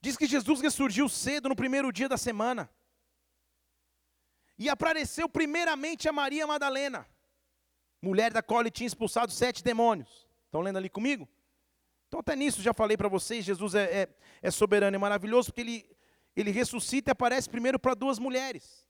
Diz 0.00 0.16
que 0.16 0.26
Jesus 0.26 0.60
ressurgiu 0.60 1.08
cedo 1.08 1.48
no 1.48 1.56
primeiro 1.56 1.90
dia 1.90 2.08
da 2.08 2.18
semana. 2.18 2.70
E 4.58 4.68
apareceu 4.68 5.28
primeiramente 5.28 6.08
a 6.08 6.12
Maria 6.12 6.46
Madalena 6.46 7.08
mulher 8.04 8.32
da 8.32 8.42
qual 8.42 8.60
ele 8.60 8.70
tinha 8.70 8.86
expulsado 8.86 9.32
sete 9.32 9.64
demônios. 9.64 10.28
Estão 10.46 10.60
lendo 10.60 10.76
ali 10.76 10.88
comigo? 10.88 11.28
Então, 12.06 12.20
até 12.20 12.36
nisso 12.36 12.62
já 12.62 12.72
falei 12.72 12.96
para 12.96 13.08
vocês: 13.08 13.44
Jesus 13.44 13.74
é, 13.74 14.02
é, 14.02 14.08
é, 14.42 14.50
soberano 14.50 14.96
e 14.96 14.98
maravilhoso, 14.98 15.48
porque 15.48 15.62
ele, 15.62 15.96
ele 16.36 16.50
ressuscita 16.50 17.10
e 17.10 17.12
aparece 17.12 17.48
primeiro 17.48 17.78
para 17.78 17.94
duas 17.94 18.18
mulheres. 18.18 18.86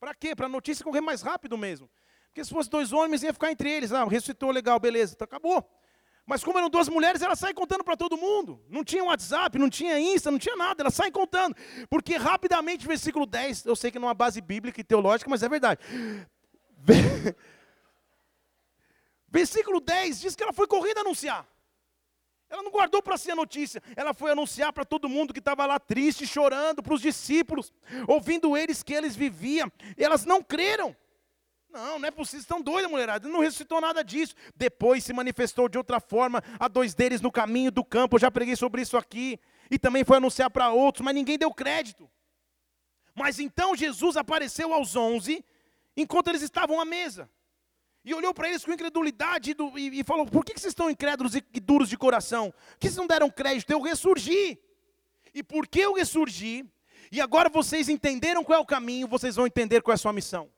Para 0.00 0.14
quê? 0.14 0.34
Para 0.34 0.46
a 0.46 0.48
notícia 0.48 0.84
correr 0.84 1.00
mais 1.00 1.20
rápido 1.20 1.58
mesmo. 1.58 1.90
Porque 2.28 2.44
se 2.44 2.50
fosse 2.50 2.70
dois 2.70 2.92
homens, 2.92 3.22
ia 3.22 3.32
ficar 3.32 3.52
entre 3.52 3.70
eles. 3.70 3.92
Ah, 3.92 4.04
ressuscitou, 4.04 4.50
legal, 4.50 4.78
beleza, 4.80 5.14
então 5.14 5.24
acabou. 5.24 5.68
Mas 6.26 6.42
como 6.42 6.58
eram 6.58 6.70
duas 6.70 6.88
mulheres, 6.88 7.20
elas 7.20 7.38
saem 7.38 7.54
contando 7.54 7.84
para 7.84 7.96
todo 7.96 8.16
mundo. 8.16 8.64
Não 8.68 8.82
tinha 8.82 9.04
WhatsApp, 9.04 9.58
não 9.58 9.68
tinha 9.68 10.00
Insta, 10.00 10.30
não 10.30 10.38
tinha 10.38 10.56
nada, 10.56 10.82
elas 10.82 10.94
saem 10.94 11.12
contando. 11.12 11.54
Porque 11.90 12.16
rapidamente, 12.16 12.86
versículo 12.86 13.26
10, 13.26 13.66
eu 13.66 13.76
sei 13.76 13.90
que 13.90 13.98
não 13.98 14.08
é 14.08 14.14
base 14.14 14.40
bíblica 14.40 14.80
e 14.80 14.84
teológica, 14.84 15.28
mas 15.28 15.42
é 15.42 15.48
verdade. 15.48 15.80
Versículo 19.34 19.80
10 19.80 20.20
diz 20.20 20.36
que 20.36 20.44
ela 20.44 20.52
foi 20.52 20.68
correndo 20.68 20.98
anunciar. 20.98 21.44
Ela 22.48 22.62
não 22.62 22.70
guardou 22.70 23.02
para 23.02 23.16
si 23.16 23.32
a 23.32 23.34
notícia, 23.34 23.82
ela 23.96 24.14
foi 24.14 24.30
anunciar 24.30 24.72
para 24.72 24.84
todo 24.84 25.08
mundo 25.08 25.32
que 25.32 25.40
estava 25.40 25.66
lá 25.66 25.80
triste, 25.80 26.24
chorando, 26.24 26.80
para 26.80 26.94
os 26.94 27.00
discípulos, 27.00 27.72
ouvindo 28.06 28.56
eles 28.56 28.80
que 28.80 28.94
eles 28.94 29.16
viviam. 29.16 29.72
Elas 29.98 30.24
não 30.24 30.40
creram. 30.40 30.94
Não, 31.68 31.98
não 31.98 32.06
é 32.06 32.12
possível, 32.12 32.42
estão 32.42 32.62
doidas, 32.62 32.88
mulherada. 32.88 33.28
Não 33.28 33.40
ressuscitou 33.40 33.80
nada 33.80 34.04
disso. 34.04 34.36
Depois 34.54 35.02
se 35.02 35.12
manifestou 35.12 35.68
de 35.68 35.76
outra 35.76 35.98
forma 35.98 36.40
a 36.60 36.68
dois 36.68 36.94
deles 36.94 37.20
no 37.20 37.32
caminho 37.32 37.72
do 37.72 37.84
campo. 37.84 38.14
Eu 38.14 38.20
já 38.20 38.30
preguei 38.30 38.54
sobre 38.54 38.82
isso 38.82 38.96
aqui. 38.96 39.40
E 39.68 39.80
também 39.80 40.04
foi 40.04 40.18
anunciar 40.18 40.48
para 40.48 40.70
outros, 40.70 41.04
mas 41.04 41.12
ninguém 41.12 41.36
deu 41.36 41.52
crédito. 41.52 42.08
Mas 43.16 43.40
então 43.40 43.74
Jesus 43.74 44.16
apareceu 44.16 44.72
aos 44.72 44.94
onze, 44.94 45.44
enquanto 45.96 46.28
eles 46.28 46.42
estavam 46.42 46.80
à 46.80 46.84
mesa. 46.84 47.28
E 48.04 48.12
olhou 48.12 48.34
para 48.34 48.48
eles 48.48 48.64
com 48.64 48.72
incredulidade 48.72 49.56
e, 49.76 50.00
e 50.00 50.04
falou: 50.04 50.26
Por 50.26 50.44
que, 50.44 50.52
que 50.52 50.60
vocês 50.60 50.72
estão 50.72 50.90
incrédulos 50.90 51.34
e, 51.34 51.42
e 51.54 51.60
duros 51.60 51.88
de 51.88 51.96
coração? 51.96 52.50
Por 52.50 52.78
que 52.78 52.88
vocês 52.88 52.96
não 52.96 53.06
deram 53.06 53.30
crédito? 53.30 53.70
Eu 53.70 53.80
ressurgi. 53.80 54.58
E 55.32 55.42
porque 55.42 55.80
eu 55.80 55.94
ressurgi, 55.94 56.64
e 57.10 57.20
agora 57.20 57.48
vocês 57.48 57.88
entenderam 57.88 58.44
qual 58.44 58.58
é 58.58 58.62
o 58.62 58.66
caminho, 58.66 59.08
vocês 59.08 59.34
vão 59.34 59.46
entender 59.46 59.82
qual 59.82 59.92
é 59.92 59.96
a 59.96 59.98
sua 59.98 60.12
missão. 60.12 60.50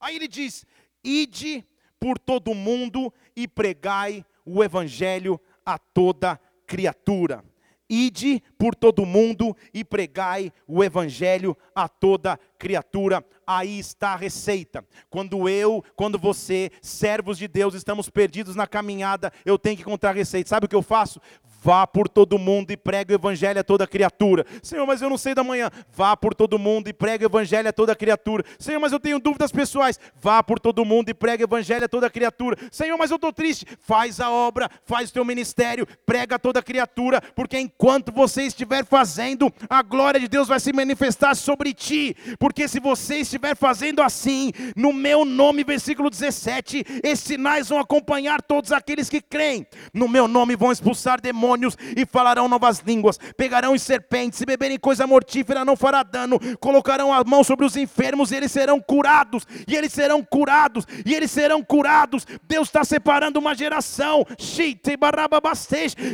Aí 0.00 0.16
ele 0.16 0.28
diz: 0.28 0.66
Ide 1.04 1.66
por 1.98 2.18
todo 2.18 2.50
o 2.50 2.54
mundo 2.54 3.12
e 3.36 3.46
pregai 3.46 4.24
o 4.44 4.64
evangelho 4.64 5.40
a 5.64 5.78
toda 5.78 6.40
criatura. 6.66 7.44
Ide 7.88 8.42
por 8.56 8.74
todo 8.74 9.04
mundo 9.04 9.56
e 9.74 9.84
pregai 9.84 10.52
o 10.66 10.82
evangelho 10.84 11.56
a 11.74 11.88
toda 11.88 12.38
criatura. 12.60 13.24
Aí 13.46 13.78
está 13.78 14.10
a 14.10 14.16
receita. 14.16 14.84
Quando 15.08 15.48
eu, 15.48 15.82
quando 15.96 16.18
você, 16.18 16.70
servos 16.82 17.38
de 17.38 17.48
Deus, 17.48 17.74
estamos 17.74 18.08
perdidos 18.10 18.54
na 18.54 18.66
caminhada, 18.66 19.32
eu 19.44 19.58
tenho 19.58 19.76
que 19.76 19.82
contar 19.82 20.10
a 20.10 20.12
receita. 20.12 20.50
Sabe 20.50 20.66
o 20.66 20.68
que 20.68 20.76
eu 20.76 20.82
faço? 20.82 21.20
Vá 21.62 21.86
por 21.86 22.08
todo 22.08 22.38
mundo 22.38 22.70
e 22.70 22.76
pregue 22.76 23.12
o 23.12 23.16
evangelho 23.16 23.60
a 23.60 23.64
toda 23.64 23.86
criatura. 23.86 24.46
Senhor, 24.62 24.86
mas 24.86 25.02
eu 25.02 25.10
não 25.10 25.18
sei 25.18 25.34
da 25.34 25.44
manhã. 25.44 25.70
Vá 25.92 26.16
por 26.16 26.34
todo 26.34 26.58
mundo 26.58 26.88
e 26.88 26.92
pregue 26.92 27.24
o 27.24 27.28
evangelho 27.28 27.68
a 27.68 27.72
toda 27.72 27.94
criatura. 27.94 28.42
Senhor, 28.58 28.80
mas 28.80 28.92
eu 28.92 28.98
tenho 28.98 29.18
dúvidas 29.18 29.52
pessoais. 29.52 30.00
Vá 30.22 30.42
por 30.42 30.58
todo 30.58 30.84
mundo 30.86 31.10
e 31.10 31.14
pregue 31.14 31.44
o 31.44 31.46
evangelho 31.46 31.84
a 31.84 31.88
toda 31.88 32.08
criatura. 32.08 32.56
Senhor, 32.72 32.96
mas 32.96 33.10
eu 33.10 33.16
estou 33.16 33.30
triste. 33.30 33.66
Faz 33.78 34.20
a 34.20 34.30
obra, 34.30 34.70
faz 34.86 35.10
o 35.10 35.12
teu 35.12 35.24
ministério, 35.24 35.86
prega 36.06 36.36
a 36.36 36.38
toda 36.38 36.62
criatura, 36.62 37.20
porque 37.34 37.58
enquanto 37.58 38.10
você 38.10 38.44
estiver 38.44 38.84
fazendo, 38.86 39.52
a 39.68 39.82
glória 39.82 40.18
de 40.18 40.28
Deus 40.28 40.48
vai 40.48 40.60
se 40.60 40.72
manifestar 40.72 41.34
sobre 41.36 41.74
ti. 41.74 42.16
Porque 42.38 42.68
se 42.68 42.80
você 42.80 43.16
estiver 43.16 43.54
fazendo 43.54 44.00
assim, 44.00 44.50
no 44.74 44.94
meu 44.94 45.26
nome, 45.26 45.62
versículo 45.62 46.08
17, 46.08 46.86
esses 47.02 47.26
sinais 47.26 47.68
vão 47.68 47.78
acompanhar 47.78 48.40
todos 48.40 48.72
aqueles 48.72 49.10
que 49.10 49.20
creem. 49.20 49.66
No 49.92 50.08
meu 50.08 50.26
nome 50.26 50.56
vão 50.56 50.72
expulsar 50.72 51.20
demônios 51.20 51.49
demônios 51.50 51.76
e 51.96 52.06
falarão 52.06 52.48
novas 52.48 52.78
línguas, 52.80 53.18
pegarão 53.36 53.74
os 53.74 53.82
serpentes, 53.82 54.38
se 54.38 54.46
beberem 54.46 54.78
coisa 54.78 55.06
mortífera 55.06 55.64
não 55.64 55.76
fará 55.76 56.02
dano, 56.02 56.38
colocarão 56.58 57.12
a 57.12 57.24
mão 57.24 57.42
sobre 57.42 57.66
os 57.66 57.76
enfermos 57.76 58.30
e 58.30 58.36
eles 58.36 58.52
serão 58.52 58.80
curados, 58.80 59.46
e 59.66 59.74
eles 59.74 59.92
serão 59.92 60.22
curados, 60.22 60.86
e 61.04 61.14
eles 61.14 61.30
serão 61.30 61.62
curados. 61.62 62.26
Deus 62.44 62.68
está 62.68 62.84
separando 62.84 63.38
uma 63.38 63.54
geração, 63.54 64.24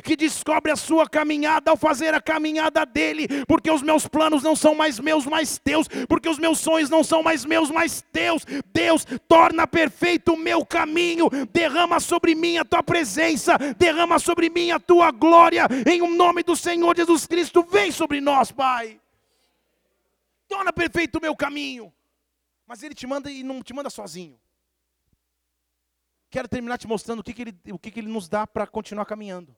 que 0.03 0.17
descobre 0.17 0.73
a 0.73 0.77
sua 0.77 1.09
caminhada 1.09 1.71
ao 1.71 1.77
fazer 1.77 2.15
a 2.15 2.21
caminhada 2.21 2.87
dele, 2.87 3.29
porque 3.47 3.71
os 3.71 3.83
meus 3.83 4.07
planos 4.07 4.43
não 4.43 4.57
são 4.57 4.75
mais 4.75 4.99
meus, 4.99 5.27
mas 5.27 5.59
teus, 5.59 5.89
porque 6.09 6.29
os 6.29 6.39
meus 6.39 6.59
sonhos 6.59 6.89
não 6.89 7.05
são 7.05 7.23
mais 7.23 7.45
meus, 7.45 7.71
mas 7.71 8.03
teus. 8.13 8.45
Deus 8.73 9.07
torna 9.29 9.67
perfeito 9.67 10.33
o 10.35 10.39
meu 10.39 10.65
caminho, 10.65 11.29
derrama 11.53 12.01
sobre 12.01 12.35
mim 12.35 12.59
a 12.59 12.65
tua 12.65 12.83
presença, 12.83 13.59
derrama 13.79 14.19
sobre 14.19 14.49
mim 14.49 14.71
a 14.71 14.79
tua 14.79 15.11
glória 15.11 15.26
glória, 15.27 15.67
em 15.87 16.01
o 16.03 16.09
nome 16.09 16.43
do 16.43 16.57
Senhor 16.57 16.97
Jesus 16.97 17.27
Cristo, 17.27 17.63
vem 17.65 17.91
sobre 17.91 18.21
nós, 18.21 18.53
Pai. 18.53 19.01
Torna 20.49 20.73
perfeito 20.73 21.19
o 21.19 21.21
meu 21.21 21.35
caminho. 21.35 21.93
Mas 22.67 22.83
Ele 22.83 22.95
te 22.95 23.07
manda 23.07 23.31
e 23.31 23.43
não 23.43 23.63
te 23.63 23.75
manda 23.75 23.91
sozinho. 23.91 24.39
Quero 26.31 26.49
terminar 26.49 26.79
te 26.79 26.87
mostrando 26.87 27.21
o 27.21 27.25
que, 27.25 27.33
que, 27.33 27.43
ele, 27.43 27.55
o 27.73 27.79
que, 27.79 27.91
que 27.91 28.01
Ele 28.01 28.09
nos 28.09 28.29
dá 28.29 28.47
para 28.47 28.67
continuar 28.67 29.07
caminhando. 29.07 29.55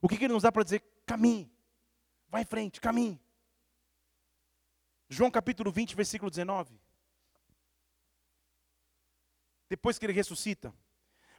O 0.00 0.08
que, 0.08 0.16
que 0.16 0.24
Ele 0.24 0.34
nos 0.34 0.42
dá 0.42 0.52
para 0.52 0.62
dizer, 0.62 0.82
caminhe, 1.04 1.50
vai 2.28 2.42
em 2.42 2.46
frente, 2.46 2.80
caminhe. 2.80 3.20
João 5.08 5.30
capítulo 5.30 5.72
20, 5.72 5.96
versículo 5.96 6.30
19. 6.30 6.78
Depois 9.68 9.98
que 9.98 10.06
ele 10.06 10.12
ressuscita, 10.12 10.72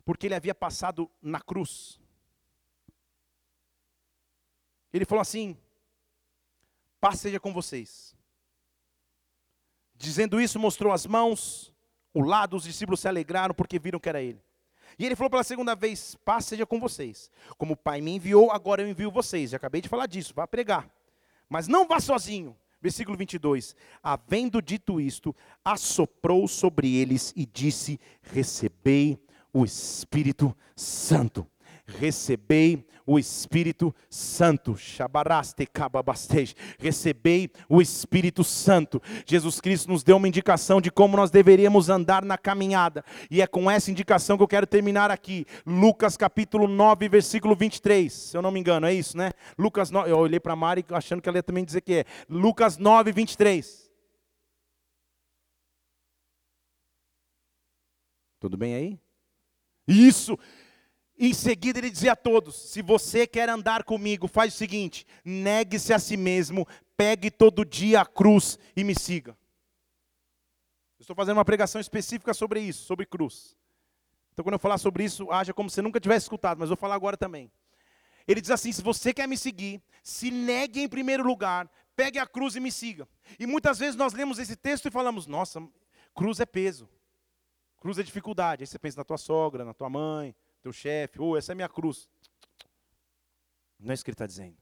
porque 0.06 0.28
ele 0.28 0.36
havia 0.36 0.54
passado 0.54 1.10
na 1.22 1.42
cruz, 1.42 2.00
ele 4.98 5.06
falou 5.06 5.22
assim: 5.22 5.58
paz 7.00 7.20
seja 7.20 7.40
com 7.40 7.54
vocês. 7.54 8.16
Dizendo 9.96 10.40
isso, 10.40 10.60
mostrou 10.60 10.94
as 10.94 11.06
mãos, 11.06 11.74
o 12.14 12.22
lado, 12.22 12.56
os 12.56 12.64
discípulos 12.64 13.02
se 13.02 13.08
alegraram 13.08 13.54
porque 13.54 13.78
viram 13.78 14.00
que 14.00 14.10
era 14.10 14.22
ele. 14.22 14.42
E 14.98 15.06
ele 15.06 15.16
falou 15.16 15.30
pela 15.30 15.44
segunda 15.44 15.76
vez: 15.76 16.16
paz 16.26 16.46
seja 16.46 16.66
com 16.66 16.80
vocês. 16.80 17.30
Como 17.58 17.74
o 17.74 17.78
Pai 17.78 18.02
me 18.02 18.12
enviou, 18.12 18.52
agora 18.52 18.82
eu 18.82 18.88
envio 18.88 19.12
vocês. 19.12 19.52
Já 19.52 19.58
acabei 19.58 19.82
de 19.82 19.90
falar 19.90 20.08
disso, 20.08 20.34
vá 20.34 20.48
pregar. 20.48 20.90
Mas 21.48 21.68
não 21.68 21.88
vá 21.88 22.00
sozinho. 22.00 22.58
Versículo 22.82 23.18
22. 23.18 23.76
Havendo 24.02 24.62
dito 24.62 25.02
isto, 25.02 25.36
assoprou 25.64 26.48
sobre 26.48 26.96
eles 26.96 27.34
e 27.36 27.46
disse: 27.46 28.00
Recebei 28.22 29.22
o 29.52 29.66
Espírito 29.66 30.56
Santo 30.76 31.46
recebei 31.90 32.86
o 33.10 33.18
Espírito 33.18 33.93
Santo. 34.07 34.76
Recebei 36.78 37.49
o 37.68 37.82
Espírito 37.82 38.43
Santo. 38.43 39.01
Jesus 39.26 39.60
Cristo 39.60 39.89
nos 39.89 40.03
deu 40.03 40.18
uma 40.18 40.28
indicação 40.28 40.80
de 40.80 40.91
como 40.91 41.18
nós 41.18 41.32
deveríamos 41.32 41.89
andar 41.89 42.24
na 42.24 42.38
caminhada. 42.38 43.03
E 43.32 43.41
é 43.41 43.47
com 43.47 43.70
essa 43.70 43.89
indicação 43.89 44.38
que 44.38 44.43
eu 44.43 44.47
quero 44.47 44.68
terminar 44.68 45.10
aqui. 45.10 45.47
Lucas 45.66 46.16
capítulo 46.16 46.68
9, 46.68 47.10
versículo 47.10 47.55
23. 47.55 48.14
Se 48.14 48.38
eu 48.38 48.43
não 48.43 48.51
me 48.51 48.60
engano, 48.60 48.86
é 48.86 48.93
isso, 48.93 49.18
né? 49.18 49.32
Lucas 49.57 49.89
9. 49.89 50.12
Eu 50.12 50.18
olhei 50.20 50.39
para 50.39 50.55
Mari 50.55 50.86
achando 50.91 51.20
que 51.20 51.28
ela 51.28 51.39
ia 51.39 51.43
também 51.43 51.66
dizer 51.66 51.82
que 51.82 51.93
é. 51.93 52.05
Lucas 52.30 52.78
9, 52.78 53.12
23. 53.12 53.89
Tudo 58.39 58.55
bem 58.55 58.76
aí? 58.76 58.99
Isso. 59.88 60.38
Em 61.22 61.34
seguida 61.34 61.78
ele 61.80 61.90
dizia 61.90 62.14
a 62.14 62.16
todos: 62.16 62.56
se 62.56 62.82
você 62.82 63.28
quer 63.28 63.50
andar 63.50 63.84
comigo, 63.84 64.26
faz 64.26 64.54
o 64.54 64.58
seguinte: 64.58 65.06
negue-se 65.26 65.94
a 65.94 66.00
si 66.00 66.16
mesmo, 66.16 66.66
pegue 66.96 67.30
todo 67.30 67.66
dia 67.66 68.00
a 68.00 68.06
cruz 68.06 68.58
e 68.74 68.86
me 68.86 68.96
siga. 68.96 69.38
Eu 70.98 71.04
estou 71.04 71.16
fazendo 71.16 71.38
uma 71.38 71.46
pregação 71.46 71.82
específica 71.82 72.34
sobre 72.34 72.62
isso, 72.62 72.86
sobre 72.86 73.06
cruz. 73.06 73.58
Então, 74.32 74.44
quando 74.46 74.54
eu 74.54 74.60
falar 74.60 74.78
sobre 74.78 75.04
isso, 75.04 75.30
haja 75.30 75.54
como 75.54 75.70
se 75.70 75.76
você 75.76 75.82
nunca 75.82 76.00
tivesse 76.00 76.24
escutado, 76.24 76.58
mas 76.58 76.70
vou 76.70 76.78
falar 76.78 76.96
agora 76.96 77.18
também. 77.18 77.52
Ele 78.26 78.40
diz 78.40 78.52
assim: 78.52 78.72
se 78.72 78.82
você 78.82 79.14
quer 79.14 79.28
me 79.28 79.38
seguir, 79.38 79.82
se 80.02 80.32
negue 80.32 80.82
em 80.82 80.88
primeiro 80.88 81.24
lugar, 81.26 81.70
pegue 81.98 82.18
a 82.18 82.26
cruz 82.26 82.56
e 82.56 82.62
me 82.62 82.72
siga. 82.72 83.06
E 83.38 83.46
muitas 83.46 83.78
vezes 83.78 83.98
nós 83.98 84.14
lemos 84.14 84.40
esse 84.40 84.56
texto 84.56 84.88
e 84.88 84.92
falamos: 84.92 85.28
nossa, 85.28 85.62
cruz 86.16 86.40
é 86.40 86.46
peso, 86.46 86.88
cruz 87.82 87.98
é 87.98 88.04
dificuldade. 88.04 88.64
Aí 88.64 88.68
você 88.68 88.80
pensa 88.80 88.98
na 88.98 89.04
tua 89.04 89.18
sogra, 89.18 89.66
na 89.66 89.74
tua 89.74 89.90
mãe, 89.90 90.34
teu 90.62 90.74
chefe, 90.74 91.20
ou 91.20 91.32
oh, 91.32 91.38
essa 91.38 91.51
é 91.51 91.55
minha 91.55 91.70
cruz. 91.70 92.10
Não 93.80 93.91
é 93.91 93.93
isso 93.93 94.03
que 94.03 94.12
ele 94.12 94.16
está 94.16 94.28
dizendo. 94.28 94.57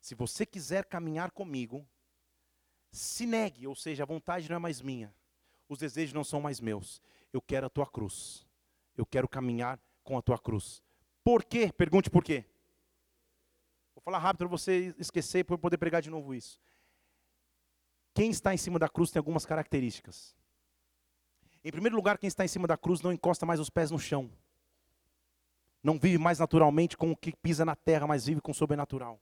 Se 0.00 0.14
você 0.14 0.46
quiser 0.46 0.84
caminhar 0.84 1.30
comigo, 1.30 1.86
se 2.90 3.26
negue, 3.26 3.66
ou 3.66 3.74
seja, 3.74 4.02
a 4.02 4.06
vontade 4.06 4.48
não 4.48 4.56
é 4.56 4.58
mais 4.58 4.80
minha, 4.80 5.14
os 5.68 5.78
desejos 5.78 6.12
não 6.12 6.24
são 6.24 6.40
mais 6.40 6.60
meus. 6.60 7.00
Eu 7.32 7.40
quero 7.40 7.66
a 7.66 7.70
tua 7.70 7.86
cruz. 7.86 8.46
Eu 8.96 9.06
quero 9.06 9.28
caminhar 9.28 9.80
com 10.04 10.18
a 10.18 10.22
tua 10.22 10.38
cruz. 10.38 10.82
Por 11.24 11.44
quê? 11.44 11.72
Pergunte 11.72 12.10
por 12.10 12.22
quê. 12.22 12.44
Vou 13.94 14.02
falar 14.02 14.18
rápido 14.18 14.40
para 14.40 14.48
você 14.48 14.94
esquecer 14.98 15.44
para 15.44 15.56
poder 15.56 15.78
pregar 15.78 16.02
de 16.02 16.10
novo 16.10 16.34
isso. 16.34 16.60
Quem 18.14 18.30
está 18.30 18.52
em 18.52 18.58
cima 18.58 18.78
da 18.78 18.88
cruz 18.88 19.10
tem 19.10 19.18
algumas 19.18 19.46
características. 19.46 20.36
Em 21.64 21.70
primeiro 21.70 21.96
lugar, 21.96 22.18
quem 22.18 22.28
está 22.28 22.44
em 22.44 22.48
cima 22.48 22.66
da 22.66 22.76
cruz 22.76 23.00
não 23.00 23.12
encosta 23.12 23.46
mais 23.46 23.60
os 23.60 23.70
pés 23.70 23.90
no 23.90 23.98
chão 23.98 24.30
não 25.82 25.98
vive 25.98 26.18
mais 26.18 26.38
naturalmente 26.38 26.96
com 26.96 27.10
o 27.10 27.16
que 27.16 27.34
pisa 27.36 27.64
na 27.64 27.74
terra, 27.74 28.06
mas 28.06 28.26
vive 28.26 28.40
com 28.40 28.52
o 28.52 28.54
sobrenatural. 28.54 29.20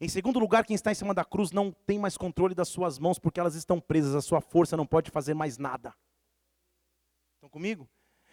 Em 0.00 0.08
segundo 0.08 0.38
lugar, 0.38 0.64
quem 0.64 0.74
está 0.74 0.92
em 0.92 0.94
cima 0.94 1.14
da 1.14 1.24
cruz 1.24 1.52
não 1.52 1.72
tem 1.72 1.98
mais 1.98 2.16
controle 2.16 2.54
das 2.54 2.68
suas 2.68 2.98
mãos, 2.98 3.18
porque 3.18 3.40
elas 3.40 3.54
estão 3.54 3.80
presas, 3.80 4.14
a 4.14 4.20
sua 4.20 4.40
força 4.40 4.76
não 4.76 4.86
pode 4.86 5.10
fazer 5.10 5.32
mais 5.32 5.56
nada. 5.56 5.94
Estão 7.36 7.48
comigo? 7.48 7.88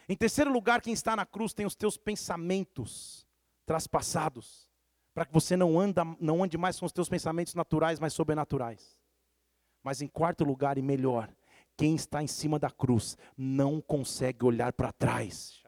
Em 0.09 0.15
terceiro 0.15 0.51
lugar, 0.51 0.81
quem 0.81 0.93
está 0.93 1.15
na 1.15 1.25
cruz 1.25 1.53
tem 1.53 1.65
os 1.65 1.75
teus 1.75 1.95
pensamentos 1.95 3.25
traspassados, 3.65 4.69
para 5.13 5.25
que 5.25 5.31
você 5.31 5.55
não, 5.55 5.79
anda, 5.79 6.03
não 6.19 6.43
ande 6.43 6.57
mais 6.57 6.77
com 6.77 6.85
os 6.85 6.91
teus 6.91 7.07
pensamentos 7.07 7.55
naturais, 7.55 7.99
mas 7.99 8.13
sobrenaturais. 8.13 8.99
Mas 9.81 10.01
em 10.01 10.07
quarto 10.07 10.43
lugar, 10.43 10.77
e 10.77 10.81
melhor, 10.81 11.33
quem 11.77 11.95
está 11.95 12.21
em 12.21 12.27
cima 12.27 12.59
da 12.59 12.69
cruz 12.69 13.17
não 13.37 13.79
consegue 13.79 14.43
olhar 14.43 14.73
para 14.73 14.91
trás. 14.91 15.62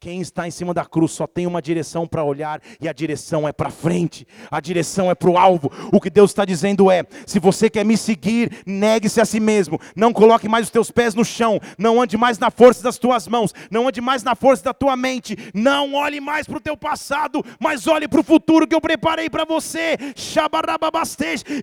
Quem 0.00 0.20
está 0.20 0.46
em 0.46 0.50
cima 0.52 0.72
da 0.72 0.84
cruz 0.84 1.10
só 1.10 1.26
tem 1.26 1.44
uma 1.44 1.60
direção 1.60 2.06
para 2.06 2.22
olhar 2.22 2.62
e 2.80 2.88
a 2.88 2.92
direção 2.92 3.48
é 3.48 3.52
para 3.52 3.68
frente, 3.68 4.24
a 4.48 4.60
direção 4.60 5.10
é 5.10 5.14
para 5.16 5.28
o 5.28 5.36
alvo. 5.36 5.72
O 5.92 6.00
que 6.00 6.08
Deus 6.08 6.30
está 6.30 6.44
dizendo 6.44 6.88
é: 6.88 7.02
se 7.26 7.40
você 7.40 7.68
quer 7.68 7.84
me 7.84 7.96
seguir, 7.96 8.62
negue-se 8.64 9.20
a 9.20 9.24
si 9.24 9.40
mesmo, 9.40 9.80
não 9.96 10.12
coloque 10.12 10.48
mais 10.48 10.66
os 10.66 10.70
teus 10.70 10.88
pés 10.88 11.16
no 11.16 11.24
chão, 11.24 11.58
não 11.76 12.00
ande 12.00 12.16
mais 12.16 12.38
na 12.38 12.48
força 12.48 12.80
das 12.80 12.96
tuas 12.96 13.26
mãos, 13.26 13.52
não 13.72 13.88
ande 13.88 14.00
mais 14.00 14.22
na 14.22 14.36
força 14.36 14.62
da 14.62 14.72
tua 14.72 14.96
mente, 14.96 15.36
não 15.52 15.94
olhe 15.94 16.20
mais 16.20 16.46
para 16.46 16.58
o 16.58 16.60
teu 16.60 16.76
passado, 16.76 17.44
mas 17.58 17.88
olhe 17.88 18.06
para 18.06 18.20
o 18.20 18.24
futuro 18.24 18.68
que 18.68 18.76
eu 18.76 18.80
preparei 18.80 19.28
para 19.28 19.44
você. 19.44 19.96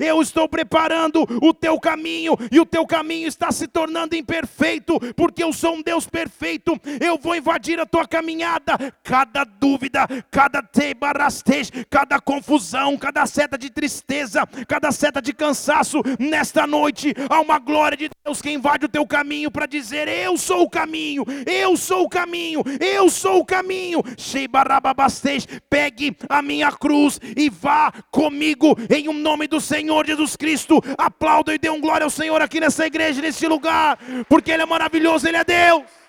Eu 0.01 0.21
estou 0.21 0.49
preparando 0.49 1.25
o 1.41 1.53
teu 1.53 1.79
caminho 1.79 2.35
e 2.51 2.59
o 2.59 2.65
teu 2.65 2.85
caminho 2.85 3.29
está 3.29 3.49
se 3.53 3.65
tornando 3.65 4.13
imperfeito, 4.13 4.99
porque 5.15 5.41
eu 5.41 5.53
sou 5.53 5.75
um 5.75 5.81
Deus 5.81 6.05
perfeito. 6.05 6.77
Eu 6.99 7.17
vou 7.17 7.33
invadir 7.33 7.79
a 7.79 7.85
tua 7.85 8.05
caminhada 8.05 8.24
caminhada, 8.25 8.93
cada 9.03 9.43
dúvida, 9.43 10.07
cada 10.31 10.63
tebarastej, 10.63 11.85
cada 11.89 12.19
confusão, 12.19 12.97
cada 12.97 13.25
seta 13.27 13.55
de 13.55 13.69
tristeza, 13.69 14.47
cada 14.67 14.91
seta 14.91 15.21
de 15.21 15.31
cansaço, 15.31 16.01
nesta 16.19 16.65
noite 16.65 17.13
há 17.29 17.39
uma 17.39 17.59
glória 17.59 17.95
de 17.95 18.09
Deus 18.25 18.41
que 18.41 18.49
invade 18.49 18.85
o 18.85 18.89
teu 18.89 19.05
caminho 19.05 19.51
para 19.51 19.67
dizer: 19.67 20.07
Eu 20.07 20.37
sou 20.37 20.63
o 20.63 20.69
caminho, 20.69 21.23
eu 21.45 21.77
sou 21.77 22.05
o 22.05 22.09
caminho, 22.09 22.63
eu 22.79 23.09
sou 23.11 23.41
o 23.41 23.45
caminho. 23.45 24.01
Sheibarababastej, 24.17 25.45
pegue 25.69 26.17
a 26.27 26.41
minha 26.41 26.71
cruz 26.71 27.19
e 27.37 27.47
vá 27.47 27.91
comigo 28.09 28.75
em 28.89 29.07
um 29.07 29.13
nome 29.13 29.47
do 29.47 29.61
Senhor 29.61 30.07
Jesus 30.07 30.35
Cristo. 30.35 30.81
Aplauda 30.97 31.53
e 31.53 31.59
dê 31.59 31.69
um 31.69 31.79
glória 31.79 32.05
ao 32.05 32.09
Senhor 32.09 32.41
aqui 32.41 32.59
nessa 32.59 32.87
igreja, 32.87 33.21
nesse 33.21 33.47
lugar, 33.47 33.99
porque 34.27 34.51
Ele 34.51 34.63
é 34.63 34.65
maravilhoso, 34.65 35.27
Ele 35.27 35.37
é 35.37 35.43
Deus. 35.43 36.04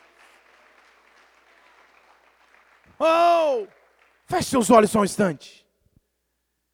Oh! 2.98 3.66
Feche 4.26 4.50
seus 4.50 4.70
olhos 4.70 4.90
só 4.90 5.00
um 5.00 5.04
instante. 5.04 5.66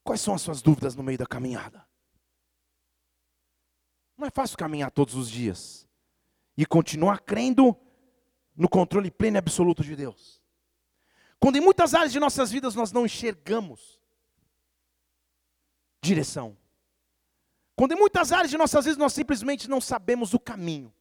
Quais 0.05 0.21
são 0.21 0.35
as 0.35 0.43
suas 0.43 0.63
dúvidas 0.63 0.95
no 0.97 1.03
meio 1.03 1.19
da 1.19 1.27
caminhada? 1.27 1.87
Não 4.17 4.27
é 4.27 4.31
fácil 4.31 4.57
caminhar 4.57 4.91
todos 4.91 5.15
os 5.15 5.31
dias 5.31 5.89
e 6.57 6.67
continuar 6.67 7.21
crendo 7.21 7.77
no 8.57 8.69
controle 8.69 9.11
pleno 9.11 9.37
e 9.37 9.39
absoluto 9.39 9.83
de 9.83 9.97
Deus. 9.97 10.41
Quando 11.41 11.57
em 11.57 11.61
muitas 11.61 11.95
áreas 11.95 12.13
de 12.13 12.21
nossas 12.21 12.51
vidas 12.51 12.75
nós 12.75 12.93
não 12.93 13.05
enxergamos 13.05 14.01
direção. 16.01 16.57
Quando 17.75 17.93
em 17.93 17.99
muitas 17.99 18.33
áreas 18.33 18.51
de 18.51 18.59
nossas 18.59 18.85
vidas 18.85 18.99
nós 18.99 19.13
simplesmente 19.13 19.69
não 19.69 19.81
sabemos 19.81 20.35
o 20.35 20.39
caminho. 20.39 20.93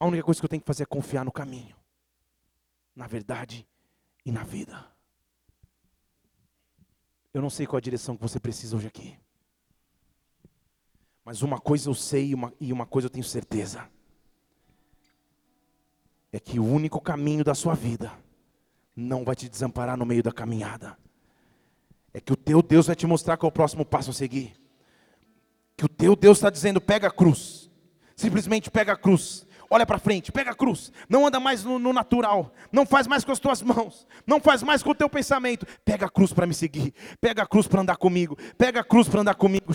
A 0.00 0.06
única 0.06 0.22
coisa 0.22 0.40
que 0.40 0.44
eu 0.44 0.48
tenho 0.48 0.62
que 0.62 0.66
fazer 0.66 0.84
é 0.84 0.86
confiar 0.86 1.24
no 1.24 1.32
caminho, 1.32 1.74
na 2.94 3.06
verdade 3.06 3.66
e 4.24 4.30
na 4.30 4.44
vida. 4.44 4.86
Eu 7.34 7.42
não 7.42 7.50
sei 7.50 7.66
qual 7.66 7.78
a 7.78 7.80
direção 7.80 8.16
que 8.16 8.22
você 8.22 8.38
precisa 8.38 8.76
hoje 8.76 8.86
aqui. 8.86 9.18
Mas 11.24 11.42
uma 11.42 11.60
coisa 11.60 11.90
eu 11.90 11.94
sei 11.94 12.32
uma, 12.32 12.52
e 12.60 12.72
uma 12.72 12.86
coisa 12.86 13.06
eu 13.06 13.10
tenho 13.10 13.24
certeza. 13.24 13.88
É 16.32 16.38
que 16.38 16.58
o 16.58 16.64
único 16.64 17.00
caminho 17.00 17.42
da 17.42 17.54
sua 17.54 17.74
vida 17.74 18.12
não 18.94 19.24
vai 19.24 19.34
te 19.34 19.48
desamparar 19.48 19.96
no 19.96 20.06
meio 20.06 20.22
da 20.22 20.32
caminhada. 20.32 20.96
É 22.14 22.20
que 22.20 22.32
o 22.32 22.36
teu 22.36 22.62
Deus 22.62 22.86
vai 22.86 22.96
te 22.96 23.06
mostrar 23.06 23.36
qual 23.36 23.48
é 23.48 23.52
o 23.52 23.54
próximo 23.54 23.84
passo 23.84 24.10
a 24.10 24.14
seguir. 24.14 24.54
Que 25.76 25.84
o 25.84 25.88
teu 25.88 26.14
Deus 26.14 26.38
está 26.38 26.50
dizendo: 26.50 26.80
pega 26.80 27.08
a 27.08 27.10
cruz. 27.10 27.70
Simplesmente 28.16 28.70
pega 28.70 28.92
a 28.92 28.96
cruz 28.96 29.46
olha 29.70 29.84
para 29.84 29.98
frente, 29.98 30.32
pega 30.32 30.50
a 30.50 30.54
cruz, 30.54 30.90
não 31.08 31.26
anda 31.26 31.38
mais 31.38 31.64
no, 31.64 31.78
no, 31.78 31.92
natural, 31.92 32.52
não 32.72 32.86
faz 32.86 33.06
mais 33.06 33.24
com 33.24 33.32
as 33.32 33.38
tuas 33.38 33.60
mãos, 33.60 34.06
não 34.26 34.40
faz 34.40 34.62
mais 34.62 34.82
com 34.82 34.90
o 34.90 34.94
teu 34.94 35.08
pensamento, 35.08 35.66
pega 35.84 36.06
a 36.06 36.08
cruz 36.08 36.32
para 36.32 36.46
me 36.46 36.54
seguir, 36.54 36.94
pega 37.20 37.42
a 37.42 37.46
cruz 37.46 37.66
para 37.66 37.82
andar 37.82 37.96
comigo, 37.96 38.36
pega 38.56 38.80
a 38.80 38.84
cruz 38.84 39.08
para 39.08 39.20
andar 39.20 39.34
comigo, 39.34 39.66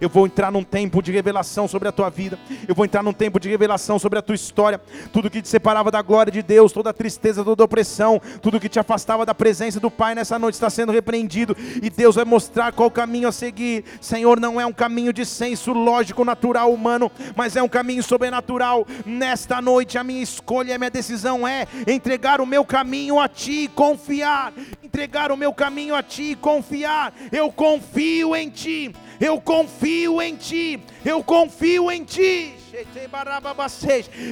eu 0.00 0.08
vou 0.08 0.26
entrar 0.26 0.50
num 0.50 0.64
tempo 0.64 1.02
de 1.02 1.12
revelação 1.12 1.68
sobre 1.68 1.88
a 1.88 1.92
tua 1.92 2.10
vida, 2.10 2.38
eu 2.66 2.74
vou 2.74 2.84
entrar 2.84 3.02
num 3.02 3.12
tempo 3.12 3.38
de 3.38 3.48
revelação 3.48 3.98
sobre 3.98 4.18
a 4.18 4.22
tua 4.22 4.34
história, 4.34 4.80
tudo 5.12 5.30
que 5.30 5.40
te 5.40 5.48
separava 5.48 5.90
da 5.90 6.02
glória 6.02 6.32
de 6.32 6.42
Deus, 6.42 6.72
toda 6.72 6.90
a 6.90 6.92
tristeza, 6.92 7.44
toda 7.44 7.62
a 7.62 7.66
opressão, 7.66 8.20
tudo 8.40 8.58
que 8.58 8.68
te 8.68 8.80
afastava 8.80 9.24
da 9.24 9.34
presença 9.34 9.78
do 9.78 9.90
Pai 9.90 10.14
nessa 10.14 10.38
noite 10.38 10.54
está 10.54 10.70
sendo 10.70 10.90
repreendido, 10.90 11.56
e 11.80 11.88
Deus 11.88 12.16
vai 12.16 12.24
mostrar 12.24 12.72
qual 12.72 12.90
caminho 12.90 13.28
a 13.28 13.32
seguir, 13.32 13.84
Senhor, 14.00 14.40
não 14.40 14.60
é 14.60 14.66
um 14.66 14.72
caminho 14.72 15.12
de 15.12 15.24
senso 15.24 15.72
lógico, 15.72 16.24
natural, 16.24 16.72
humano, 16.72 17.11
mas 17.36 17.56
é 17.56 17.62
um 17.62 17.68
caminho 17.68 18.02
sobrenatural. 18.02 18.86
Nesta 19.04 19.60
noite, 19.60 19.98
a 19.98 20.04
minha 20.04 20.22
escolha, 20.22 20.74
a 20.74 20.78
minha 20.78 20.90
decisão 20.90 21.46
é 21.46 21.66
entregar 21.86 22.40
o 22.40 22.46
meu 22.46 22.64
caminho 22.64 23.18
a 23.18 23.28
Ti 23.28 23.64
e 23.64 23.68
confiar. 23.68 24.52
Entregar 24.82 25.32
o 25.32 25.36
meu 25.36 25.52
caminho 25.52 25.94
a 25.94 26.02
Ti 26.02 26.32
e 26.32 26.36
confiar. 26.36 27.12
Eu 27.30 27.50
confio 27.50 28.36
em 28.36 28.50
Ti. 28.50 28.94
Eu 29.20 29.40
confio 29.40 30.20
em 30.20 30.36
Ti. 30.36 30.80
Eu 31.04 31.22
confio 31.22 31.90
em 31.90 32.04
Ti. 32.04 32.54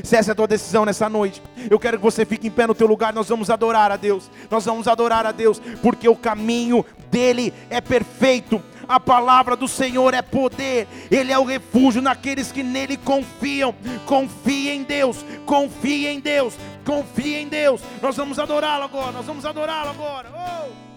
Se 0.03 0.17
essa 0.17 0.31
é 0.31 0.33
a 0.33 0.35
tua 0.35 0.49
decisão 0.49 0.85
nessa 0.85 1.09
noite, 1.09 1.43
eu 1.71 1.79
quero 1.79 1.99
que 1.99 2.03
você 2.03 2.25
fique 2.25 2.47
em 2.49 2.51
pé 2.51 2.67
no 2.67 2.75
teu 2.75 2.87
lugar. 2.87 3.13
Nós 3.13 3.29
vamos 3.29 3.51
adorar 3.51 3.93
a 3.93 3.97
Deus. 3.97 4.31
Nós 4.51 4.65
vamos 4.65 4.89
adorar 4.89 5.27
a 5.27 5.33
Deus, 5.33 5.61
porque 5.83 6.09
o 6.09 6.17
caminho 6.17 6.85
dele 7.11 7.53
é 7.69 7.81
perfeito 7.81 8.63
a 8.91 8.99
palavra 8.99 9.55
do 9.55 9.69
Senhor 9.69 10.13
é 10.15 10.21
poder, 10.21 10.89
Ele 11.09 11.31
é 11.31 11.39
o 11.39 11.45
refúgio 11.45 12.03
naqueles 12.03 12.51
que 12.51 12.65
nele 12.65 12.97
confiam. 12.97 13.73
Confie 14.05 14.71
em 14.71 14.83
Deus, 14.83 15.25
confie 15.47 16.09
em 16.09 16.19
Deus, 16.19 16.55
confie 16.85 17.37
em 17.37 17.49
Deus. 17.49 17.81
Nós 18.03 18.17
vamos 18.17 18.41
adorá-lo 18.41 18.83
agora, 18.83 19.13
nós 19.13 19.27
vamos 19.27 19.47
adorá-lo 19.47 19.91
agora. 19.91 20.29
Oh! 20.35 20.90